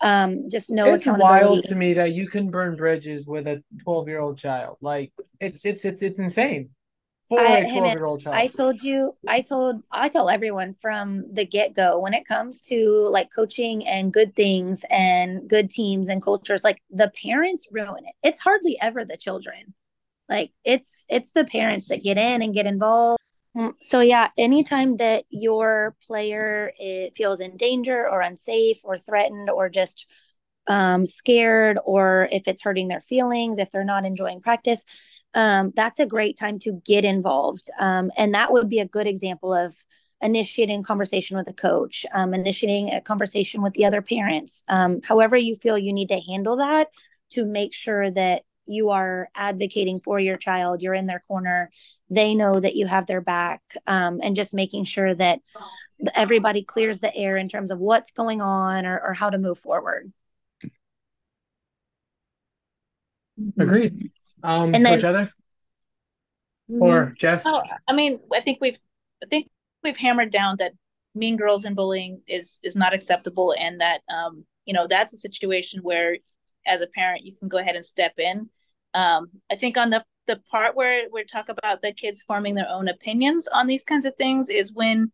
um 0.00 0.48
just 0.48 0.70
no 0.70 0.94
it's 0.94 1.06
wild 1.06 1.64
to 1.64 1.74
me 1.74 1.94
that 1.94 2.12
you 2.12 2.28
can 2.28 2.50
burn 2.50 2.76
bridges 2.76 3.26
with 3.26 3.48
a 3.48 3.62
12 3.82 4.08
year 4.08 4.20
old 4.20 4.38
child. 4.38 4.76
Like 4.80 5.12
it's 5.40 5.64
it's 5.64 5.84
it's 5.84 6.02
it's 6.02 6.20
insane 6.20 6.70
for 7.28 7.40
I, 7.40 7.58
a 7.58 7.70
12 7.70 7.92
year 7.92 8.04
old 8.04 8.20
child. 8.20 8.36
I 8.36 8.46
told 8.46 8.82
you, 8.82 9.14
I 9.26 9.42
told, 9.42 9.82
I 9.90 10.08
tell 10.08 10.28
everyone 10.28 10.74
from 10.74 11.24
the 11.32 11.44
get 11.44 11.74
go 11.74 11.98
when 11.98 12.14
it 12.14 12.26
comes 12.26 12.62
to 12.62 13.08
like 13.10 13.28
coaching 13.34 13.86
and 13.86 14.12
good 14.12 14.34
things 14.34 14.84
and 14.90 15.48
good 15.48 15.70
teams 15.70 16.08
and 16.08 16.22
cultures, 16.22 16.64
like 16.64 16.82
the 16.90 17.12
parents 17.22 17.66
ruin 17.70 18.04
it. 18.06 18.14
It's 18.22 18.40
hardly 18.40 18.78
ever 18.80 19.04
the 19.04 19.16
children. 19.16 19.74
Like 20.28 20.52
it's 20.64 21.04
it's 21.08 21.32
the 21.32 21.44
parents 21.44 21.88
that 21.88 22.02
get 22.02 22.18
in 22.18 22.42
and 22.42 22.54
get 22.54 22.66
involved. 22.66 23.22
Mm, 23.56 23.72
so 23.80 24.00
yeah, 24.00 24.30
anytime 24.36 24.96
that 24.96 25.24
your 25.30 25.96
player 26.02 26.72
it 26.78 27.16
feels 27.16 27.40
in 27.40 27.56
danger 27.56 28.08
or 28.08 28.20
unsafe 28.20 28.80
or 28.84 28.98
threatened 28.98 29.48
or 29.50 29.68
just 29.68 30.06
um, 30.68 31.06
scared 31.06 31.78
or 31.84 32.28
if 32.30 32.46
it's 32.46 32.62
hurting 32.62 32.88
their 32.88 33.00
feelings, 33.00 33.58
if 33.58 33.70
they're 33.72 33.84
not 33.84 34.04
enjoying 34.04 34.40
practice, 34.40 34.84
um, 35.34 35.72
that's 35.74 35.98
a 35.98 36.06
great 36.06 36.36
time 36.36 36.58
to 36.60 36.80
get 36.84 37.04
involved. 37.04 37.68
Um, 37.80 38.12
and 38.16 38.34
that 38.34 38.52
would 38.52 38.68
be 38.68 38.80
a 38.80 38.86
good 38.86 39.06
example 39.06 39.52
of 39.52 39.74
initiating 40.20 40.82
conversation 40.82 41.36
with 41.36 41.48
a 41.48 41.52
coach, 41.52 42.04
um, 42.12 42.34
initiating 42.34 42.92
a 42.92 43.00
conversation 43.00 43.62
with 43.62 43.72
the 43.74 43.84
other 43.84 44.02
parents. 44.02 44.64
Um, 44.68 45.00
however, 45.02 45.36
you 45.36 45.56
feel 45.56 45.78
you 45.78 45.92
need 45.92 46.08
to 46.08 46.20
handle 46.20 46.56
that 46.56 46.88
to 47.30 47.44
make 47.44 47.74
sure 47.74 48.10
that 48.10 48.42
you 48.66 48.90
are 48.90 49.30
advocating 49.34 50.00
for 50.00 50.20
your 50.20 50.36
child, 50.36 50.82
you're 50.82 50.94
in 50.94 51.06
their 51.06 51.24
corner, 51.26 51.70
they 52.10 52.34
know 52.34 52.60
that 52.60 52.76
you 52.76 52.86
have 52.86 53.06
their 53.06 53.22
back, 53.22 53.62
um, 53.86 54.20
and 54.22 54.36
just 54.36 54.52
making 54.52 54.84
sure 54.84 55.14
that 55.14 55.40
everybody 56.14 56.62
clears 56.62 57.00
the 57.00 57.14
air 57.14 57.36
in 57.36 57.48
terms 57.48 57.70
of 57.70 57.78
what's 57.78 58.10
going 58.10 58.42
on 58.42 58.84
or, 58.86 59.00
or 59.00 59.14
how 59.14 59.30
to 59.30 59.38
move 59.38 59.58
forward. 59.58 60.12
Agreed. 63.58 64.10
Um, 64.42 64.74
and 64.74 64.84
then, 64.84 64.94
Coach 64.94 65.02
Heather 65.02 65.30
mm-hmm. 66.70 66.82
or 66.82 67.14
Jess? 67.18 67.44
Oh, 67.46 67.62
I 67.86 67.92
mean, 67.92 68.20
I 68.32 68.40
think 68.40 68.58
we've, 68.60 68.78
I 69.22 69.26
think 69.26 69.48
we've 69.82 69.96
hammered 69.96 70.30
down 70.30 70.56
that 70.58 70.72
mean 71.14 71.36
girls 71.36 71.64
and 71.64 71.74
bullying 71.74 72.22
is 72.28 72.60
is 72.62 72.76
not 72.76 72.94
acceptable, 72.94 73.54
and 73.58 73.80
that 73.80 74.00
um, 74.08 74.44
you 74.64 74.74
know, 74.74 74.86
that's 74.88 75.12
a 75.12 75.16
situation 75.16 75.80
where, 75.82 76.18
as 76.66 76.80
a 76.80 76.86
parent, 76.86 77.24
you 77.24 77.34
can 77.34 77.48
go 77.48 77.58
ahead 77.58 77.76
and 77.76 77.86
step 77.86 78.18
in. 78.18 78.50
Um, 78.94 79.30
I 79.50 79.56
think 79.56 79.76
on 79.76 79.90
the 79.90 80.04
the 80.26 80.40
part 80.50 80.76
where 80.76 81.04
we 81.10 81.24
talk 81.24 81.48
about 81.48 81.82
the 81.82 81.92
kids 81.92 82.22
forming 82.22 82.54
their 82.54 82.68
own 82.68 82.86
opinions 82.86 83.48
on 83.48 83.66
these 83.66 83.82
kinds 83.82 84.04
of 84.04 84.14
things 84.16 84.48
is 84.48 84.74
when 84.74 85.10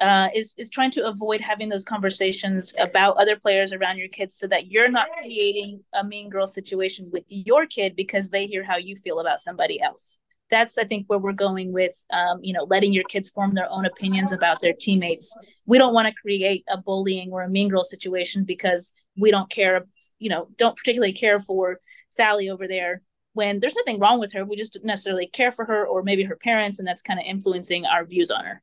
uh, 0.00 0.28
is 0.34 0.54
is 0.58 0.70
trying 0.70 0.90
to 0.90 1.06
avoid 1.06 1.40
having 1.40 1.68
those 1.68 1.84
conversations 1.84 2.74
about 2.78 3.16
other 3.16 3.36
players 3.36 3.72
around 3.72 3.98
your 3.98 4.08
kids 4.08 4.36
so 4.36 4.46
that 4.48 4.66
you're 4.66 4.90
not 4.90 5.06
creating 5.20 5.80
a 5.92 6.04
mean 6.04 6.28
girl 6.28 6.46
situation 6.46 7.08
with 7.12 7.24
your 7.28 7.66
kid 7.66 7.94
because 7.94 8.30
they 8.30 8.46
hear 8.46 8.64
how 8.64 8.76
you 8.76 8.96
feel 8.96 9.20
about 9.20 9.40
somebody 9.40 9.80
else. 9.80 10.18
That's 10.50 10.76
i 10.78 10.84
think 10.84 11.06
where 11.06 11.18
we're 11.18 11.32
going 11.32 11.72
with 11.72 11.94
um, 12.12 12.40
you 12.42 12.52
know 12.52 12.64
letting 12.64 12.92
your 12.92 13.04
kids 13.04 13.30
form 13.30 13.52
their 13.52 13.70
own 13.70 13.86
opinions 13.86 14.32
about 14.32 14.60
their 14.60 14.74
teammates. 14.78 15.36
We 15.64 15.78
don't 15.78 15.94
want 15.94 16.08
to 16.08 16.14
create 16.14 16.64
a 16.68 16.76
bullying 16.76 17.30
or 17.32 17.42
a 17.42 17.48
mean 17.48 17.68
girl 17.68 17.84
situation 17.84 18.44
because 18.44 18.92
we 19.16 19.30
don't 19.30 19.50
care 19.50 19.86
you 20.18 20.28
know 20.28 20.48
don't 20.58 20.76
particularly 20.76 21.12
care 21.12 21.38
for 21.38 21.78
sally 22.10 22.50
over 22.50 22.66
there 22.66 23.02
when 23.32 23.58
there's 23.58 23.74
nothing 23.74 23.98
wrong 24.00 24.20
with 24.20 24.32
her. 24.32 24.44
We 24.44 24.56
just 24.56 24.78
necessarily 24.84 25.28
care 25.28 25.52
for 25.52 25.64
her 25.64 25.86
or 25.86 26.02
maybe 26.02 26.24
her 26.24 26.36
parents 26.36 26.78
and 26.78 26.86
that's 26.86 27.02
kind 27.02 27.20
of 27.20 27.26
influencing 27.26 27.86
our 27.86 28.04
views 28.04 28.30
on 28.30 28.44
her 28.44 28.62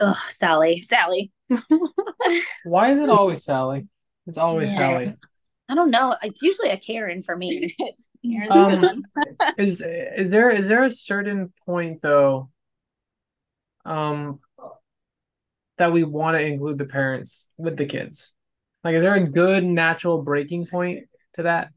Ugh, 0.00 0.16
Sally. 0.28 0.82
Sally. 0.82 1.32
Why 2.64 2.90
is 2.90 3.00
it 3.00 3.08
always 3.08 3.44
Sally? 3.44 3.86
It's 4.26 4.38
always 4.38 4.72
yeah. 4.72 4.76
Sally. 4.76 5.14
I 5.68 5.74
don't 5.74 5.90
know. 5.90 6.16
It's 6.22 6.42
usually 6.42 6.70
a 6.70 6.78
Karen 6.78 7.22
for 7.22 7.36
me. 7.36 7.76
um, 8.50 9.04
is 9.56 9.80
is 9.80 10.30
there 10.32 10.50
is 10.50 10.66
there 10.68 10.82
a 10.82 10.90
certain 10.90 11.52
point 11.64 12.02
though 12.02 12.50
um 13.84 14.40
that 15.76 15.92
we 15.92 16.02
want 16.02 16.36
to 16.36 16.44
include 16.44 16.78
the 16.78 16.84
parents 16.84 17.48
with 17.56 17.76
the 17.76 17.86
kids? 17.86 18.34
Like, 18.84 18.94
is 18.94 19.02
there 19.02 19.14
a 19.14 19.26
good 19.26 19.64
natural 19.64 20.22
breaking 20.22 20.66
point 20.66 21.08
to 21.34 21.44
that? 21.44 21.70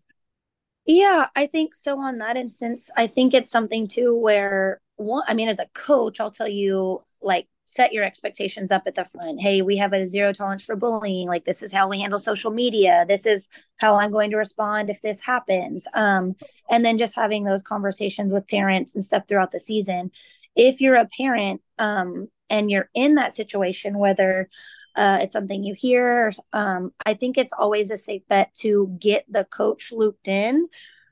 Yeah, 0.86 1.28
I 1.36 1.48
think 1.48 1.76
so. 1.76 2.00
On 2.00 2.18
that 2.18 2.38
instance, 2.38 2.90
I 2.98 3.08
think 3.08 3.34
it's 3.34 3.50
something 3.50 3.88
too 3.88 4.16
where 4.16 4.82
one, 4.98 5.24
I 5.28 5.34
mean, 5.34 5.48
as 5.48 5.60
a 5.60 5.68
coach, 5.74 6.20
I'll 6.20 6.32
tell 6.32 6.48
you, 6.48 7.04
like, 7.22 7.48
set 7.72 7.94
your 7.94 8.04
expectations 8.04 8.70
up 8.70 8.84
at 8.86 8.96
the 8.96 9.06
front. 9.06 9.40
Hey, 9.40 9.62
we 9.62 9.78
have 9.78 9.94
a 9.94 10.06
zero 10.06 10.34
tolerance 10.34 10.66
for 10.66 10.76
bullying. 10.76 11.28
Like, 11.30 11.46
this 11.46 11.64
is 11.64 11.72
how 11.72 11.88
we 11.88 12.02
handle 12.02 12.20
social 12.20 12.52
media. 12.52 13.06
This 13.08 13.26
is 13.26 13.48
how 13.78 13.96
I'm 13.96 14.12
going 14.12 14.32
to 14.32 14.38
respond 14.38 14.90
if 14.90 15.02
this 15.02 15.22
happens. 15.22 15.88
Um, 15.94 16.36
and 16.70 16.84
then 16.84 16.98
just 16.98 17.16
having 17.16 17.46
those 17.46 17.64
conversations 17.64 18.34
with 18.34 18.48
parents 18.48 18.96
and 18.96 19.04
stuff 19.06 19.24
throughout 19.26 19.52
the 19.52 19.60
season. 19.60 20.12
If 20.54 20.82
you're 20.82 20.96
a 20.96 21.08
parent, 21.08 21.62
um, 21.80 22.28
and 22.50 22.70
you're 22.70 22.90
in 22.94 23.16
that 23.16 23.34
situation, 23.34 23.98
whether 23.98 24.50
uh, 24.98 25.20
it's 25.22 25.32
something 25.32 25.64
you 25.64 25.74
hear. 25.74 26.34
Um, 26.52 26.92
I 27.06 27.14
think 27.14 27.38
it's 27.38 27.54
always 27.54 27.90
a 27.90 27.98
safe 27.98 28.24
bet 28.28 28.54
to 28.56 28.94
get 29.00 29.24
the 29.30 29.46
coach 29.46 29.94
looped 29.94 30.28
in 30.28 30.68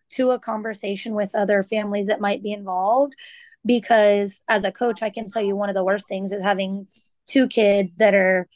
to 0.10 0.32
a 0.32 0.40
conversation 0.40 1.14
with 1.16 1.34
other 1.36 1.64
families 1.64 2.08
that 2.08 2.20
might 2.20 2.44
be 2.44 2.52
involved. 2.52 3.16
Because 3.66 4.44
as 4.48 4.64
a 4.64 4.72
coach, 4.72 5.04
I 5.04 5.10
can 5.10 5.30
tell 5.30 5.42
you 5.42 5.56
one 5.56 5.70
of 5.70 5.76
the 5.76 5.84
worst 5.84 6.08
things 6.08 6.32
is 6.32 6.42
having 6.42 6.88
two 7.28 7.48
kids 7.48 7.98
that 7.98 8.16
are 8.16 8.48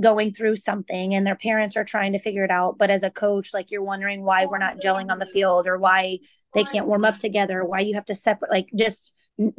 going 0.00 0.32
through 0.32 0.56
something 0.56 1.14
and 1.14 1.26
their 1.26 1.36
parents 1.36 1.76
are 1.76 1.84
trying 1.84 2.12
to 2.12 2.18
figure 2.18 2.44
it 2.44 2.50
out. 2.50 2.78
But 2.78 2.90
as 2.90 3.02
a 3.02 3.10
coach, 3.10 3.52
like 3.52 3.70
you're 3.70 3.82
wondering 3.82 4.22
why 4.22 4.46
we're 4.46 4.58
not 4.58 4.80
gelling 4.80 5.10
on 5.10 5.18
the 5.18 5.26
field 5.26 5.66
or 5.66 5.78
why 5.78 6.18
they 6.54 6.64
can't 6.64 6.86
warm 6.86 7.04
up 7.04 7.18
together, 7.18 7.64
why 7.64 7.80
you 7.80 7.94
have 7.94 8.04
to 8.06 8.14
separate, 8.14 8.50
like 8.50 8.68
just 8.74 9.14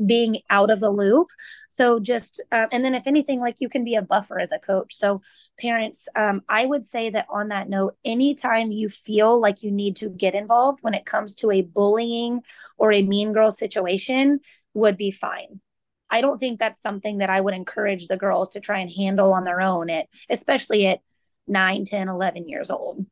being 0.06 0.40
out 0.50 0.70
of 0.70 0.80
the 0.80 0.90
loop. 0.90 1.30
So 1.68 2.00
just, 2.00 2.42
uh, 2.52 2.68
and 2.72 2.86
then 2.86 2.94
if 2.94 3.08
anything, 3.08 3.40
like 3.40 3.56
you 3.60 3.70
can 3.70 3.84
be 3.84 3.96
a 3.96 4.02
buffer 4.02 4.40
as 4.40 4.52
a 4.52 4.60
coach. 4.60 4.96
So 4.96 5.22
parents, 5.60 6.08
um, 6.16 6.42
I 6.48 6.66
would 6.66 6.86
say 6.86 7.10
that 7.10 7.26
on 7.30 7.48
that 7.50 7.70
note, 7.70 7.96
anytime 8.06 8.72
you 8.72 8.90
feel 8.90 9.40
like 9.40 9.64
you 9.64 9.72
need 9.72 9.96
to 9.98 10.10
get 10.10 10.36
involved 10.36 10.80
when 10.82 10.94
it 10.94 11.06
comes 11.06 11.36
to 11.38 11.52
a 11.52 11.62
bullying 11.62 12.42
or 12.78 12.92
a 12.92 13.02
mean 13.02 13.34
girl 13.34 13.52
situation 13.52 14.40
would 14.74 14.98
be 14.98 15.12
fine. 15.12 15.62
I 16.10 16.22
don't 16.22 16.38
think 16.38 16.60
that's 16.60 16.82
something 16.82 17.20
that 17.20 17.30
I 17.30 17.40
would 17.40 17.54
encourage 17.54 18.08
the 18.08 18.18
girls 18.18 18.50
to 18.50 18.60
try 18.60 18.80
and 18.80 18.92
handle 18.92 19.34
on 19.34 19.46
their 19.46 19.62
own 19.62 19.90
at, 19.90 20.08
especially 20.30 20.88
at 20.88 21.00
9, 21.48 21.86
10, 21.86 22.10
11 22.10 22.50
years 22.50 22.70
old. 22.70 23.06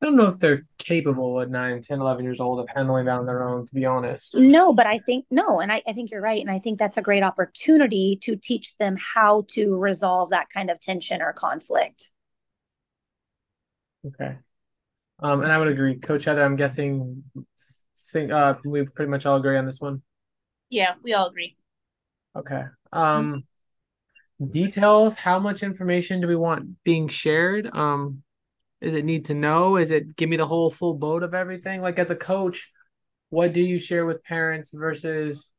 I 0.00 0.06
don't 0.06 0.16
know 0.16 0.26
if 0.26 0.36
they're 0.36 0.66
capable 0.78 1.40
at 1.40 1.50
9, 1.50 1.80
10, 1.80 2.00
11 2.00 2.24
years 2.24 2.40
old 2.40 2.60
of 2.60 2.68
handling 2.68 3.06
that 3.06 3.18
on 3.18 3.26
their 3.26 3.42
own, 3.42 3.66
to 3.66 3.74
be 3.74 3.86
honest. 3.86 4.36
No, 4.36 4.72
but 4.72 4.86
I 4.86 4.98
think, 4.98 5.24
no, 5.30 5.60
and 5.60 5.72
I, 5.72 5.82
I 5.88 5.92
think 5.92 6.10
you're 6.10 6.20
right. 6.20 6.40
And 6.40 6.50
I 6.50 6.58
think 6.58 6.78
that's 6.78 6.98
a 6.98 7.02
great 7.02 7.22
opportunity 7.22 8.18
to 8.22 8.36
teach 8.36 8.76
them 8.76 8.96
how 8.98 9.44
to 9.52 9.76
resolve 9.76 10.30
that 10.30 10.50
kind 10.50 10.70
of 10.70 10.78
tension 10.78 11.22
or 11.22 11.32
conflict. 11.32 12.10
Okay. 14.06 14.36
Um, 15.20 15.40
and 15.42 15.50
I 15.50 15.58
would 15.58 15.68
agree. 15.68 15.96
Coach 15.96 16.24
Heather, 16.24 16.44
I'm 16.44 16.56
guessing 16.56 17.24
uh, 18.14 18.54
we 18.64 18.84
pretty 18.84 19.10
much 19.10 19.24
all 19.24 19.36
agree 19.36 19.56
on 19.56 19.64
this 19.64 19.80
one. 19.80 20.02
Yeah, 20.70 20.94
we 21.02 21.12
all 21.12 21.28
agree. 21.28 21.56
Okay. 22.36 22.64
Um, 22.92 23.44
details, 24.50 25.14
how 25.14 25.38
much 25.38 25.62
information 25.62 26.20
do 26.20 26.26
we 26.26 26.36
want 26.36 26.82
being 26.84 27.08
shared? 27.08 27.68
Um, 27.72 28.22
is 28.80 28.94
it 28.94 29.04
need 29.04 29.26
to 29.26 29.34
know? 29.34 29.76
Is 29.76 29.90
it 29.90 30.16
give 30.16 30.28
me 30.28 30.36
the 30.36 30.46
whole 30.46 30.70
full 30.70 30.94
boat 30.94 31.22
of 31.22 31.34
everything? 31.34 31.80
Like 31.80 31.98
as 31.98 32.10
a 32.10 32.16
coach, 32.16 32.70
what 33.30 33.52
do 33.52 33.62
you 33.62 33.78
share 33.78 34.06
with 34.06 34.22
parents 34.22 34.72
versus 34.72 35.50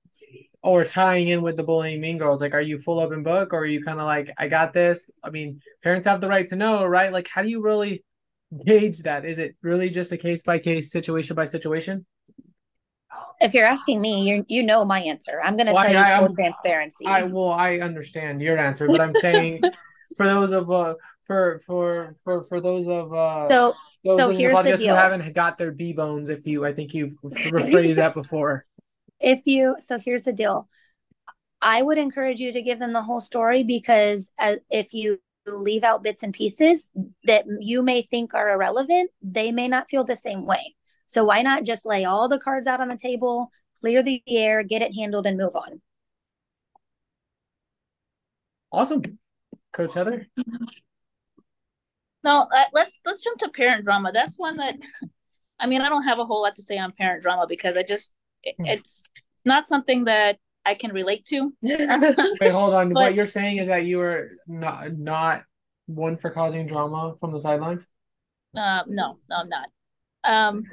or 0.61 0.83
tying 0.83 1.27
in 1.27 1.41
with 1.41 1.57
the 1.57 1.63
bullying 1.63 2.01
mean 2.01 2.17
girls? 2.17 2.41
Like, 2.41 2.53
are 2.53 2.61
you 2.61 2.77
full 2.77 2.99
open 2.99 3.23
book 3.23 3.53
or 3.53 3.59
are 3.59 3.65
you 3.65 3.83
kind 3.83 3.99
of 3.99 4.05
like, 4.05 4.31
I 4.37 4.47
got 4.47 4.73
this? 4.73 5.09
I 5.23 5.29
mean, 5.29 5.61
parents 5.83 6.07
have 6.07 6.21
the 6.21 6.27
right 6.27 6.47
to 6.47 6.55
know, 6.55 6.85
right? 6.85 7.13
Like, 7.13 7.27
how 7.27 7.43
do 7.43 7.49
you 7.49 7.61
really 7.61 8.03
gauge 8.65 8.99
that? 9.03 9.25
Is 9.25 9.37
it 9.37 9.55
really 9.61 9.89
just 9.89 10.11
a 10.11 10.17
case 10.17 10.43
by 10.43 10.59
case, 10.59 10.91
situation 10.91 11.35
by 11.35 11.45
situation? 11.45 12.05
If 13.41 13.53
you're 13.53 13.65
asking 13.65 14.01
me, 14.01 14.21
you 14.27 14.45
you 14.47 14.63
know 14.63 14.85
my 14.85 15.01
answer. 15.01 15.41
I'm 15.43 15.55
going 15.55 15.67
to 15.67 15.73
well, 15.73 15.85
tell 15.85 15.97
I, 15.97 16.13
you 16.13 16.27
full 16.27 16.35
transparency. 16.35 17.05
I 17.05 17.23
well, 17.23 17.51
I 17.51 17.79
understand 17.79 18.41
your 18.41 18.57
answer, 18.57 18.87
but 18.87 19.01
I'm 19.01 19.13
saying 19.13 19.61
for 20.17 20.25
those 20.25 20.51
of 20.51 20.71
uh, 20.71 20.95
for 21.25 21.59
for 21.59 22.15
for 22.23 22.43
for 22.43 22.61
those 22.61 22.87
of 22.87 23.13
uh 23.13 23.47
so 23.49 23.73
so 24.05 24.29
here's 24.29 24.55
the, 24.57 24.63
the 24.63 24.77
deal. 24.77 24.95
who 24.95 25.01
haven't 25.01 25.33
got 25.33 25.57
their 25.57 25.71
b 25.71 25.91
bones 25.91 26.29
if 26.29 26.45
you 26.45 26.65
i 26.65 26.73
think 26.73 26.93
you've 26.93 27.13
rephrased 27.23 27.95
that 27.95 28.13
before 28.13 28.65
if 29.19 29.41
you 29.45 29.75
so 29.79 29.97
here's 29.97 30.23
the 30.23 30.33
deal 30.33 30.67
i 31.61 31.81
would 31.81 31.97
encourage 31.97 32.39
you 32.39 32.51
to 32.51 32.61
give 32.61 32.79
them 32.79 32.93
the 32.93 33.01
whole 33.01 33.21
story 33.21 33.63
because 33.63 34.31
as, 34.37 34.59
if 34.69 34.93
you 34.93 35.19
leave 35.47 35.83
out 35.83 36.03
bits 36.03 36.23
and 36.23 36.33
pieces 36.33 36.89
that 37.25 37.45
you 37.59 37.81
may 37.81 38.01
think 38.01 38.33
are 38.33 38.51
irrelevant 38.51 39.09
they 39.21 39.51
may 39.51 39.67
not 39.67 39.89
feel 39.89 40.03
the 40.03 40.15
same 40.15 40.45
way 40.45 40.75
so 41.07 41.23
why 41.23 41.41
not 41.41 41.63
just 41.63 41.85
lay 41.85 42.05
all 42.05 42.27
the 42.27 42.39
cards 42.39 42.67
out 42.67 42.81
on 42.81 42.87
the 42.87 42.97
table 42.97 43.51
clear 43.79 44.01
the 44.01 44.21
air 44.27 44.63
get 44.63 44.81
it 44.81 44.93
handled 44.95 45.25
and 45.25 45.37
move 45.37 45.55
on 45.55 45.81
awesome 48.71 49.01
coach 49.73 49.93
heather 49.93 50.27
no, 52.25 52.47
uh, 52.51 52.63
let's 52.73 52.99
let's 53.05 53.21
jump 53.21 53.37
to 53.39 53.49
parent 53.49 53.85
drama. 53.85 54.11
That's 54.11 54.37
one 54.37 54.57
that, 54.57 54.75
I 55.59 55.67
mean, 55.67 55.81
I 55.81 55.89
don't 55.89 56.03
have 56.03 56.17
a 56.17 56.25
whole 56.25 56.41
lot 56.41 56.55
to 56.55 56.63
say 56.63 56.77
on 56.77 56.91
parent 56.91 57.21
drama 57.21 57.45
because 57.47 57.77
I 57.77 57.83
just 57.83 58.11
it, 58.43 58.55
hmm. 58.57 58.65
it's 58.65 59.03
not 59.45 59.67
something 59.67 60.05
that 60.05 60.39
I 60.65 60.73
can 60.73 60.91
relate 60.91 61.25
to. 61.25 61.53
Wait, 61.61 62.51
hold 62.51 62.73
on. 62.73 62.89
But, 62.93 63.03
what 63.03 63.15
you're 63.15 63.27
saying 63.27 63.57
is 63.57 63.67
that 63.67 63.85
you 63.85 64.01
are 64.01 64.31
not 64.47 64.97
not 64.97 65.43
one 65.85 66.17
for 66.17 66.31
causing 66.31 66.65
drama 66.65 67.13
from 67.19 67.31
the 67.31 67.39
sidelines. 67.39 67.87
Uh, 68.57 68.81
no, 68.87 69.19
no, 69.29 69.35
I'm 69.35 69.49
not. 69.49 69.69
Um, 70.25 70.63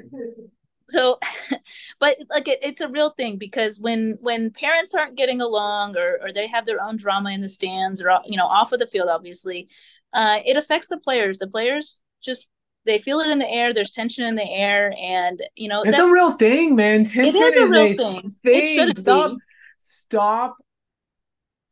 so, 0.87 1.19
but 1.99 2.17
like 2.29 2.47
it, 2.47 2.59
it's 2.61 2.81
a 2.81 2.87
real 2.87 3.11
thing 3.11 3.37
because 3.37 3.79
when 3.79 4.17
when 4.21 4.51
parents 4.51 4.93
aren't 4.93 5.15
getting 5.15 5.41
along 5.41 5.97
or 5.97 6.19
or 6.21 6.33
they 6.33 6.47
have 6.47 6.65
their 6.65 6.81
own 6.81 6.97
drama 6.97 7.31
in 7.31 7.41
the 7.41 7.49
stands 7.49 8.01
or 8.01 8.19
you 8.25 8.37
know 8.37 8.47
off 8.47 8.71
of 8.71 8.79
the 8.79 8.87
field, 8.87 9.09
obviously, 9.09 9.67
uh, 10.13 10.39
it 10.45 10.57
affects 10.57 10.87
the 10.87 10.97
players. 10.97 11.37
The 11.37 11.47
players 11.47 12.01
just 12.23 12.47
they 12.85 12.99
feel 12.99 13.19
it 13.19 13.29
in 13.29 13.39
the 13.39 13.49
air. 13.49 13.73
There's 13.73 13.91
tension 13.91 14.25
in 14.25 14.35
the 14.35 14.49
air, 14.49 14.93
and 14.99 15.41
you 15.55 15.69
know 15.69 15.83
it's 15.83 15.99
a 15.99 16.05
real 16.05 16.31
thing, 16.31 16.75
man. 16.75 17.05
Tension 17.05 17.25
it 17.25 17.35
is, 17.35 17.55
is 17.55 17.63
a 17.63 17.67
real 17.67 17.83
a 17.83 17.93
thing. 17.93 18.35
thing. 18.43 18.95
Stop, 18.95 19.31
be. 19.31 19.37
stop 19.79 20.57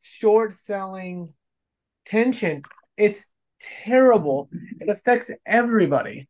short 0.02 0.54
selling 0.54 1.34
tension. 2.06 2.64
It's 2.98 3.26
terrible. 3.60 4.50
It 4.80 4.90
affects 4.90 5.32
everybody. 5.46 6.28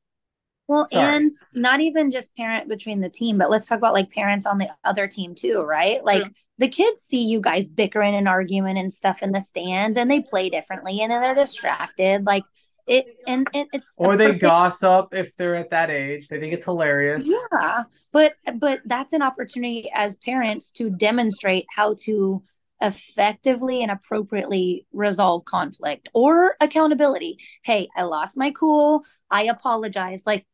Well, 0.68 0.88
Sorry. 0.88 1.16
and 1.16 1.32
not 1.54 1.82
even 1.82 2.12
just 2.12 2.36
parent 2.36 2.70
between 2.70 3.02
the 3.02 3.10
team, 3.10 3.38
but 3.38 3.50
let's 3.50 3.68
talk 3.68 3.78
about 3.78 3.94
like 3.94 4.12
parents 4.12 4.46
on 4.46 4.58
the 4.58 4.70
other 4.84 5.08
team 5.08 5.36
too, 5.36 5.62
right? 5.62 6.04
Like 6.04 6.24
True. 6.24 6.32
the 6.60 6.70
kids 6.70 7.02
see 7.02 7.24
you 7.24 7.42
guys 7.42 7.68
bickering 7.68 8.16
and 8.16 8.28
arguing 8.28 8.78
and 8.78 8.94
stuff 8.94 9.22
in 9.22 9.32
the 9.32 9.42
stands 9.42 9.98
and 9.98 10.10
they 10.10 10.22
play 10.22 10.50
differently 10.50 11.02
and 11.02 11.12
then 11.12 11.22
they're 11.22 11.36
distracted. 11.36 12.26
Like 12.26 12.44
it 12.88 13.06
and, 13.28 13.48
and 13.54 13.68
it's 13.74 13.96
or 13.98 14.16
they 14.16 14.28
perfect... 14.28 14.42
gossip 14.42 15.14
if 15.14 15.36
they're 15.36 15.56
at 15.56 15.72
that 15.72 15.90
age. 15.90 16.30
They 16.30 16.40
think 16.40 16.54
it's 16.54 16.66
hilarious. 16.66 17.28
Yeah. 17.28 17.84
But 18.12 18.34
but 18.56 18.80
that's 18.86 19.14
an 19.14 19.22
opportunity 19.22 19.92
as 19.94 20.16
parents 20.16 20.72
to 20.72 20.90
demonstrate 20.90 21.66
how 21.70 21.96
to 22.06 22.44
effectively 22.82 23.84
and 23.84 23.92
appropriately 23.92 24.88
resolve 24.92 25.46
conflict 25.46 26.10
or 26.14 26.56
accountability. 26.60 27.38
Hey, 27.64 27.90
I 27.96 28.04
lost 28.04 28.38
my 28.38 28.52
cool. 28.52 29.06
I 29.30 29.44
apologize. 29.44 30.24
Like 30.26 30.46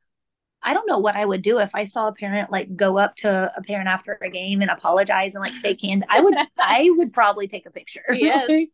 I 0.63 0.73
don't 0.73 0.87
know 0.87 0.97
what 0.97 1.15
I 1.15 1.25
would 1.25 1.41
do 1.41 1.59
if 1.59 1.73
I 1.73 1.85
saw 1.85 2.07
a 2.07 2.13
parent 2.13 2.51
like 2.51 2.75
go 2.75 2.97
up 2.97 3.15
to 3.17 3.51
a 3.55 3.61
parent 3.61 3.87
after 3.87 4.17
a 4.21 4.29
game 4.29 4.61
and 4.61 4.71
apologize 4.71 5.35
and 5.35 5.41
like 5.41 5.53
shake 5.53 5.81
hands. 5.81 6.03
I 6.09 6.21
would 6.21 6.35
I 6.57 6.89
would 6.91 7.13
probably 7.13 7.47
take 7.47 7.65
a 7.65 7.71
picture. 7.71 8.03
Yes. 8.13 8.69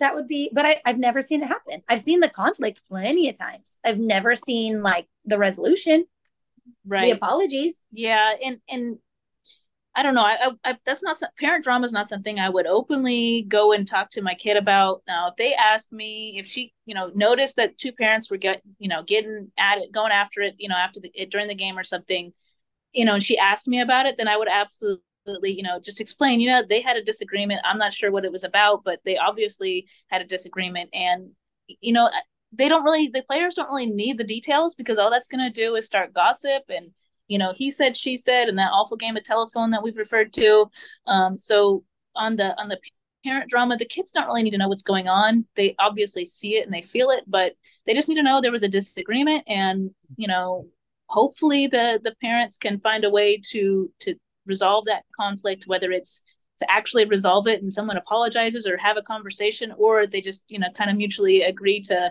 that 0.00 0.14
would 0.14 0.28
be 0.28 0.50
but 0.52 0.64
I, 0.64 0.80
I've 0.84 0.98
never 0.98 1.22
seen 1.22 1.42
it 1.42 1.46
happen. 1.48 1.82
I've 1.88 2.00
seen 2.00 2.20
the 2.20 2.28
conflict 2.28 2.82
plenty 2.88 3.28
of 3.28 3.38
times. 3.38 3.78
I've 3.84 3.98
never 3.98 4.36
seen 4.36 4.82
like 4.82 5.06
the 5.24 5.38
resolution. 5.38 6.06
Right. 6.86 7.10
The 7.10 7.16
apologies. 7.16 7.82
Yeah. 7.90 8.34
And 8.42 8.60
and 8.68 8.98
I 9.96 10.02
don't 10.02 10.14
know. 10.14 10.22
I, 10.22 10.48
I, 10.64 10.70
I, 10.70 10.76
that's 10.84 11.04
not 11.04 11.20
parent 11.38 11.62
drama 11.62 11.84
is 11.84 11.92
not 11.92 12.08
something 12.08 12.38
I 12.38 12.48
would 12.48 12.66
openly 12.66 13.42
go 13.46 13.72
and 13.72 13.86
talk 13.86 14.10
to 14.10 14.22
my 14.22 14.34
kid 14.34 14.56
about. 14.56 15.02
Now, 15.06 15.28
if 15.28 15.36
they 15.36 15.54
asked 15.54 15.92
me 15.92 16.36
if 16.38 16.46
she, 16.46 16.72
you 16.84 16.94
know, 16.94 17.12
noticed 17.14 17.56
that 17.56 17.78
two 17.78 17.92
parents 17.92 18.28
were 18.28 18.36
get, 18.36 18.60
you 18.78 18.88
know, 18.88 19.04
getting 19.04 19.52
at 19.56 19.78
it, 19.78 19.92
going 19.92 20.10
after 20.10 20.40
it, 20.40 20.56
you 20.58 20.68
know, 20.68 20.76
after 20.76 20.98
the 21.00 21.12
during 21.26 21.46
the 21.46 21.54
game 21.54 21.78
or 21.78 21.84
something, 21.84 22.32
you 22.92 23.04
know, 23.04 23.14
and 23.14 23.22
she 23.22 23.38
asked 23.38 23.68
me 23.68 23.80
about 23.80 24.06
it, 24.06 24.16
then 24.18 24.26
I 24.28 24.36
would 24.36 24.48
absolutely, 24.48 25.52
you 25.52 25.62
know, 25.62 25.78
just 25.78 26.00
explain. 26.00 26.40
You 26.40 26.50
know, 26.50 26.62
they 26.68 26.80
had 26.80 26.96
a 26.96 27.02
disagreement. 27.02 27.60
I'm 27.64 27.78
not 27.78 27.92
sure 27.92 28.10
what 28.10 28.24
it 28.24 28.32
was 28.32 28.44
about, 28.44 28.82
but 28.84 29.00
they 29.04 29.16
obviously 29.16 29.86
had 30.08 30.22
a 30.22 30.26
disagreement, 30.26 30.90
and 30.92 31.30
you 31.80 31.92
know, 31.92 32.10
they 32.52 32.68
don't 32.68 32.84
really, 32.84 33.08
the 33.08 33.22
players 33.22 33.54
don't 33.54 33.68
really 33.68 33.86
need 33.86 34.18
the 34.18 34.24
details 34.24 34.74
because 34.74 34.98
all 34.98 35.10
that's 35.10 35.28
going 35.28 35.44
to 35.44 35.50
do 35.50 35.76
is 35.76 35.86
start 35.86 36.12
gossip 36.12 36.64
and 36.68 36.90
you 37.28 37.38
know 37.38 37.52
he 37.54 37.70
said 37.70 37.96
she 37.96 38.16
said 38.16 38.48
and 38.48 38.58
that 38.58 38.70
awful 38.72 38.96
game 38.96 39.16
of 39.16 39.24
telephone 39.24 39.70
that 39.70 39.82
we've 39.82 39.96
referred 39.96 40.32
to 40.32 40.70
um 41.06 41.38
so 41.38 41.82
on 42.16 42.36
the 42.36 42.58
on 42.60 42.68
the 42.68 42.78
parent 43.24 43.50
drama, 43.50 43.76
the 43.76 43.84
kids 43.84 44.12
don't 44.12 44.26
really 44.26 44.42
need 44.42 44.50
to 44.50 44.58
know 44.58 44.68
what's 44.68 44.82
going 44.82 45.08
on. 45.08 45.46
They 45.56 45.74
obviously 45.78 46.26
see 46.26 46.56
it 46.56 46.64
and 46.64 46.72
they 46.72 46.82
feel 46.82 47.10
it, 47.10 47.24
but 47.26 47.54
they 47.86 47.94
just 47.94 48.08
need 48.08 48.16
to 48.16 48.22
know 48.22 48.40
there 48.40 48.52
was 48.52 48.62
a 48.62 48.68
disagreement 48.68 49.44
and, 49.46 49.90
you 50.16 50.28
know, 50.28 50.68
hopefully 51.06 51.66
the 51.66 52.00
the 52.02 52.14
parents 52.22 52.56
can 52.56 52.80
find 52.80 53.04
a 53.04 53.10
way 53.10 53.40
to 53.50 53.90
to 54.00 54.14
resolve 54.46 54.86
that 54.86 55.04
conflict 55.14 55.64
whether 55.66 55.92
it's 55.92 56.22
to 56.58 56.70
actually 56.70 57.04
resolve 57.04 57.46
it 57.46 57.62
and 57.62 57.72
someone 57.72 57.98
apologizes 57.98 58.66
or 58.66 58.78
have 58.78 58.96
a 58.96 59.02
conversation 59.02 59.72
or 59.76 60.06
they 60.06 60.22
just 60.22 60.44
you 60.48 60.58
know 60.58 60.68
kind 60.74 60.90
of 60.90 60.96
mutually 60.96 61.42
agree 61.42 61.78
to 61.80 62.10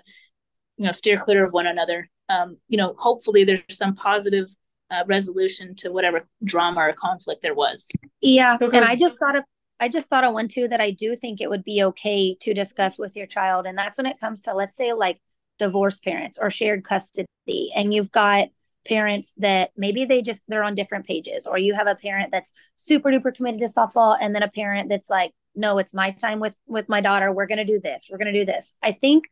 you 0.77 0.85
know 0.85 0.91
steer 0.91 1.17
clear 1.17 1.43
of 1.43 1.53
one 1.53 1.65
another 1.65 2.07
um, 2.29 2.55
you 2.67 2.77
know 2.77 2.93
hopefully 2.99 3.43
there's 3.43 3.61
some 3.71 3.95
positive 3.95 4.47
uh, 4.93 5.03
resolution 5.07 5.75
to 5.75 5.91
whatever 5.91 6.27
drama 6.43 6.81
or 6.81 6.93
conflict 6.93 7.41
there 7.41 7.55
was 7.55 7.89
yeah 8.21 8.55
so 8.55 8.69
and 8.69 8.85
i 8.85 8.95
just 8.95 9.17
thought 9.17 9.35
of 9.35 9.43
i 9.79 9.89
just 9.89 10.07
thought 10.09 10.23
of 10.23 10.33
one 10.33 10.47
too 10.47 10.67
that 10.67 10.79
i 10.79 10.91
do 10.91 11.15
think 11.15 11.41
it 11.41 11.49
would 11.49 11.63
be 11.63 11.83
okay 11.83 12.35
to 12.39 12.53
discuss 12.53 12.97
with 12.97 13.15
your 13.15 13.25
child 13.25 13.65
and 13.65 13.77
that's 13.77 13.97
when 13.97 14.05
it 14.05 14.19
comes 14.19 14.41
to 14.41 14.53
let's 14.53 14.75
say 14.75 14.93
like 14.93 15.19
divorced 15.59 16.03
parents 16.03 16.37
or 16.41 16.49
shared 16.49 16.83
custody 16.83 17.27
and 17.75 17.93
you've 17.93 18.11
got 18.11 18.49
parents 18.85 19.33
that 19.37 19.71
maybe 19.77 20.05
they 20.05 20.21
just 20.21 20.43
they're 20.47 20.63
on 20.63 20.75
different 20.75 21.05
pages 21.05 21.47
or 21.47 21.57
you 21.57 21.73
have 21.73 21.87
a 21.87 21.95
parent 21.95 22.31
that's 22.31 22.53
super 22.75 23.09
duper 23.09 23.33
committed 23.33 23.59
to 23.59 23.65
softball 23.65 24.17
and 24.19 24.35
then 24.35 24.43
a 24.43 24.49
parent 24.49 24.89
that's 24.89 25.09
like 25.09 25.31
no 25.55 25.77
it's 25.77 25.93
my 25.93 26.11
time 26.11 26.39
with 26.39 26.55
with 26.67 26.89
my 26.89 26.99
daughter 26.99 27.31
we're 27.31 27.47
going 27.47 27.57
to 27.57 27.65
do 27.65 27.79
this 27.79 28.09
we're 28.11 28.17
going 28.17 28.33
to 28.33 28.39
do 28.39 28.45
this 28.45 28.75
i 28.83 28.91
think 28.91 29.29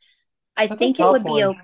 i 0.56 0.68
that's 0.68 0.80
think 0.80 1.00
it 1.00 1.04
would 1.04 1.24
one. 1.24 1.36
be 1.36 1.44
okay 1.44 1.60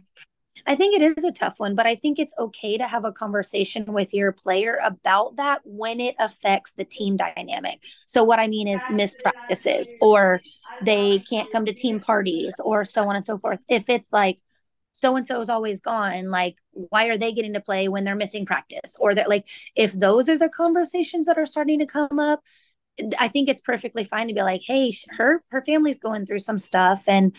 I 0.67 0.75
think 0.75 0.95
it 0.95 1.17
is 1.17 1.23
a 1.23 1.31
tough 1.31 1.59
one, 1.59 1.75
but 1.75 1.87
I 1.87 1.95
think 1.95 2.19
it's 2.19 2.33
okay 2.37 2.77
to 2.77 2.87
have 2.87 3.05
a 3.05 3.11
conversation 3.13 3.85
with 3.93 4.13
your 4.13 4.33
player 4.33 4.79
about 4.83 5.37
that 5.37 5.61
when 5.63 6.01
it 6.01 6.15
affects 6.19 6.73
the 6.73 6.85
team 6.85 7.17
dynamic. 7.17 7.81
So, 8.05 8.23
what 8.23 8.39
I 8.39 8.47
mean 8.47 8.67
is 8.67 8.85
missed 8.89 9.23
practices, 9.23 9.95
or 10.01 10.41
they 10.81 11.23
can't 11.29 11.49
come 11.49 11.65
to 11.65 11.73
team 11.73 11.99
parties, 12.01 12.59
or 12.63 12.85
so 12.85 13.07
on 13.09 13.15
and 13.15 13.25
so 13.25 13.37
forth. 13.37 13.61
If 13.69 13.89
it's 13.89 14.11
like, 14.13 14.39
so 14.91 15.15
and 15.15 15.27
so 15.27 15.39
is 15.41 15.49
always 15.49 15.79
gone 15.81 16.31
like 16.31 16.57
why 16.71 17.05
are 17.05 17.17
they 17.17 17.31
getting 17.31 17.53
to 17.53 17.59
play 17.61 17.87
when 17.87 18.03
they're 18.03 18.15
missing 18.15 18.45
practice 18.45 18.95
or 18.99 19.13
they're 19.13 19.27
like 19.27 19.47
if 19.75 19.93
those 19.93 20.27
are 20.27 20.37
the 20.37 20.49
conversations 20.49 21.27
that 21.27 21.37
are 21.37 21.45
starting 21.45 21.79
to 21.79 21.85
come 21.85 22.19
up 22.19 22.41
i 23.19 23.27
think 23.27 23.47
it's 23.47 23.61
perfectly 23.61 24.03
fine 24.03 24.27
to 24.27 24.33
be 24.33 24.41
like 24.41 24.61
hey 24.65 24.93
her 25.17 25.43
her 25.49 25.61
family's 25.61 25.99
going 25.99 26.25
through 26.25 26.39
some 26.39 26.57
stuff 26.59 27.03
and 27.07 27.35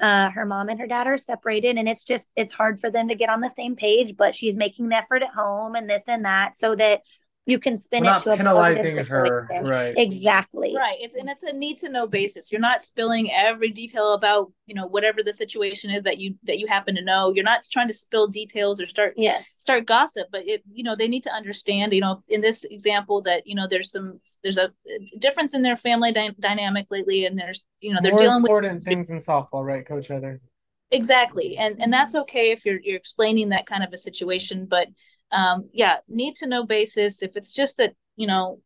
uh, 0.00 0.30
her 0.30 0.44
mom 0.44 0.68
and 0.68 0.80
her 0.80 0.86
dad 0.86 1.06
are 1.06 1.18
separated 1.18 1.76
and 1.76 1.88
it's 1.88 2.04
just 2.04 2.30
it's 2.36 2.52
hard 2.52 2.80
for 2.80 2.90
them 2.90 3.08
to 3.08 3.14
get 3.14 3.28
on 3.28 3.40
the 3.40 3.48
same 3.48 3.76
page 3.76 4.16
but 4.16 4.34
she's 4.34 4.56
making 4.56 4.86
an 4.86 4.92
effort 4.92 5.22
at 5.22 5.30
home 5.30 5.74
and 5.74 5.88
this 5.88 6.08
and 6.08 6.24
that 6.24 6.56
so 6.56 6.74
that 6.74 7.02
you 7.44 7.58
can 7.58 7.76
spin 7.76 8.04
We're 8.04 8.16
it 8.16 8.22
to 8.22 8.32
a 8.32 8.36
penalizing 8.36 9.04
her 9.04 9.48
right. 9.64 9.94
Exactly. 9.96 10.74
Right 10.76 10.96
it's 11.00 11.16
and 11.16 11.28
it's 11.28 11.42
a 11.42 11.52
need 11.52 11.76
to 11.78 11.88
know 11.88 12.06
basis. 12.06 12.52
You're 12.52 12.60
not 12.60 12.80
spilling 12.80 13.32
every 13.32 13.70
detail 13.70 14.12
about 14.12 14.52
you 14.66 14.74
know 14.74 14.86
whatever 14.86 15.22
the 15.22 15.32
situation 15.32 15.90
is 15.90 16.04
that 16.04 16.18
you 16.18 16.36
that 16.44 16.58
you 16.58 16.68
happen 16.68 16.94
to 16.94 17.02
know. 17.02 17.32
You're 17.34 17.44
not 17.44 17.64
trying 17.70 17.88
to 17.88 17.94
spill 17.94 18.28
details 18.28 18.80
or 18.80 18.86
start 18.86 19.14
yes. 19.16 19.48
start 19.48 19.86
gossip 19.86 20.28
but 20.30 20.42
it 20.46 20.62
you 20.66 20.84
know 20.84 20.94
they 20.94 21.08
need 21.08 21.24
to 21.24 21.32
understand 21.32 21.92
you 21.92 22.00
know 22.00 22.22
in 22.28 22.40
this 22.40 22.64
example 22.64 23.22
that 23.22 23.46
you 23.46 23.54
know 23.54 23.66
there's 23.68 23.90
some 23.90 24.20
there's 24.42 24.58
a 24.58 24.70
difference 25.18 25.54
in 25.54 25.62
their 25.62 25.76
family 25.76 26.12
dy- 26.12 26.36
dynamic 26.38 26.86
lately 26.90 27.26
and 27.26 27.38
there's 27.38 27.64
you 27.80 27.92
know 27.92 27.98
they're 28.02 28.12
More 28.12 28.20
dealing 28.20 28.36
important 28.36 28.74
with 28.74 28.84
things 28.84 29.10
in 29.10 29.18
softball 29.18 29.64
right 29.64 29.86
coach 29.86 30.08
heather? 30.08 30.40
Exactly 30.92 31.56
and 31.56 31.82
and 31.82 31.92
that's 31.92 32.14
okay 32.14 32.50
if 32.52 32.64
you're 32.64 32.78
you're 32.82 32.96
explaining 32.96 33.48
that 33.48 33.66
kind 33.66 33.82
of 33.82 33.92
a 33.92 33.96
situation 33.96 34.66
but 34.66 34.88
um, 35.32 35.68
yeah, 35.72 35.98
need 36.08 36.36
to 36.36 36.46
know 36.46 36.64
basis. 36.64 37.22
If 37.22 37.36
it's 37.36 37.52
just 37.52 37.78
that, 37.78 37.94
you 38.16 38.26
know, 38.26 38.60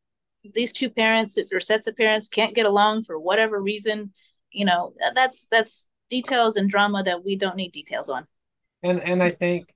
these 0.54 0.72
two 0.72 0.90
parents 0.90 1.38
or 1.52 1.60
sets 1.60 1.86
of 1.86 1.96
parents 1.96 2.28
can't 2.28 2.54
get 2.54 2.66
along 2.66 3.04
for 3.04 3.18
whatever 3.18 3.60
reason, 3.60 4.12
you 4.50 4.64
know, 4.64 4.94
that's 5.14 5.46
that's 5.46 5.88
details 6.10 6.56
and 6.56 6.68
drama 6.68 7.02
that 7.02 7.24
we 7.24 7.36
don't 7.36 7.56
need 7.56 7.72
details 7.72 8.08
on. 8.08 8.26
And 8.82 9.00
and 9.00 9.22
I 9.22 9.30
think 9.30 9.72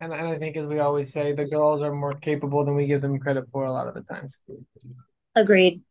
and, 0.00 0.12
and 0.12 0.28
I 0.28 0.38
think 0.38 0.56
as 0.56 0.66
we 0.66 0.78
always 0.78 1.12
say, 1.12 1.32
the 1.32 1.44
girls 1.44 1.82
are 1.82 1.92
more 1.92 2.14
capable 2.14 2.64
than 2.64 2.76
we 2.76 2.86
give 2.86 3.02
them 3.02 3.18
credit 3.18 3.48
for 3.50 3.64
a 3.64 3.72
lot 3.72 3.88
of 3.88 3.94
the 3.94 4.02
times. 4.02 4.42
Agreed. 5.34 5.82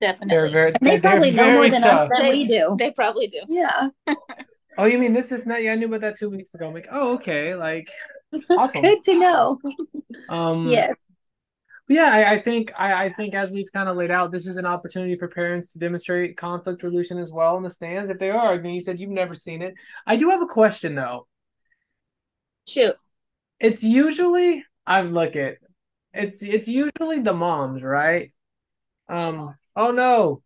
Definitely. 0.00 0.50
Very, 0.50 0.72
they 0.80 0.98
probably 0.98 1.30
know 1.30 1.52
more 1.52 1.68
than, 1.68 1.84
us, 1.84 2.10
than 2.10 2.28
we 2.30 2.46
do. 2.46 2.74
They 2.78 2.90
probably 2.90 3.26
do. 3.26 3.40
Yeah. 3.48 3.88
oh, 4.78 4.86
you 4.86 4.98
mean 4.98 5.12
this 5.12 5.30
is 5.30 5.44
not? 5.44 5.62
Yeah, 5.62 5.72
I 5.72 5.74
knew 5.74 5.86
about 5.88 6.00
that 6.00 6.16
two 6.16 6.30
weeks 6.30 6.54
ago. 6.54 6.68
I'm 6.68 6.72
like, 6.72 6.88
oh, 6.90 7.14
okay. 7.16 7.54
Like, 7.54 7.90
awesome. 8.50 8.82
Good 8.82 9.02
to 9.04 9.18
know. 9.18 9.58
Um, 10.28 10.68
yes. 10.68 10.94
Yeah, 11.88 12.10
I, 12.12 12.34
I 12.34 12.38
think 12.38 12.72
I, 12.78 13.06
I 13.06 13.12
think 13.12 13.34
as 13.34 13.50
we've 13.50 13.70
kind 13.72 13.88
of 13.88 13.96
laid 13.96 14.12
out, 14.12 14.30
this 14.30 14.46
is 14.46 14.56
an 14.56 14.64
opportunity 14.64 15.16
for 15.16 15.26
parents 15.26 15.72
to 15.72 15.80
demonstrate 15.80 16.36
conflict 16.36 16.84
resolution 16.84 17.18
as 17.18 17.32
well 17.32 17.56
in 17.56 17.64
the 17.64 17.70
stands 17.70 18.10
if 18.10 18.18
they 18.20 18.30
are. 18.30 18.52
I 18.52 18.58
mean, 18.58 18.76
you 18.76 18.80
said 18.80 19.00
you've 19.00 19.10
never 19.10 19.34
seen 19.34 19.60
it. 19.60 19.74
I 20.06 20.14
do 20.14 20.30
have 20.30 20.40
a 20.40 20.46
question 20.46 20.94
though. 20.94 21.26
Shoot. 22.68 22.94
It's 23.58 23.82
usually 23.82 24.64
I 24.86 25.02
look 25.02 25.34
at 25.34 25.56
it's 26.14 26.42
it's 26.42 26.68
usually 26.68 27.18
the 27.20 27.34
moms, 27.34 27.82
right? 27.82 28.32
Um. 29.08 29.56
Oh 29.74 29.90
no, 29.90 30.42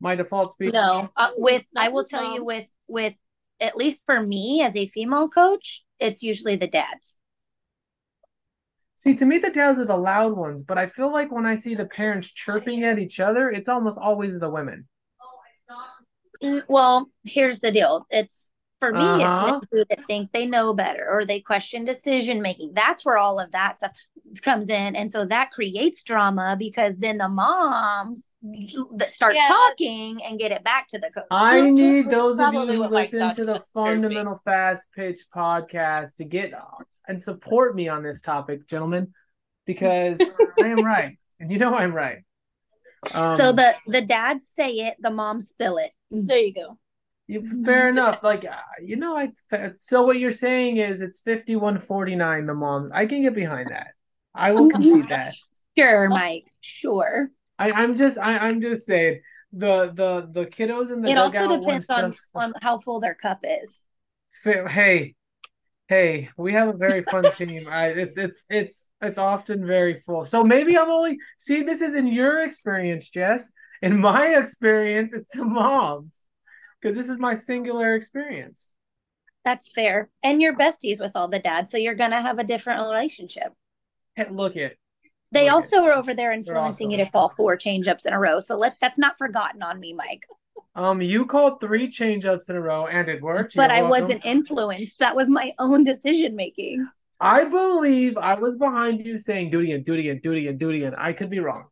my 0.00 0.16
default 0.16 0.50
speech. 0.50 0.72
No, 0.72 1.08
uh, 1.16 1.30
with 1.36 1.64
I 1.76 1.90
will 1.90 2.02
tell 2.02 2.24
mom. 2.24 2.34
you 2.34 2.44
with 2.44 2.66
with 2.88 3.14
at 3.60 3.76
least 3.76 4.02
for 4.06 4.20
me 4.20 4.62
as 4.62 4.74
a 4.74 4.88
female 4.88 5.28
coach, 5.28 5.84
it's 6.00 6.22
usually 6.24 6.56
the 6.56 6.66
dads. 6.66 7.16
See, 9.00 9.14
to 9.14 9.24
me, 9.24 9.38
the 9.38 9.48
dads 9.48 9.78
are 9.78 9.86
the 9.86 9.96
loud 9.96 10.36
ones, 10.36 10.62
but 10.62 10.76
I 10.76 10.86
feel 10.86 11.10
like 11.10 11.32
when 11.32 11.46
I 11.46 11.54
see 11.54 11.74
the 11.74 11.86
parents 11.86 12.30
chirping 12.30 12.84
at 12.84 12.98
each 12.98 13.18
other, 13.18 13.50
it's 13.50 13.66
almost 13.66 13.96
always 13.96 14.38
the 14.38 14.50
women. 14.50 14.86
Mm, 16.44 16.64
well, 16.68 17.08
here's 17.24 17.60
the 17.60 17.72
deal. 17.72 18.06
It's 18.10 18.52
for 18.78 18.92
me, 18.92 19.00
uh-huh. 19.00 19.60
it's 19.72 19.88
that 19.88 20.06
think 20.06 20.32
they 20.32 20.44
know 20.44 20.74
better 20.74 21.08
or 21.10 21.24
they 21.24 21.40
question 21.40 21.86
decision 21.86 22.42
making. 22.42 22.72
That's 22.74 23.02
where 23.02 23.16
all 23.16 23.40
of 23.40 23.50
that 23.52 23.78
stuff 23.78 23.92
comes 24.42 24.68
in, 24.68 24.94
and 24.94 25.10
so 25.10 25.24
that 25.24 25.50
creates 25.50 26.02
drama 26.02 26.54
because 26.58 26.98
then 26.98 27.16
the 27.16 27.28
moms 27.30 28.34
that 28.96 29.12
start 29.12 29.34
yeah. 29.34 29.48
talking 29.48 30.20
and 30.22 30.38
get 30.38 30.52
it 30.52 30.62
back 30.62 30.88
to 30.88 30.98
the 30.98 31.10
coach. 31.10 31.24
I 31.30 31.70
need 31.70 32.10
those 32.10 32.38
of 32.38 32.52
you 32.52 32.66
who 32.66 32.86
listen 32.86 33.34
to 33.34 33.46
the 33.46 33.60
Fundamental 33.72 34.38
Fast 34.44 34.88
Pitch 34.94 35.20
podcast 35.34 36.16
to 36.16 36.24
get 36.24 36.52
and 37.10 37.20
support 37.20 37.74
me 37.74 37.88
on 37.88 38.04
this 38.04 38.20
topic, 38.20 38.68
gentlemen, 38.68 39.12
because 39.66 40.20
I 40.62 40.68
am 40.68 40.84
right, 40.84 41.18
and 41.40 41.50
you 41.50 41.58
know 41.58 41.74
I'm 41.74 41.92
right. 41.92 42.18
Um, 43.12 43.32
so 43.32 43.52
the 43.52 43.74
the 43.86 44.02
dads 44.02 44.46
say 44.54 44.70
it, 44.74 44.96
the 45.00 45.10
moms 45.10 45.48
spill 45.48 45.78
it. 45.78 45.90
There 46.10 46.38
you 46.38 46.54
go. 46.54 46.78
fair 47.64 47.88
enough. 47.88 48.22
Like 48.22 48.44
uh, 48.44 48.54
you 48.82 48.96
know, 48.96 49.16
I 49.16 49.32
so 49.74 50.02
what 50.02 50.18
you're 50.20 50.32
saying 50.32 50.76
is 50.76 51.00
it's 51.00 51.18
fifty 51.18 51.56
one 51.56 51.78
forty 51.78 52.14
nine. 52.14 52.46
The 52.46 52.54
moms, 52.54 52.90
I 52.92 53.06
can 53.06 53.22
get 53.22 53.34
behind 53.34 53.70
that. 53.70 53.88
I 54.34 54.52
will 54.52 54.70
concede 54.70 55.08
that. 55.08 55.34
Sure, 55.76 56.08
Mike. 56.08 56.46
Sure. 56.60 57.30
I, 57.58 57.72
I'm 57.72 57.96
just 57.96 58.18
I, 58.18 58.38
I'm 58.38 58.60
just 58.60 58.86
saying 58.86 59.20
the 59.52 59.92
the 59.94 60.28
the 60.30 60.46
kiddos 60.46 60.92
in 60.92 61.02
the 61.02 61.10
it 61.10 61.18
also 61.18 61.58
depends 61.58 61.90
on 61.90 62.14
on 62.36 62.52
how 62.62 62.78
full 62.78 63.00
their 63.00 63.14
cup 63.14 63.40
is. 63.42 63.82
Hey, 64.44 65.16
hey, 65.90 66.30
we 66.36 66.52
have 66.52 66.68
a 66.68 66.72
very 66.72 67.02
fun 67.02 67.24
team. 67.36 67.66
I, 67.68 67.88
it's 67.88 68.16
it's 68.16 68.46
it's 68.48 68.88
it's 69.02 69.18
often 69.18 69.66
very 69.66 69.94
full. 69.94 70.24
So 70.24 70.42
maybe 70.42 70.78
I'm 70.78 70.88
only 70.88 71.18
see 71.36 71.62
this 71.62 71.82
is 71.82 71.94
in 71.94 72.06
your 72.06 72.42
experience, 72.42 73.10
Jess. 73.10 73.52
In 73.82 74.00
my 74.00 74.36
experience, 74.36 75.12
it's 75.12 75.34
the 75.36 75.44
moms 75.44 76.28
because 76.80 76.96
this 76.96 77.08
is 77.08 77.18
my 77.18 77.34
singular 77.34 77.94
experience. 77.94 78.74
That's 79.44 79.72
fair, 79.72 80.10
and 80.22 80.40
you're 80.40 80.56
besties 80.56 81.00
with 81.00 81.12
all 81.14 81.28
the 81.28 81.38
dads, 81.38 81.72
so 81.72 81.78
you're 81.78 81.94
gonna 81.94 82.22
have 82.22 82.38
a 82.38 82.44
different 82.44 82.82
relationship. 82.82 83.52
Hey, 84.14 84.26
look 84.30 84.56
it. 84.56 84.78
They 85.32 85.44
look 85.44 85.54
also 85.54 85.76
it. 85.76 85.88
are 85.88 85.92
over 85.92 86.14
there 86.14 86.32
influencing 86.32 86.88
awesome. 86.88 86.98
you 86.98 87.04
to 87.04 87.10
call 87.10 87.32
four 87.36 87.56
change 87.56 87.88
ups 87.88 88.06
in 88.06 88.12
a 88.12 88.18
row. 88.18 88.40
So 88.40 88.56
let 88.56 88.76
that's 88.80 88.98
not 88.98 89.18
forgotten 89.18 89.62
on 89.62 89.80
me, 89.80 89.92
Mike. 89.94 90.24
Um, 90.74 91.02
you 91.02 91.26
called 91.26 91.60
three 91.60 91.90
change 91.90 92.24
ups 92.24 92.48
in 92.48 92.56
a 92.56 92.60
row 92.60 92.86
and 92.86 93.08
it 93.08 93.20
worked. 93.20 93.56
But 93.56 93.70
I 93.70 93.82
wasn't 93.82 94.24
influenced. 94.24 95.00
That 95.00 95.16
was 95.16 95.28
my 95.28 95.52
own 95.58 95.82
decision 95.82 96.36
making. 96.36 96.86
I 97.20 97.44
believe 97.44 98.16
I 98.16 98.34
was 98.34 98.56
behind 98.56 99.04
you 99.04 99.18
saying 99.18 99.50
duty 99.50 99.72
and 99.72 99.84
duty 99.84 100.08
and 100.08 100.22
duty 100.22 100.48
and 100.48 100.58
duty 100.58 100.78
it 100.78 100.80
again, 100.80 100.86
do 100.86 100.86
it 100.86 100.88
again. 100.88 100.94
I 100.96 101.12
could 101.12 101.28
be 101.28 101.40
wrong. 101.40 101.66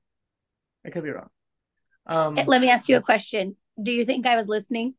I 0.84 0.90
could 0.90 1.04
be 1.04 1.10
wrong. 1.10 1.30
Um, 2.06 2.34
Let 2.46 2.60
me 2.60 2.68
ask 2.70 2.88
you 2.88 2.96
a 2.96 3.02
question. 3.02 3.56
Do 3.82 3.92
you 3.92 4.04
think 4.04 4.26
I 4.26 4.36
was 4.36 4.48
listening? 4.48 4.94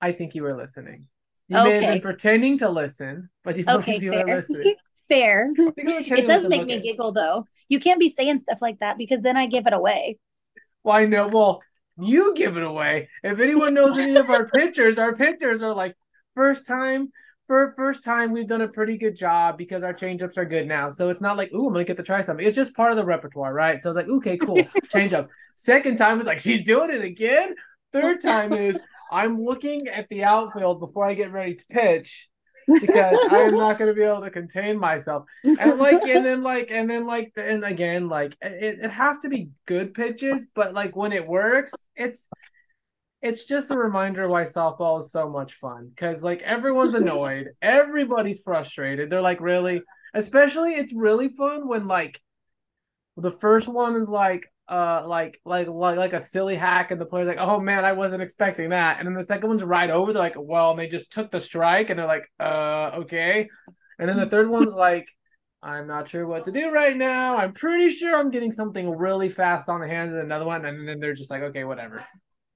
I 0.00 0.12
think 0.12 0.34
you 0.34 0.42
were 0.42 0.54
listening. 0.54 1.06
You 1.48 1.58
okay. 1.58 1.68
may 1.68 1.74
have 1.84 1.94
been 1.94 2.02
pretending 2.02 2.58
to 2.58 2.68
listen, 2.68 3.30
but 3.42 3.56
you 3.56 3.64
okay, 3.68 3.98
you 4.00 4.12
fair. 4.12 4.26
were 4.26 4.36
listening. 4.36 4.74
fair. 5.08 5.52
It 5.56 6.26
does 6.26 6.48
make 6.48 6.66
me 6.66 6.80
giggle 6.80 7.12
though. 7.12 7.46
You 7.68 7.78
can't 7.78 8.00
be 8.00 8.08
saying 8.08 8.38
stuff 8.38 8.58
like 8.60 8.80
that 8.80 8.98
because 8.98 9.20
then 9.20 9.36
I 9.36 9.46
give 9.46 9.66
it 9.66 9.72
away. 9.72 10.18
Well, 10.82 10.96
I 10.96 11.06
know. 11.06 11.28
Well, 11.28 11.62
you 11.98 12.34
give 12.34 12.56
it 12.56 12.62
away. 12.62 13.08
If 13.22 13.40
anyone 13.40 13.74
knows 13.74 13.98
any 13.98 14.16
of 14.16 14.30
our 14.30 14.46
pictures, 14.54 14.98
our 14.98 15.14
pictures 15.14 15.62
are 15.62 15.74
like 15.74 15.96
first 16.34 16.66
time, 16.66 17.10
for 17.46 17.74
first 17.76 18.04
time 18.04 18.30
we've 18.30 18.46
done 18.46 18.60
a 18.60 18.68
pretty 18.68 18.96
good 18.96 19.16
job 19.16 19.58
because 19.58 19.82
our 19.82 19.92
changeups 19.92 20.36
are 20.36 20.44
good 20.44 20.68
now. 20.68 20.90
So 20.90 21.08
it's 21.08 21.20
not 21.20 21.36
like, 21.36 21.52
ooh, 21.52 21.66
I'm 21.66 21.72
gonna 21.72 21.84
get 21.84 21.96
to 21.96 22.02
try 22.02 22.22
something. 22.22 22.46
It's 22.46 22.56
just 22.56 22.76
part 22.76 22.92
of 22.92 22.96
the 22.96 23.04
repertoire, 23.04 23.52
right? 23.52 23.82
So 23.82 23.88
I 23.88 23.90
was 23.90 23.96
like, 23.96 24.08
okay, 24.08 24.36
cool, 24.36 24.62
change 24.92 25.12
up. 25.12 25.28
Second 25.56 25.96
time 25.96 26.20
is 26.20 26.26
like, 26.26 26.38
she's 26.38 26.62
doing 26.62 26.90
it 26.90 27.02
again. 27.02 27.54
Third 27.92 28.20
time 28.22 28.52
is 28.52 28.80
I'm 29.10 29.36
looking 29.36 29.88
at 29.88 30.06
the 30.08 30.22
outfield 30.22 30.78
before 30.78 31.06
I 31.06 31.14
get 31.14 31.32
ready 31.32 31.56
to 31.56 31.64
pitch 31.68 32.28
because 32.66 33.16
I'm 33.30 33.54
not 33.56 33.78
going 33.78 33.90
to 33.90 33.94
be 33.94 34.02
able 34.02 34.20
to 34.22 34.30
contain 34.30 34.78
myself. 34.78 35.24
And 35.44 35.78
like, 35.78 36.02
and 36.02 36.24
then 36.24 36.42
like, 36.42 36.70
and 36.70 36.88
then 36.88 37.06
like, 37.06 37.32
and 37.36 37.64
again, 37.64 38.08
like, 38.08 38.36
it, 38.40 38.78
it 38.82 38.90
has 38.90 39.20
to 39.20 39.28
be 39.28 39.50
good 39.66 39.94
pitches, 39.94 40.46
but 40.54 40.74
like 40.74 40.96
when 40.96 41.12
it 41.12 41.26
works, 41.26 41.72
it's 41.96 42.28
it's 43.22 43.44
just 43.44 43.70
a 43.70 43.78
reminder 43.78 44.28
why 44.28 44.44
softball 44.44 45.00
is 45.00 45.12
so 45.12 45.28
much 45.28 45.54
fun 45.54 45.90
because 45.90 46.24
like 46.24 46.40
everyone's 46.42 46.94
annoyed, 46.94 47.50
everybody's 47.62 48.40
frustrated. 48.40 49.10
They're 49.10 49.20
like, 49.20 49.40
really, 49.40 49.82
especially 50.14 50.72
it's 50.72 50.94
really 50.94 51.28
fun 51.28 51.68
when 51.68 51.86
like 51.86 52.20
the 53.16 53.30
first 53.30 53.68
one 53.68 53.94
is 53.96 54.08
like 54.08 54.50
uh 54.70 55.02
like 55.04 55.40
like 55.44 55.66
like 55.66 55.98
like 55.98 56.12
a 56.12 56.20
silly 56.20 56.54
hack 56.54 56.92
and 56.92 57.00
the 57.00 57.04
player's 57.04 57.26
like 57.26 57.38
oh 57.40 57.58
man 57.58 57.84
i 57.84 57.92
wasn't 57.92 58.22
expecting 58.22 58.70
that. 58.70 58.98
And 58.98 59.06
then 59.06 59.14
the 59.14 59.24
second 59.24 59.48
one's 59.48 59.64
right 59.64 59.90
over 59.90 60.12
they're 60.12 60.22
like 60.22 60.36
well 60.38 60.70
and 60.70 60.78
they 60.78 60.88
just 60.88 61.10
took 61.12 61.30
the 61.30 61.40
strike 61.40 61.90
and 61.90 61.98
they're 61.98 62.06
like 62.06 62.30
uh 62.38 62.92
okay. 63.00 63.48
And 63.98 64.08
then 64.08 64.16
the 64.16 64.26
third 64.26 64.48
one's 64.48 64.74
like 64.74 65.08
i'm 65.62 65.86
not 65.86 66.08
sure 66.08 66.26
what 66.26 66.44
to 66.44 66.52
do 66.52 66.70
right 66.70 66.96
now. 66.96 67.36
I'm 67.36 67.52
pretty 67.52 67.90
sure 67.90 68.16
i'm 68.16 68.30
getting 68.30 68.52
something 68.52 68.88
really 68.88 69.28
fast 69.28 69.68
on 69.68 69.80
the 69.80 69.88
hands 69.88 70.12
of 70.12 70.20
another 70.20 70.46
one. 70.46 70.64
And 70.64 70.88
then 70.88 71.00
they're 71.00 71.14
just 71.14 71.30
like 71.30 71.42
okay 71.42 71.64
whatever. 71.64 72.04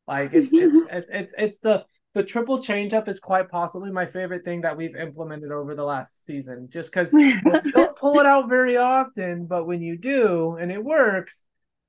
Like 0.06 0.30
it's 0.32 0.52
it's 0.52 0.86
it's 0.92 1.10
it's, 1.10 1.34
it's 1.36 1.58
the 1.58 1.84
the 2.14 2.22
triple 2.22 2.60
changeup 2.60 3.08
is 3.08 3.18
quite 3.18 3.48
possibly 3.48 3.90
my 3.90 4.06
favorite 4.06 4.44
thing 4.44 4.60
that 4.60 4.76
we've 4.76 4.94
implemented 4.94 5.50
over 5.50 5.74
the 5.74 5.82
last 5.82 6.24
season 6.24 6.68
just 6.70 6.92
because 6.92 7.10
don't 7.72 7.96
pull 7.96 8.20
it 8.20 8.26
out 8.26 8.48
very 8.48 8.76
often 8.76 9.46
but 9.46 9.66
when 9.66 9.82
you 9.82 9.98
do 9.98 10.56
and 10.60 10.70
it 10.70 10.82
works 10.82 11.42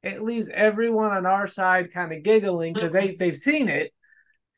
it 0.06 0.22
leaves 0.22 0.49
everyone 0.49 1.12
on 1.12 1.26
our 1.26 1.47
side 1.47 1.91
kind 1.91 2.14
of 2.14 2.24
giggling 2.24 2.74
because 2.74 2.93
they 2.93 3.16
they've 3.20 3.36
seen 3.36 3.68
it, 3.68 3.91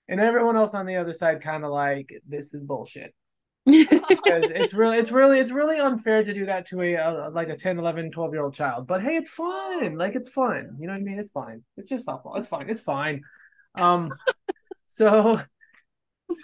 and 0.07 0.19
everyone 0.19 0.57
else 0.57 0.73
on 0.73 0.85
the 0.85 0.97
other 0.97 1.13
side 1.13 1.41
kind 1.41 1.63
of 1.63 1.71
like 1.71 2.13
this 2.27 2.53
is 2.53 2.63
bullshit. 2.63 3.13
because 3.67 4.45
it's 4.49 4.73
really 4.73 4.97
it's 4.97 5.11
really 5.11 5.39
it's 5.39 5.51
really 5.51 5.77
unfair 5.77 6.23
to 6.23 6.33
do 6.33 6.45
that 6.45 6.65
to 6.65 6.81
a, 6.81 6.95
a, 6.95 7.29
like 7.31 7.49
a 7.49 7.55
10 7.55 7.77
11 7.77 8.11
12 8.11 8.33
year 8.33 8.41
old 8.41 8.53
child. 8.53 8.87
But 8.87 9.01
hey 9.01 9.17
it's 9.17 9.29
fun 9.29 9.97
like 9.97 10.15
it's 10.15 10.29
fun. 10.29 10.77
You 10.79 10.87
know 10.87 10.93
what 10.93 10.99
i 10.99 11.03
mean? 11.03 11.19
It's 11.19 11.31
fine. 11.31 11.63
It's 11.75 11.89
just 11.89 12.07
softball. 12.07 12.37
It's 12.37 12.47
fine. 12.47 12.69
It's 12.69 12.79
fine. 12.79 13.23
Um 13.75 14.13
so 14.87 15.41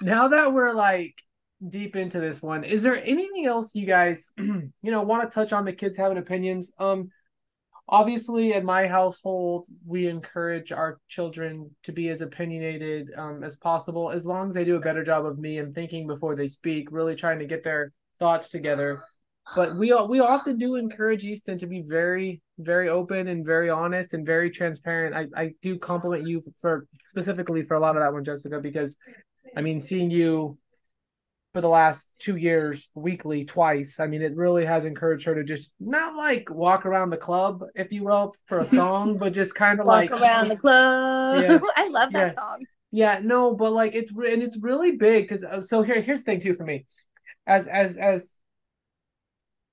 now 0.02 0.28
that 0.28 0.52
we're 0.52 0.74
like 0.74 1.16
deep 1.66 1.96
into 1.96 2.20
this 2.20 2.42
one 2.42 2.66
is 2.66 2.84
there 2.84 3.02
anything 3.02 3.46
else 3.46 3.74
you 3.74 3.86
guys 3.86 4.30
you 4.38 4.72
know 4.84 5.02
want 5.04 5.24
to 5.24 5.34
touch 5.34 5.54
on 5.54 5.64
the 5.64 5.72
kids 5.72 5.96
having 5.96 6.18
opinions? 6.18 6.74
Um 6.78 7.10
obviously 7.90 8.54
in 8.54 8.66
my 8.66 8.88
household 8.88 9.68
we 9.86 10.08
encourage 10.08 10.72
our 10.72 11.00
children 11.10 11.70
to 11.84 11.92
be 11.92 12.10
as 12.10 12.22
opinionated 12.22 13.10
um, 13.18 13.44
as 13.44 13.56
possible 13.56 14.10
as 14.10 14.26
long 14.26 14.48
as 14.48 14.54
they 14.54 14.64
do 14.64 14.76
a 14.76 14.80
better 14.80 15.04
job 15.04 15.26
of 15.26 15.38
me 15.38 15.58
and 15.58 15.76
thinking 15.76 16.08
before 16.08 16.36
they 16.36 16.48
speak 16.48 16.88
really 16.92 17.16
trying 17.16 17.40
to 17.40 17.46
get 17.46 17.64
their 17.64 17.92
thoughts 18.20 18.50
together. 18.50 19.02
But 19.56 19.76
we 19.76 19.94
we 20.08 20.22
often 20.22 20.58
do 20.58 20.76
encourage 20.76 21.26
easton 21.26 21.58
to 21.58 21.68
be 21.68 21.84
very 21.86 22.42
very 22.60 22.88
open 22.88 23.28
and 23.28 23.46
very 23.46 23.70
honest 23.70 24.14
and 24.14 24.26
very 24.26 24.50
transparent. 24.50 25.14
I, 25.14 25.42
I 25.42 25.52
do 25.62 25.78
compliment 25.78 26.26
you 26.26 26.42
for 26.62 26.88
specifically 27.02 27.62
for 27.62 27.76
a 27.76 27.80
lot 27.80 27.98
of 27.98 28.04
that 28.04 28.14
one 28.14 28.24
jessica 28.24 28.60
because 28.62 28.96
i 29.58 29.62
mean 29.62 29.80
seeing 29.80 30.10
you 30.10 30.58
for 31.54 31.62
the 31.62 31.70
last 31.70 32.10
two 32.18 32.36
years 32.36 32.90
weekly 32.96 33.46
twice. 33.46 34.00
I 34.00 34.08
mean, 34.08 34.22
it 34.22 34.36
really 34.36 34.66
has 34.66 34.86
encouraged 34.86 35.26
her 35.26 35.36
to 35.36 35.44
just 35.44 35.72
not 35.80 36.16
like 36.16 36.50
walk 36.50 36.86
around 36.86 37.12
the 37.12 37.18
club, 37.18 37.64
if 37.76 37.92
you 37.92 38.04
will, 38.04 38.34
for 38.46 38.60
a 38.60 38.66
song, 38.66 39.18
but 39.18 39.34
just 39.34 39.54
kind 39.54 39.80
of 39.80 39.86
like 39.86 40.12
walk 40.12 40.22
around 40.22 40.48
the 40.50 40.58
club. 40.58 41.42
Yeah, 41.42 41.60
I 41.76 41.88
love 41.90 42.12
that 42.14 42.34
yeah. 42.34 42.34
song. 42.34 42.66
Yeah, 42.92 43.20
no, 43.24 43.56
but 43.56 43.72
like 43.72 43.94
it's 43.94 44.12
and 44.12 44.42
it's 44.42 44.58
really 44.58 44.92
big 44.98 45.26
because 45.26 45.44
uh, 45.44 45.62
so 45.62 45.84
here 45.84 46.02
here's 46.02 46.24
the 46.24 46.32
thing 46.32 46.40
too 46.42 46.56
for 46.56 46.66
me, 46.66 46.86
as 47.46 47.68
as 47.68 47.98
as 47.98 48.34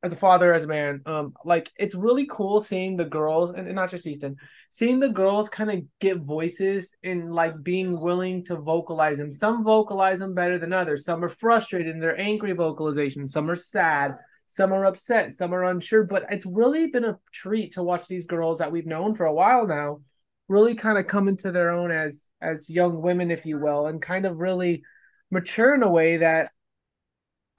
as 0.02 0.12
a 0.14 0.16
father, 0.16 0.54
as 0.54 0.64
a 0.64 0.66
man, 0.66 1.02
um, 1.04 1.34
like 1.44 1.70
it's 1.78 1.94
really 1.94 2.26
cool 2.30 2.62
seeing 2.62 2.96
the 2.96 3.04
girls 3.04 3.50
and, 3.50 3.66
and 3.66 3.76
not 3.76 3.90
just 3.90 4.06
Easton, 4.06 4.36
seeing 4.70 4.98
the 4.98 5.10
girls 5.10 5.50
kind 5.50 5.70
of 5.70 5.82
get 6.00 6.18
voices 6.18 6.96
and 7.04 7.30
like 7.30 7.62
being 7.62 8.00
willing 8.00 8.42
to 8.44 8.56
vocalize 8.56 9.18
them. 9.18 9.30
Some 9.30 9.62
vocalize 9.62 10.20
them 10.20 10.34
better 10.34 10.58
than 10.58 10.72
others. 10.72 11.04
Some 11.04 11.22
are 11.22 11.28
frustrated 11.28 11.88
in 11.88 12.00
their 12.00 12.18
angry 12.18 12.52
vocalization. 12.52 13.28
Some 13.28 13.50
are 13.50 13.56
sad. 13.56 14.16
Some 14.46 14.72
are 14.72 14.86
upset. 14.86 15.32
Some 15.32 15.52
are 15.52 15.64
unsure. 15.64 16.04
But 16.04 16.24
it's 16.30 16.46
really 16.46 16.86
been 16.86 17.04
a 17.04 17.18
treat 17.30 17.74
to 17.74 17.82
watch 17.82 18.08
these 18.08 18.26
girls 18.26 18.58
that 18.58 18.72
we've 18.72 18.86
known 18.86 19.12
for 19.12 19.26
a 19.26 19.34
while 19.34 19.66
now, 19.66 20.00
really 20.48 20.74
kind 20.74 20.96
of 20.96 21.06
come 21.06 21.28
into 21.28 21.52
their 21.52 21.70
own 21.70 21.90
as 21.90 22.30
as 22.40 22.70
young 22.70 23.02
women, 23.02 23.30
if 23.30 23.44
you 23.44 23.60
will, 23.60 23.86
and 23.86 24.00
kind 24.00 24.24
of 24.24 24.38
really 24.38 24.82
mature 25.30 25.74
in 25.74 25.82
a 25.82 25.90
way 25.90 26.16
that, 26.16 26.52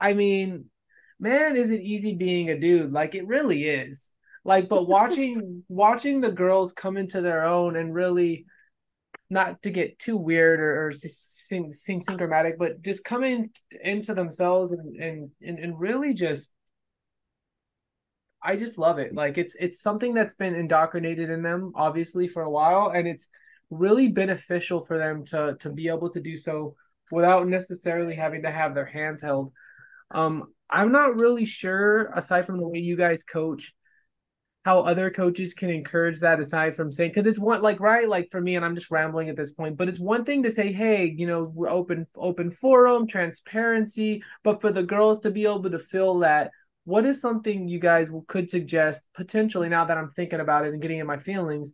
I 0.00 0.14
mean, 0.14 0.70
man, 1.22 1.56
is 1.56 1.70
it 1.70 1.80
easy 1.80 2.16
being 2.16 2.50
a 2.50 2.58
dude? 2.58 2.90
Like 2.90 3.14
it 3.14 3.26
really 3.26 3.64
is. 3.64 4.10
Like, 4.44 4.68
but 4.68 4.88
watching 4.88 5.62
watching 5.68 6.20
the 6.20 6.32
girls 6.32 6.72
come 6.72 6.96
into 6.96 7.20
their 7.20 7.44
own 7.44 7.76
and 7.76 7.94
really 7.94 8.44
not 9.30 9.62
to 9.62 9.70
get 9.70 9.98
too 9.98 10.16
weird 10.16 10.60
or, 10.60 10.88
or 10.88 10.92
sing 10.92 11.72
sing 11.72 12.02
synchramatic, 12.02 12.58
but 12.58 12.82
just 12.82 13.04
coming 13.04 13.50
into 13.82 14.14
themselves 14.14 14.72
and, 14.72 14.96
and 14.96 15.30
and 15.40 15.58
and 15.60 15.80
really 15.80 16.12
just 16.12 16.52
I 18.42 18.56
just 18.56 18.76
love 18.76 18.98
it. 18.98 19.14
Like 19.14 19.38
it's 19.38 19.54
it's 19.54 19.80
something 19.80 20.14
that's 20.14 20.34
been 20.34 20.56
indoctrinated 20.56 21.30
in 21.30 21.42
them 21.42 21.72
obviously 21.76 22.26
for 22.26 22.42
a 22.42 22.50
while 22.50 22.90
and 22.90 23.06
it's 23.06 23.28
really 23.70 24.08
beneficial 24.08 24.80
for 24.80 24.98
them 24.98 25.24
to 25.26 25.56
to 25.60 25.70
be 25.70 25.86
able 25.88 26.10
to 26.10 26.20
do 26.20 26.36
so 26.36 26.74
without 27.12 27.46
necessarily 27.46 28.16
having 28.16 28.42
to 28.42 28.50
have 28.50 28.74
their 28.74 28.86
hands 28.86 29.22
held. 29.22 29.52
Um 30.10 30.52
I'm 30.70 30.92
not 30.92 31.16
really 31.16 31.44
sure, 31.44 32.10
aside 32.14 32.46
from 32.46 32.58
the 32.58 32.66
way 32.66 32.78
you 32.78 32.96
guys 32.96 33.22
coach, 33.22 33.74
how 34.64 34.80
other 34.80 35.10
coaches 35.10 35.54
can 35.54 35.70
encourage 35.70 36.20
that 36.20 36.38
aside 36.38 36.76
from 36.76 36.92
saying 36.92 37.10
because 37.10 37.26
it's 37.26 37.38
one 37.38 37.60
like 37.62 37.80
right 37.80 38.08
like 38.08 38.28
for 38.30 38.40
me 38.40 38.54
and 38.56 38.64
i'm 38.64 38.74
just 38.74 38.90
rambling 38.90 39.28
at 39.28 39.36
this 39.36 39.52
point 39.52 39.76
but 39.76 39.88
it's 39.88 39.98
one 39.98 40.24
thing 40.24 40.42
to 40.42 40.50
say 40.50 40.72
hey 40.72 41.12
you 41.16 41.26
know 41.26 41.50
we're 41.54 41.68
open 41.68 42.06
open 42.16 42.50
forum 42.50 43.06
transparency 43.06 44.22
but 44.42 44.60
for 44.60 44.70
the 44.70 44.82
girls 44.82 45.20
to 45.20 45.30
be 45.30 45.44
able 45.44 45.70
to 45.70 45.78
feel 45.78 46.20
that 46.20 46.50
what 46.84 47.04
is 47.04 47.20
something 47.20 47.68
you 47.68 47.78
guys 47.78 48.10
could 48.28 48.50
suggest 48.50 49.02
potentially 49.14 49.68
now 49.68 49.84
that 49.84 49.98
i'm 49.98 50.10
thinking 50.10 50.40
about 50.40 50.64
it 50.64 50.72
and 50.72 50.82
getting 50.82 51.00
in 51.00 51.06
my 51.06 51.18
feelings 51.18 51.72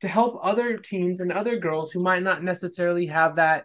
to 0.00 0.08
help 0.08 0.40
other 0.42 0.78
teams 0.78 1.20
and 1.20 1.30
other 1.30 1.58
girls 1.58 1.92
who 1.92 2.02
might 2.02 2.22
not 2.22 2.42
necessarily 2.42 3.06
have 3.06 3.36
that 3.36 3.64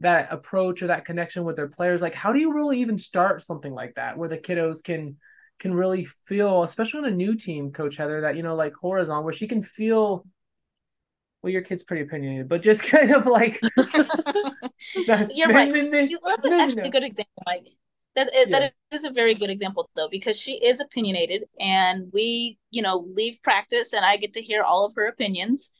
that 0.00 0.28
approach 0.30 0.82
or 0.82 0.88
that 0.88 1.04
connection 1.04 1.44
with 1.44 1.56
their 1.56 1.68
players 1.68 2.02
like 2.02 2.14
how 2.14 2.32
do 2.32 2.38
you 2.38 2.54
really 2.54 2.80
even 2.80 2.98
start 2.98 3.42
something 3.42 3.72
like 3.72 3.94
that 3.94 4.16
where 4.18 4.28
the 4.28 4.36
kiddos 4.36 4.82
can 4.82 5.16
can 5.58 5.72
really 5.72 6.04
feel 6.04 6.62
especially 6.62 6.98
on 6.98 7.06
a 7.06 7.10
new 7.10 7.34
team 7.34 7.72
coach 7.72 7.96
heather 7.96 8.20
that 8.20 8.36
you 8.36 8.42
know 8.42 8.54
like 8.54 8.74
horizon 8.82 9.24
where 9.24 9.32
she 9.32 9.48
can 9.48 9.62
feel 9.62 10.26
well 11.42 11.50
your 11.50 11.62
kid's 11.62 11.82
pretty 11.82 12.02
opinionated 12.02 12.48
but 12.48 12.62
just 12.62 12.82
kind 12.90 13.10
of 13.10 13.24
like 13.26 13.58
you're 15.30 15.48
right. 15.48 15.72
you, 15.72 16.18
that's 16.24 16.44
actually 16.44 16.82
a 16.82 16.90
good 16.90 17.04
example 17.04 17.42
mike. 17.46 17.66
That, 18.14 18.30
that 18.48 18.72
is 18.92 19.04
a 19.04 19.10
very 19.10 19.34
good 19.34 19.50
example 19.50 19.90
though 19.94 20.08
because 20.10 20.38
she 20.38 20.52
is 20.52 20.80
opinionated 20.80 21.44
and 21.60 22.10
we 22.14 22.58
you 22.70 22.80
know 22.80 23.06
leave 23.12 23.42
practice 23.42 23.92
and 23.92 24.06
i 24.06 24.16
get 24.16 24.32
to 24.34 24.42
hear 24.42 24.62
all 24.62 24.86
of 24.86 24.94
her 24.96 25.06
opinions. 25.06 25.70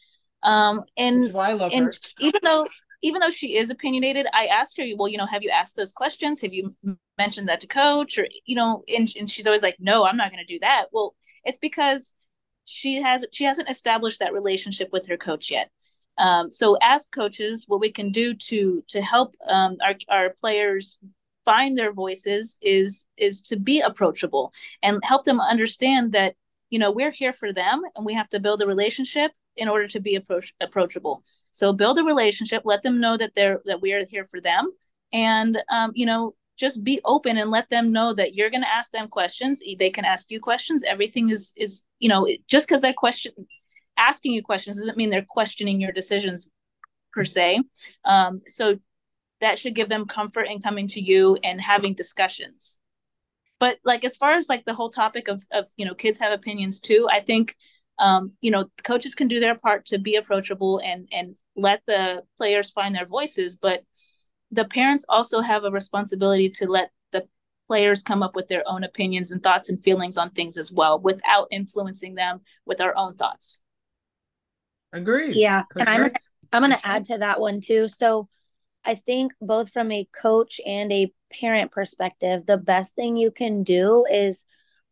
Um 0.42 0.84
and 0.98 1.32
why 1.32 1.50
I 1.50 1.52
love 1.54 1.72
and 1.72 1.86
her. 1.86 1.92
even 2.20 2.40
though 2.42 2.68
even 3.02 3.20
though 3.20 3.30
she 3.30 3.56
is 3.56 3.70
opinionated, 3.70 4.26
I 4.32 4.46
asked 4.46 4.76
her, 4.78 4.84
well, 4.96 5.08
you 5.08 5.18
know, 5.18 5.26
have 5.26 5.42
you 5.42 5.50
asked 5.50 5.76
those 5.76 5.92
questions? 5.92 6.40
Have 6.40 6.54
you 6.54 6.74
mentioned 7.18 7.48
that 7.48 7.60
to 7.60 7.66
coach? 7.66 8.18
Or, 8.18 8.26
you 8.44 8.56
know, 8.56 8.84
and, 8.88 9.12
and 9.18 9.30
she's 9.30 9.46
always 9.46 9.62
like, 9.62 9.76
no, 9.78 10.04
I'm 10.04 10.16
not 10.16 10.30
going 10.30 10.44
to 10.44 10.52
do 10.52 10.58
that. 10.60 10.86
Well, 10.92 11.14
it's 11.44 11.58
because 11.58 12.12
she 12.64 13.00
has 13.00 13.24
she 13.32 13.44
hasn't 13.44 13.70
established 13.70 14.18
that 14.18 14.32
relationship 14.32 14.88
with 14.92 15.06
her 15.06 15.16
coach 15.16 15.50
yet. 15.50 15.70
Um, 16.18 16.50
so 16.50 16.76
as 16.82 17.06
coaches, 17.06 17.64
what 17.68 17.80
we 17.80 17.92
can 17.92 18.10
do 18.10 18.34
to 18.34 18.82
to 18.88 19.02
help 19.02 19.36
um, 19.48 19.76
our 19.84 19.94
our 20.08 20.30
players 20.40 20.98
find 21.44 21.78
their 21.78 21.92
voices 21.92 22.58
is 22.60 23.06
is 23.16 23.40
to 23.40 23.56
be 23.56 23.80
approachable 23.80 24.52
and 24.82 25.00
help 25.04 25.24
them 25.24 25.40
understand 25.40 26.12
that 26.12 26.34
you 26.70 26.78
know 26.78 26.90
we're 26.90 27.12
here 27.12 27.32
for 27.32 27.52
them 27.52 27.82
and 27.94 28.04
we 28.04 28.14
have 28.14 28.28
to 28.30 28.40
build 28.40 28.60
a 28.60 28.66
relationship 28.66 29.30
in 29.56 29.68
order 29.68 29.88
to 29.88 30.00
be 30.00 30.16
approach 30.16 30.54
approachable. 30.60 31.22
So 31.52 31.72
build 31.72 31.98
a 31.98 32.04
relationship, 32.04 32.62
let 32.64 32.82
them 32.82 33.00
know 33.00 33.16
that 33.16 33.32
they're 33.34 33.60
that 33.64 33.80
we 33.80 33.92
are 33.92 34.04
here 34.04 34.26
for 34.26 34.40
them, 34.40 34.70
and 35.12 35.58
um, 35.70 35.92
you 35.94 36.06
know 36.06 36.34
just 36.56 36.82
be 36.82 37.00
open 37.04 37.36
and 37.36 37.50
let 37.50 37.68
them 37.68 37.92
know 37.92 38.14
that 38.14 38.34
you're 38.34 38.48
going 38.48 38.62
to 38.62 38.74
ask 38.74 38.90
them 38.90 39.08
questions. 39.08 39.60
They 39.78 39.90
can 39.90 40.06
ask 40.06 40.30
you 40.30 40.40
questions. 40.40 40.82
Everything 40.84 41.30
is 41.30 41.52
is 41.56 41.82
you 41.98 42.08
know 42.08 42.28
just 42.48 42.66
because 42.66 42.80
they're 42.80 42.92
question 42.92 43.32
asking 43.98 44.32
you 44.32 44.42
questions 44.42 44.76
doesn't 44.76 44.96
mean 44.96 45.10
they're 45.10 45.26
questioning 45.28 45.80
your 45.80 45.92
decisions 45.92 46.50
per 47.12 47.24
se. 47.24 47.62
Um, 48.04 48.42
so 48.48 48.78
that 49.40 49.58
should 49.58 49.74
give 49.74 49.88
them 49.88 50.06
comfort 50.06 50.44
in 50.48 50.60
coming 50.60 50.88
to 50.88 51.00
you 51.00 51.36
and 51.42 51.60
having 51.60 51.94
discussions 51.94 52.78
but 53.58 53.78
like 53.84 54.04
as 54.04 54.16
far 54.16 54.32
as 54.32 54.48
like 54.48 54.64
the 54.64 54.74
whole 54.74 54.90
topic 54.90 55.28
of 55.28 55.44
of 55.50 55.66
you 55.76 55.84
know 55.84 55.94
kids 55.94 56.18
have 56.18 56.32
opinions 56.32 56.80
too 56.80 57.08
i 57.10 57.20
think 57.20 57.56
um 57.98 58.32
you 58.40 58.50
know 58.50 58.66
coaches 58.84 59.14
can 59.14 59.28
do 59.28 59.40
their 59.40 59.54
part 59.54 59.86
to 59.86 59.98
be 59.98 60.16
approachable 60.16 60.80
and 60.84 61.08
and 61.12 61.36
let 61.56 61.82
the 61.86 62.22
players 62.36 62.70
find 62.70 62.94
their 62.94 63.06
voices 63.06 63.56
but 63.56 63.82
the 64.50 64.64
parents 64.64 65.04
also 65.08 65.40
have 65.40 65.64
a 65.64 65.70
responsibility 65.70 66.48
to 66.48 66.66
let 66.66 66.90
the 67.12 67.26
players 67.66 68.02
come 68.02 68.22
up 68.22 68.36
with 68.36 68.48
their 68.48 68.62
own 68.66 68.84
opinions 68.84 69.32
and 69.32 69.42
thoughts 69.42 69.68
and 69.68 69.82
feelings 69.82 70.16
on 70.16 70.30
things 70.30 70.56
as 70.56 70.70
well 70.70 70.98
without 70.98 71.48
influencing 71.50 72.14
them 72.14 72.40
with 72.64 72.80
our 72.80 72.96
own 72.96 73.14
thoughts 73.16 73.60
Agreed. 74.92 75.36
Yeah, 75.36 75.64
and 75.78 75.88
I'm 75.88 76.02
Concerns? 76.02 76.28
I'm 76.52 76.62
going 76.62 76.72
to 76.72 76.86
add 76.86 77.04
to 77.06 77.18
that 77.18 77.40
one 77.40 77.60
too. 77.60 77.88
So 77.88 78.28
I 78.84 78.94
think 78.94 79.32
both 79.40 79.72
from 79.72 79.90
a 79.90 80.08
coach 80.12 80.60
and 80.64 80.92
a 80.92 81.12
parent 81.32 81.72
perspective, 81.72 82.46
the 82.46 82.56
best 82.56 82.94
thing 82.94 83.16
you 83.16 83.30
can 83.30 83.62
do 83.62 84.06
is 84.10 84.46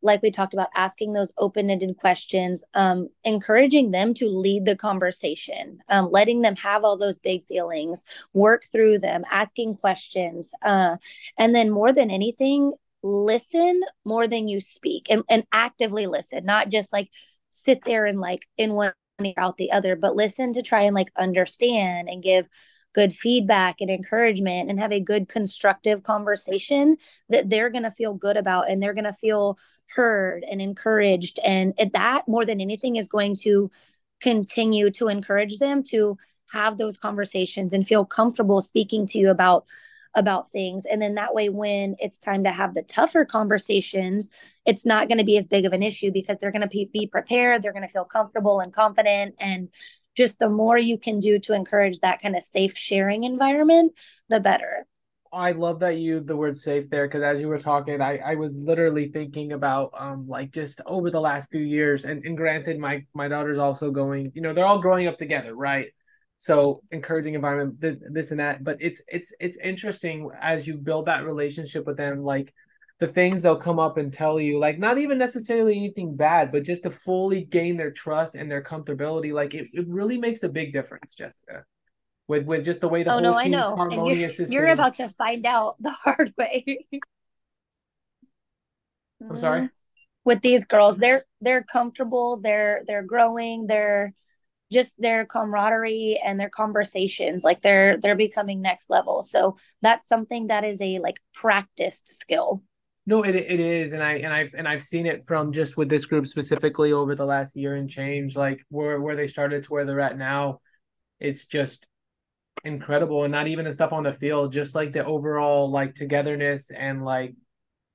like 0.05 0.23
we 0.23 0.31
talked 0.31 0.55
about 0.55 0.69
asking 0.75 1.13
those 1.13 1.33
open-ended 1.39 1.97
questions 1.97 2.65
um, 2.75 3.09
encouraging 3.25 3.91
them 3.91 4.15
to 4.15 4.29
lead 4.29 4.65
the 4.65 4.77
conversation 4.77 5.79
um, 5.89 6.11
letting 6.11 6.43
them 6.43 6.55
have 6.57 6.85
all 6.85 6.97
those 6.97 7.19
big 7.19 7.45
feelings 7.45 8.05
work 8.33 8.65
through 8.71 8.99
them 8.99 9.25
asking 9.31 9.75
questions 9.77 10.53
uh, 10.63 10.97
and 11.39 11.55
then 11.55 11.71
more 11.71 11.93
than 11.93 12.11
anything 12.11 12.73
listen 13.03 13.81
more 14.05 14.29
than 14.29 14.49
you 14.49 14.61
speak 14.61 15.07
and, 15.11 15.23
and 15.29 15.45
actively 15.53 16.07
listen 16.07 16.45
not 16.45 16.69
just 16.71 16.93
like 16.93 17.11
sit 17.51 17.85
there 17.85 18.07
and 18.07 18.21
like 18.21 18.41
in 18.57 18.73
one 18.75 18.93
ear 19.23 19.35
out 19.37 19.57
the 19.57 19.73
other 19.73 19.97
but 19.97 20.17
listen 20.17 20.53
to 20.53 20.63
try 20.63 20.83
and 20.83 20.95
like 20.95 21.11
understand 21.17 22.09
and 22.09 22.23
give 22.23 22.49
good 22.95 23.13
feedback 23.13 23.81
and 23.81 23.91
encouragement 23.91 24.71
and 24.71 24.79
have 24.79 24.93
a 24.93 25.01
good 25.01 25.29
constructive 25.29 26.03
conversation 26.03 26.97
that 27.29 27.51
they're 27.51 27.71
going 27.71 27.83
to 27.83 27.91
feel 27.91 28.15
good 28.15 28.37
about 28.37 28.71
and 28.71 28.83
they're 28.83 28.95
going 28.95 29.05
to 29.05 29.13
feel 29.13 29.59
heard 29.95 30.45
and 30.49 30.61
encouraged. 30.61 31.38
And 31.45 31.74
that 31.92 32.28
more 32.28 32.45
than 32.45 32.61
anything 32.61 32.97
is 32.97 33.09
going 33.09 33.36
to 33.42 33.70
continue 34.20 34.90
to 34.90 35.09
encourage 35.09 35.59
them 35.59 35.82
to 35.82 36.16
have 36.51 36.78
those 36.78 36.99
conversations 36.99 37.74
and 37.74 37.86
feel 37.86 38.05
comfortable 38.05 38.61
speaking 38.61 39.07
to 39.09 39.18
you 39.18 39.30
about 39.30 39.66
about 40.16 40.51
things. 40.53 40.86
And 40.86 41.03
then 41.03 41.16
that 41.16 41.34
way 41.34 41.49
when 41.49 41.97
it's 41.99 42.20
time 42.20 42.45
to 42.45 42.53
have 42.53 42.74
the 42.74 42.82
tougher 42.82 43.24
conversations 43.24 44.30
it's 44.64 44.86
not 44.86 45.09
going 45.09 45.18
to 45.18 45.24
be 45.24 45.36
as 45.36 45.47
big 45.47 45.66
of 45.66 45.74
an 45.74 45.82
issue 45.82 46.11
because 46.11 46.38
they're 46.38 46.53
going 46.53 46.62
to 46.62 46.68
be, 46.68 46.88
be 46.90 47.07
prepared 47.07 47.62
they're 47.62 47.72
going 47.72 47.86
to 47.86 47.92
feel 47.92 48.05
comfortable 48.05 48.61
and 48.61 48.72
confident. 48.72 49.34
And 49.38 49.68
just 50.16 50.38
the 50.38 50.49
more 50.49 50.78
you 50.78 50.97
can 50.97 51.18
do 51.18 51.38
to 51.40 51.55
encourage 51.55 51.99
that 52.01 52.22
kind 52.22 52.36
of 52.36 52.42
safe 52.42 52.78
sharing 52.78 53.24
environment 53.24 53.92
the 54.28 54.40
better 54.40 54.86
I 55.35 55.53
love 55.53 55.80
that 55.80 55.99
you 55.99 56.20
the 56.20 56.37
word 56.37 56.57
safe 56.57 56.89
there 56.91 57.07
because 57.09 57.22
as 57.22 57.41
you 57.41 57.49
were 57.49 57.59
talking, 57.59 58.01
I, 58.01 58.18
I 58.18 58.35
was 58.37 58.55
literally 58.57 59.09
thinking 59.09 59.53
about 59.53 59.91
um 59.99 60.26
like 60.28 60.53
just 60.53 60.80
over 60.87 61.11
the 61.11 61.20
last 61.20 61.51
few 61.51 61.61
years 61.62 62.05
and, 62.05 62.24
and 62.24 62.37
granted 62.37 62.78
my 62.78 63.05
my 63.14 63.28
daughter's 63.28 63.59
also 63.59 63.91
going, 63.91 64.32
you 64.35 64.43
know, 64.43 64.53
they're 64.53 64.64
all 64.64 64.80
growing 64.80 65.07
up 65.07 65.18
together, 65.18 65.55
right? 65.55 65.89
So 66.39 66.82
encouraging 66.93 67.35
environment, 67.35 67.80
th- 67.80 67.99
this 68.11 68.30
and 68.30 68.41
that. 68.41 68.64
But 68.64 68.78
it's 68.80 69.03
it's 69.09 69.32
it's 69.41 69.57
interesting 69.59 70.30
as 70.41 70.66
you 70.66 70.76
build 70.76 71.07
that 71.07 71.24
relationship 71.24 71.87
with 71.87 71.97
them, 71.97 72.22
like 72.22 72.55
the 73.01 73.09
things 73.09 73.43
they'll 73.43 73.57
come 73.57 73.78
up 73.80 73.97
and 73.99 74.12
tell 74.12 74.41
you, 74.41 74.59
like 74.59 74.78
not 74.78 74.99
even 74.99 75.18
necessarily 75.18 75.76
anything 75.76 76.16
bad, 76.16 76.53
but 76.53 76.64
just 76.64 76.85
to 76.85 76.91
fully 76.91 77.45
gain 77.45 77.76
their 77.76 77.91
trust 77.91 78.35
and 78.37 78.51
their 78.51 78.62
comfortability, 78.62 79.32
like 79.32 79.55
it, 79.55 79.68
it 79.72 79.87
really 79.89 80.18
makes 80.18 80.43
a 80.45 80.49
big 80.49 80.72
difference, 80.72 81.14
Jessica 81.14 81.64
with 82.29 82.45
with 82.47 82.64
just 82.64 82.81
the 82.81 82.89
way 82.89 83.03
the 83.03 83.11
oh 83.11 83.20
whole 83.20 83.22
no 83.22 83.35
i 83.35 83.45
team 83.45 83.53
know 83.53 83.77
and 83.91 83.93
harmonious 83.93 84.39
you're, 84.39 84.47
is. 84.47 84.53
you're 84.53 84.66
about 84.68 84.95
to 84.97 85.09
find 85.11 85.47
out 85.47 85.77
the 85.81 85.91
hard 86.05 86.33
way 86.39 86.87
I'm 89.29 89.37
sorry. 89.37 89.61
Mm-hmm. 89.62 89.66
with 90.25 90.43
these 90.43 90.64
girls 90.66 90.99
they're 90.99 91.25
they're 91.41 91.64
comfortable 91.64 92.39
they're 92.39 92.83
they're 92.87 93.03
growing 93.03 93.66
they're 93.66 94.14
just 94.72 95.01
their 95.01 95.25
camaraderie 95.27 96.20
and 96.25 96.41
their 96.41 96.51
conversations 96.51 97.45
like 97.45 97.62
they're 97.62 97.99
they're 97.99 98.16
becoming 98.16 98.62
next 98.62 98.91
level 98.91 99.22
so 99.22 99.57
that's 99.83 100.09
something 100.09 100.49
that 100.49 100.64
is 100.64 100.81
a 100.83 100.99
like 100.99 101.20
practiced 101.35 102.09
skill 102.09 102.62
No, 103.07 103.22
it 103.22 103.35
it 103.37 103.61
is, 103.61 103.93
and 103.93 104.03
I 104.03 104.14
and 104.25 104.33
I've 104.33 104.55
and 104.55 104.66
I've 104.66 104.83
seen 104.83 105.07
it 105.07 105.27
from 105.27 105.53
just 105.53 105.77
with 105.77 105.89
this 105.91 106.07
group 106.07 106.27
specifically 106.27 106.93
over 106.93 107.14
the 107.14 107.27
last 107.27 107.55
year 107.57 107.75
and 107.77 107.89
change, 107.91 108.35
like 108.37 108.64
where 108.70 109.01
where 109.01 109.16
they 109.16 109.27
started 109.29 109.62
to 109.64 109.72
where 109.72 109.85
they're 109.85 110.01
at 110.01 110.16
now. 110.16 110.61
It's 111.20 111.45
just 111.47 111.87
incredible, 112.65 113.25
and 113.25 113.33
not 113.33 113.49
even 113.49 113.65
the 113.65 113.73
stuff 113.73 113.93
on 113.93 114.05
the 114.05 114.13
field, 114.13 114.53
just 114.53 114.75
like 114.75 114.93
the 114.93 115.05
overall 115.05 115.71
like 115.71 115.95
togetherness 115.95 116.71
and 116.71 117.05
like 117.05 117.35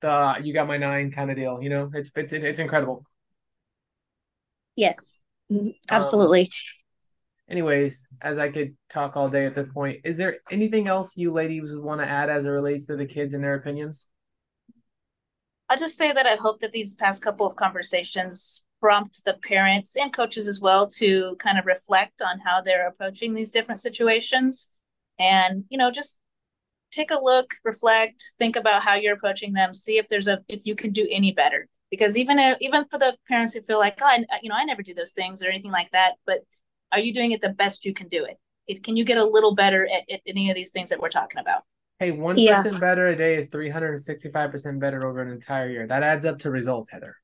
the 0.02 0.36
you 0.42 0.54
got 0.54 0.68
my 0.68 0.78
nine 0.78 1.10
kind 1.12 1.30
of 1.30 1.36
deal. 1.36 1.60
You 1.62 1.70
know, 1.70 1.90
it's 1.94 2.10
it's 2.16 2.32
it's 2.32 2.58
incredible. 2.58 3.04
yes 4.76 5.22
Mhm. 5.50 5.74
absolutely 5.90 6.50
Anyways, 7.48 8.06
as 8.22 8.38
I 8.38 8.48
could 8.48 8.76
talk 8.88 9.16
all 9.16 9.28
day 9.28 9.44
at 9.44 9.54
this 9.56 9.68
point, 9.68 10.00
is 10.04 10.16
there 10.18 10.38
anything 10.50 10.86
else 10.86 11.16
you 11.16 11.32
ladies 11.32 11.74
want 11.76 12.00
to 12.00 12.06
add 12.08 12.30
as 12.30 12.46
it 12.46 12.50
relates 12.50 12.86
to 12.86 12.96
the 12.96 13.06
kids 13.06 13.34
and 13.34 13.42
their 13.42 13.54
opinions? 13.54 14.06
I'll 15.70 15.78
just 15.78 15.96
say 15.96 16.12
that 16.12 16.26
I 16.26 16.36
hope 16.36 16.60
that 16.60 16.72
these 16.72 16.94
past 16.94 17.22
couple 17.22 17.46
of 17.46 17.56
conversations 17.56 18.66
prompt 18.80 19.24
the 19.24 19.34
parents 19.42 19.96
and 19.96 20.12
coaches 20.12 20.48
as 20.48 20.60
well 20.60 20.88
to 20.88 21.36
kind 21.38 21.58
of 21.58 21.66
reflect 21.66 22.22
on 22.22 22.38
how 22.40 22.60
they're 22.60 22.88
approaching 22.88 23.34
these 23.34 23.50
different 23.50 23.80
situations 23.80 24.68
and, 25.18 25.64
you 25.68 25.76
know, 25.76 25.90
just 25.90 26.18
take 26.90 27.10
a 27.10 27.22
look, 27.22 27.54
reflect, 27.62 28.32
think 28.38 28.56
about 28.56 28.82
how 28.82 28.94
you're 28.94 29.14
approaching 29.14 29.52
them, 29.52 29.74
see 29.74 29.98
if 29.98 30.08
there's 30.08 30.28
a 30.28 30.40
if 30.48 30.62
you 30.64 30.74
can 30.74 30.92
do 30.92 31.06
any 31.10 31.32
better. 31.32 31.68
Because 31.90 32.16
even 32.16 32.38
if, 32.38 32.56
even 32.60 32.84
for 32.86 32.98
the 32.98 33.16
parents 33.28 33.52
who 33.52 33.60
feel 33.62 33.78
like, 33.78 33.98
oh, 34.00 34.06
I, 34.06 34.24
you 34.42 34.48
know, 34.48 34.54
I 34.54 34.64
never 34.64 34.82
do 34.82 34.94
those 34.94 35.12
things 35.12 35.42
or 35.42 35.48
anything 35.48 35.72
like 35.72 35.90
that, 35.92 36.14
but 36.24 36.38
are 36.90 37.00
you 37.00 37.12
doing 37.12 37.32
it 37.32 37.40
the 37.40 37.50
best 37.50 37.84
you 37.84 37.92
can 37.92 38.08
do 38.08 38.24
it? 38.24 38.38
If 38.66 38.82
can 38.82 38.96
you 38.96 39.04
get 39.04 39.18
a 39.18 39.24
little 39.24 39.54
better 39.54 39.86
at, 39.86 40.12
at 40.12 40.20
any 40.26 40.50
of 40.50 40.54
these 40.56 40.70
things 40.70 40.90
that 40.90 41.00
we're 41.00 41.08
talking 41.08 41.40
about? 41.40 41.62
Hey, 41.98 42.12
one 42.12 42.38
Yeah. 42.38 42.62
better 42.80 43.08
a 43.08 43.16
day 43.16 43.36
is 43.36 43.48
three 43.48 43.68
hundred 43.68 43.90
and 43.90 44.00
sixty-five 44.00 44.50
percent 44.50 44.80
better 44.80 45.06
over 45.06 45.20
an 45.20 45.30
entire 45.30 45.68
year. 45.68 45.86
That 45.86 46.02
adds 46.02 46.24
up 46.24 46.38
to 46.40 46.50
results, 46.50 46.90
Heather. 46.90 47.16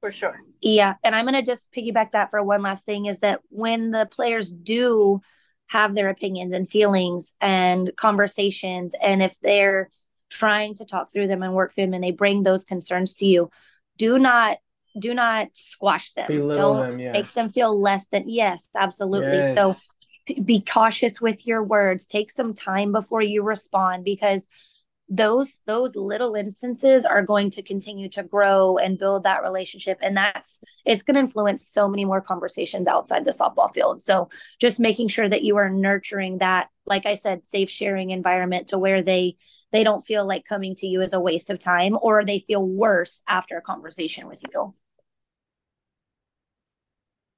For 0.00 0.10
sure. 0.10 0.40
Yeah, 0.60 0.94
and 1.04 1.14
I'm 1.14 1.24
going 1.24 1.34
to 1.34 1.48
just 1.48 1.72
piggyback 1.72 2.12
that 2.12 2.30
for 2.30 2.42
one 2.42 2.62
last 2.62 2.84
thing 2.84 3.06
is 3.06 3.20
that 3.20 3.40
when 3.48 3.90
the 3.90 4.08
players 4.10 4.52
do 4.52 5.20
have 5.66 5.94
their 5.94 6.08
opinions 6.08 6.52
and 6.52 6.68
feelings 6.68 7.34
and 7.40 7.92
conversations, 7.96 8.94
and 9.00 9.22
if 9.22 9.38
they're 9.40 9.90
trying 10.30 10.74
to 10.76 10.84
talk 10.84 11.12
through 11.12 11.28
them 11.28 11.42
and 11.42 11.54
work 11.54 11.72
through 11.72 11.86
them 11.86 11.94
and 11.94 12.04
they 12.04 12.10
bring 12.10 12.42
those 12.42 12.64
concerns 12.64 13.14
to 13.16 13.26
you, 13.26 13.50
do 13.96 14.18
not 14.18 14.58
do 14.98 15.14
not 15.14 15.48
squash 15.52 16.12
them. 16.14 16.26
Belittle 16.28 16.74
Don't 16.74 16.98
them, 16.98 17.12
make 17.12 17.32
them 17.32 17.50
feel 17.50 17.78
less 17.80 18.06
than 18.08 18.28
yes, 18.28 18.68
absolutely. 18.76 19.42
So 19.44 19.68
Yes. 19.68 19.92
t- 20.26 20.40
be 20.40 20.60
cautious 20.60 21.20
with 21.20 21.46
your 21.46 21.62
words. 21.62 22.06
Take 22.06 22.30
some 22.30 22.52
time 22.52 22.90
before 22.90 23.22
you 23.22 23.42
respond 23.42 24.04
because 24.04 24.48
those 25.08 25.58
those 25.66 25.96
little 25.96 26.34
instances 26.34 27.04
are 27.04 27.22
going 27.22 27.50
to 27.50 27.62
continue 27.62 28.08
to 28.10 28.22
grow 28.22 28.76
and 28.76 28.98
build 28.98 29.22
that 29.22 29.42
relationship. 29.42 29.98
And 30.02 30.16
that's 30.16 30.60
it's 30.84 31.02
going 31.02 31.14
to 31.14 31.20
influence 31.20 31.66
so 31.66 31.88
many 31.88 32.04
more 32.04 32.20
conversations 32.20 32.88
outside 32.88 33.24
the 33.24 33.30
softball 33.30 33.72
field. 33.72 34.02
So 34.02 34.28
just 34.60 34.80
making 34.80 35.08
sure 35.08 35.28
that 35.28 35.42
you 35.42 35.56
are 35.56 35.70
nurturing 35.70 36.38
that 36.38 36.68
like 36.86 37.04
i 37.04 37.14
said 37.14 37.46
safe 37.46 37.68
sharing 37.68 38.08
environment 38.10 38.68
to 38.68 38.78
where 38.78 39.02
they 39.02 39.36
they 39.72 39.84
don't 39.84 40.00
feel 40.00 40.26
like 40.26 40.44
coming 40.44 40.74
to 40.76 40.86
you 40.86 41.02
is 41.02 41.12
a 41.12 41.20
waste 41.20 41.50
of 41.50 41.58
time 41.58 41.96
or 42.00 42.24
they 42.24 42.38
feel 42.38 42.64
worse 42.66 43.22
after 43.28 43.58
a 43.58 43.62
conversation 43.62 44.26
with 44.26 44.42
you. 44.52 44.74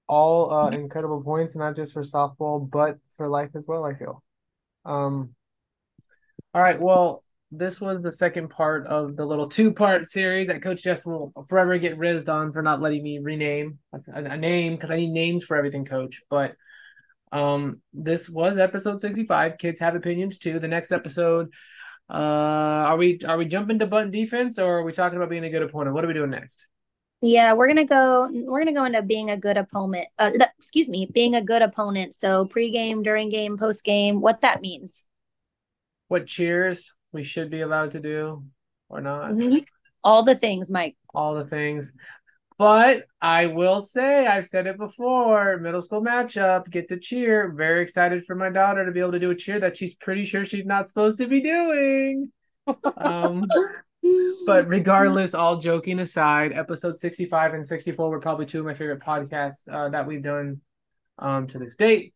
All 0.07 0.53
uh, 0.53 0.71
incredible 0.71 1.23
points, 1.23 1.55
not 1.55 1.77
just 1.77 1.93
for 1.93 2.03
softball, 2.03 2.69
but 2.69 2.99
for 3.17 3.29
life 3.29 3.51
as 3.55 3.67
well, 3.67 3.85
I 3.85 3.95
feel. 3.95 4.23
Um, 4.85 5.35
all 6.53 6.63
right, 6.63 6.81
well, 6.81 7.23
this 7.53 7.81
was 7.81 8.03
the 8.03 8.13
second 8.13 8.49
part 8.49 8.87
of 8.87 9.17
the 9.17 9.25
little 9.25 9.49
two-part 9.49 10.07
series 10.07 10.47
that 10.47 10.63
Coach 10.63 10.83
Jess 10.83 11.05
will 11.05 11.33
forever 11.49 11.79
get 11.79 11.99
rizzed 11.99 12.29
on 12.29 12.53
for 12.53 12.63
not 12.63 12.81
letting 12.81 13.03
me 13.03 13.19
rename 13.19 13.79
a, 13.93 13.99
a 14.15 14.37
name 14.37 14.75
because 14.75 14.91
I 14.91 14.97
need 14.97 15.11
names 15.11 15.45
for 15.45 15.57
everything, 15.57 15.85
Coach. 15.85 16.23
But 16.31 16.55
um, 17.33 17.81
this 17.93 18.29
was 18.29 18.59
episode 18.59 19.01
65. 19.01 19.59
Kids 19.59 19.81
have 19.81 19.97
opinions 19.97 20.39
too. 20.39 20.61
The 20.61 20.69
next 20.69 20.93
episode, 20.93 21.49
uh, 22.09 22.13
are 22.13 22.97
we 22.97 23.21
are 23.27 23.37
we 23.37 23.47
jumping 23.47 23.81
to 23.81 23.87
button 23.87 24.13
defense 24.13 24.59
or 24.59 24.79
are 24.79 24.85
we 24.85 24.93
talking 24.93 25.17
about 25.17 25.31
being 25.31 25.45
a 25.45 25.51
good 25.51 25.63
opponent? 25.63 25.95
What 25.95 26.05
are 26.05 26.09
we 26.09 26.15
doing 26.15 26.31
next? 26.31 26.67
Yeah, 27.21 27.53
we're 27.55 27.69
gonna 27.69 27.85
go. 27.85 28.29
We're 28.31 28.61
gonna 28.61 28.73
go 28.73 28.85
into 28.85 29.03
being 29.03 29.31
a 29.31 29.37
good 29.37 29.57
opponent. 29.57 30.09
Uh, 30.19 30.31
excuse 30.57 30.89
me, 30.89 31.11
being 31.13 31.35
a 31.35 31.43
good 31.43 31.63
opponent. 31.63 32.15
So 32.15 32.47
pregame, 32.47 33.03
during 33.03 33.29
game, 33.29 33.59
post 33.59 33.85
game, 33.85 34.21
what 34.21 34.41
that 34.41 34.61
means. 34.61 35.05
What 36.09 36.27
cheers 36.27 36.95
we 37.13 37.23
should 37.23 37.51
be 37.51 37.61
allowed 37.61 37.93
to 37.93 38.01
do 38.01 38.45
or 38.89 39.01
not? 39.01 39.33
All 40.05 40.23
the 40.23 40.35
things, 40.35 40.71
Mike. 40.71 40.97
all 41.13 41.35
the 41.35 41.45
things. 41.45 41.93
But 42.57 43.05
I 43.21 43.47
will 43.47 43.81
say, 43.81 44.27
I've 44.27 44.47
said 44.47 44.67
it 44.67 44.79
before 44.79 45.59
middle 45.59 45.83
school 45.83 46.03
matchup, 46.03 46.71
get 46.71 46.89
to 46.89 46.99
cheer. 46.99 47.53
Very 47.53 47.83
excited 47.83 48.25
for 48.25 48.35
my 48.35 48.51
daughter 48.51 48.85
to 48.85 48.93
be 48.93 49.01
able 49.01 49.13
to 49.13 49.19
do 49.19 49.31
a 49.31 49.35
cheer 49.35 49.61
that 49.61 49.77
she's 49.77 49.95
pretty 49.95 50.25
sure 50.25 50.45
she's 50.45 50.67
not 50.67 50.89
supposed 50.89 51.19
to 51.19 51.27
be 51.27 51.41
doing. 51.41 52.33
Um, 52.97 53.45
but 54.47 54.67
regardless, 54.69 55.35
all 55.35 55.59
joking 55.59 56.01
aside, 56.01 56.53
episode 56.53 56.97
65 56.97 57.55
and 57.55 57.67
64 57.67 58.11
were 58.11 58.21
probably 58.21 58.47
two 58.47 58.61
of 58.61 58.67
my 58.67 58.75
favorite 58.75 59.01
podcasts 59.01 59.67
uh, 59.71 59.89
that 59.89 60.07
we've 60.07 60.23
done 60.23 60.61
um, 61.19 61.47
to 61.47 61.59
this 61.59 61.77
date. 61.77 62.15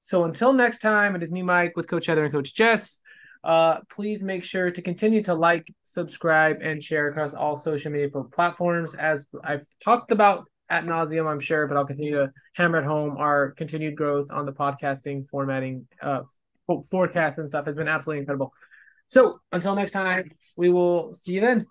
So 0.00 0.24
until 0.24 0.52
next 0.52 0.78
time, 0.78 1.16
it 1.16 1.22
is 1.22 1.32
me, 1.32 1.42
Mike, 1.42 1.72
with 1.74 1.88
Coach 1.88 2.06
Heather 2.06 2.24
and 2.24 2.32
Coach 2.32 2.54
Jess. 2.54 3.00
Uh, 3.44 3.80
please 3.90 4.22
make 4.22 4.44
sure 4.44 4.70
to 4.70 4.82
continue 4.82 5.22
to 5.22 5.34
like, 5.34 5.66
subscribe, 5.82 6.58
and 6.62 6.82
share 6.82 7.08
across 7.08 7.34
all 7.34 7.56
social 7.56 7.92
media 7.92 8.08
platforms. 8.32 8.94
As 8.94 9.26
I've 9.44 9.66
talked 9.84 10.12
about 10.12 10.46
at 10.68 10.84
nauseum, 10.84 11.30
I'm 11.30 11.40
sure, 11.40 11.66
but 11.66 11.76
I'll 11.76 11.86
continue 11.86 12.16
to 12.16 12.32
hammer 12.54 12.78
it 12.78 12.84
home. 12.84 13.16
Our 13.18 13.52
continued 13.52 13.96
growth 13.96 14.30
on 14.30 14.46
the 14.46 14.52
podcasting 14.52 15.28
formatting, 15.28 15.86
uh, 16.02 16.22
forecast 16.90 17.38
and 17.38 17.48
stuff 17.48 17.66
has 17.66 17.76
been 17.76 17.88
absolutely 17.88 18.20
incredible. 18.20 18.52
So 19.06 19.38
until 19.52 19.76
next 19.76 19.92
time, 19.92 20.32
we 20.56 20.68
will 20.68 21.14
see 21.14 21.34
you 21.34 21.40
then. 21.40 21.66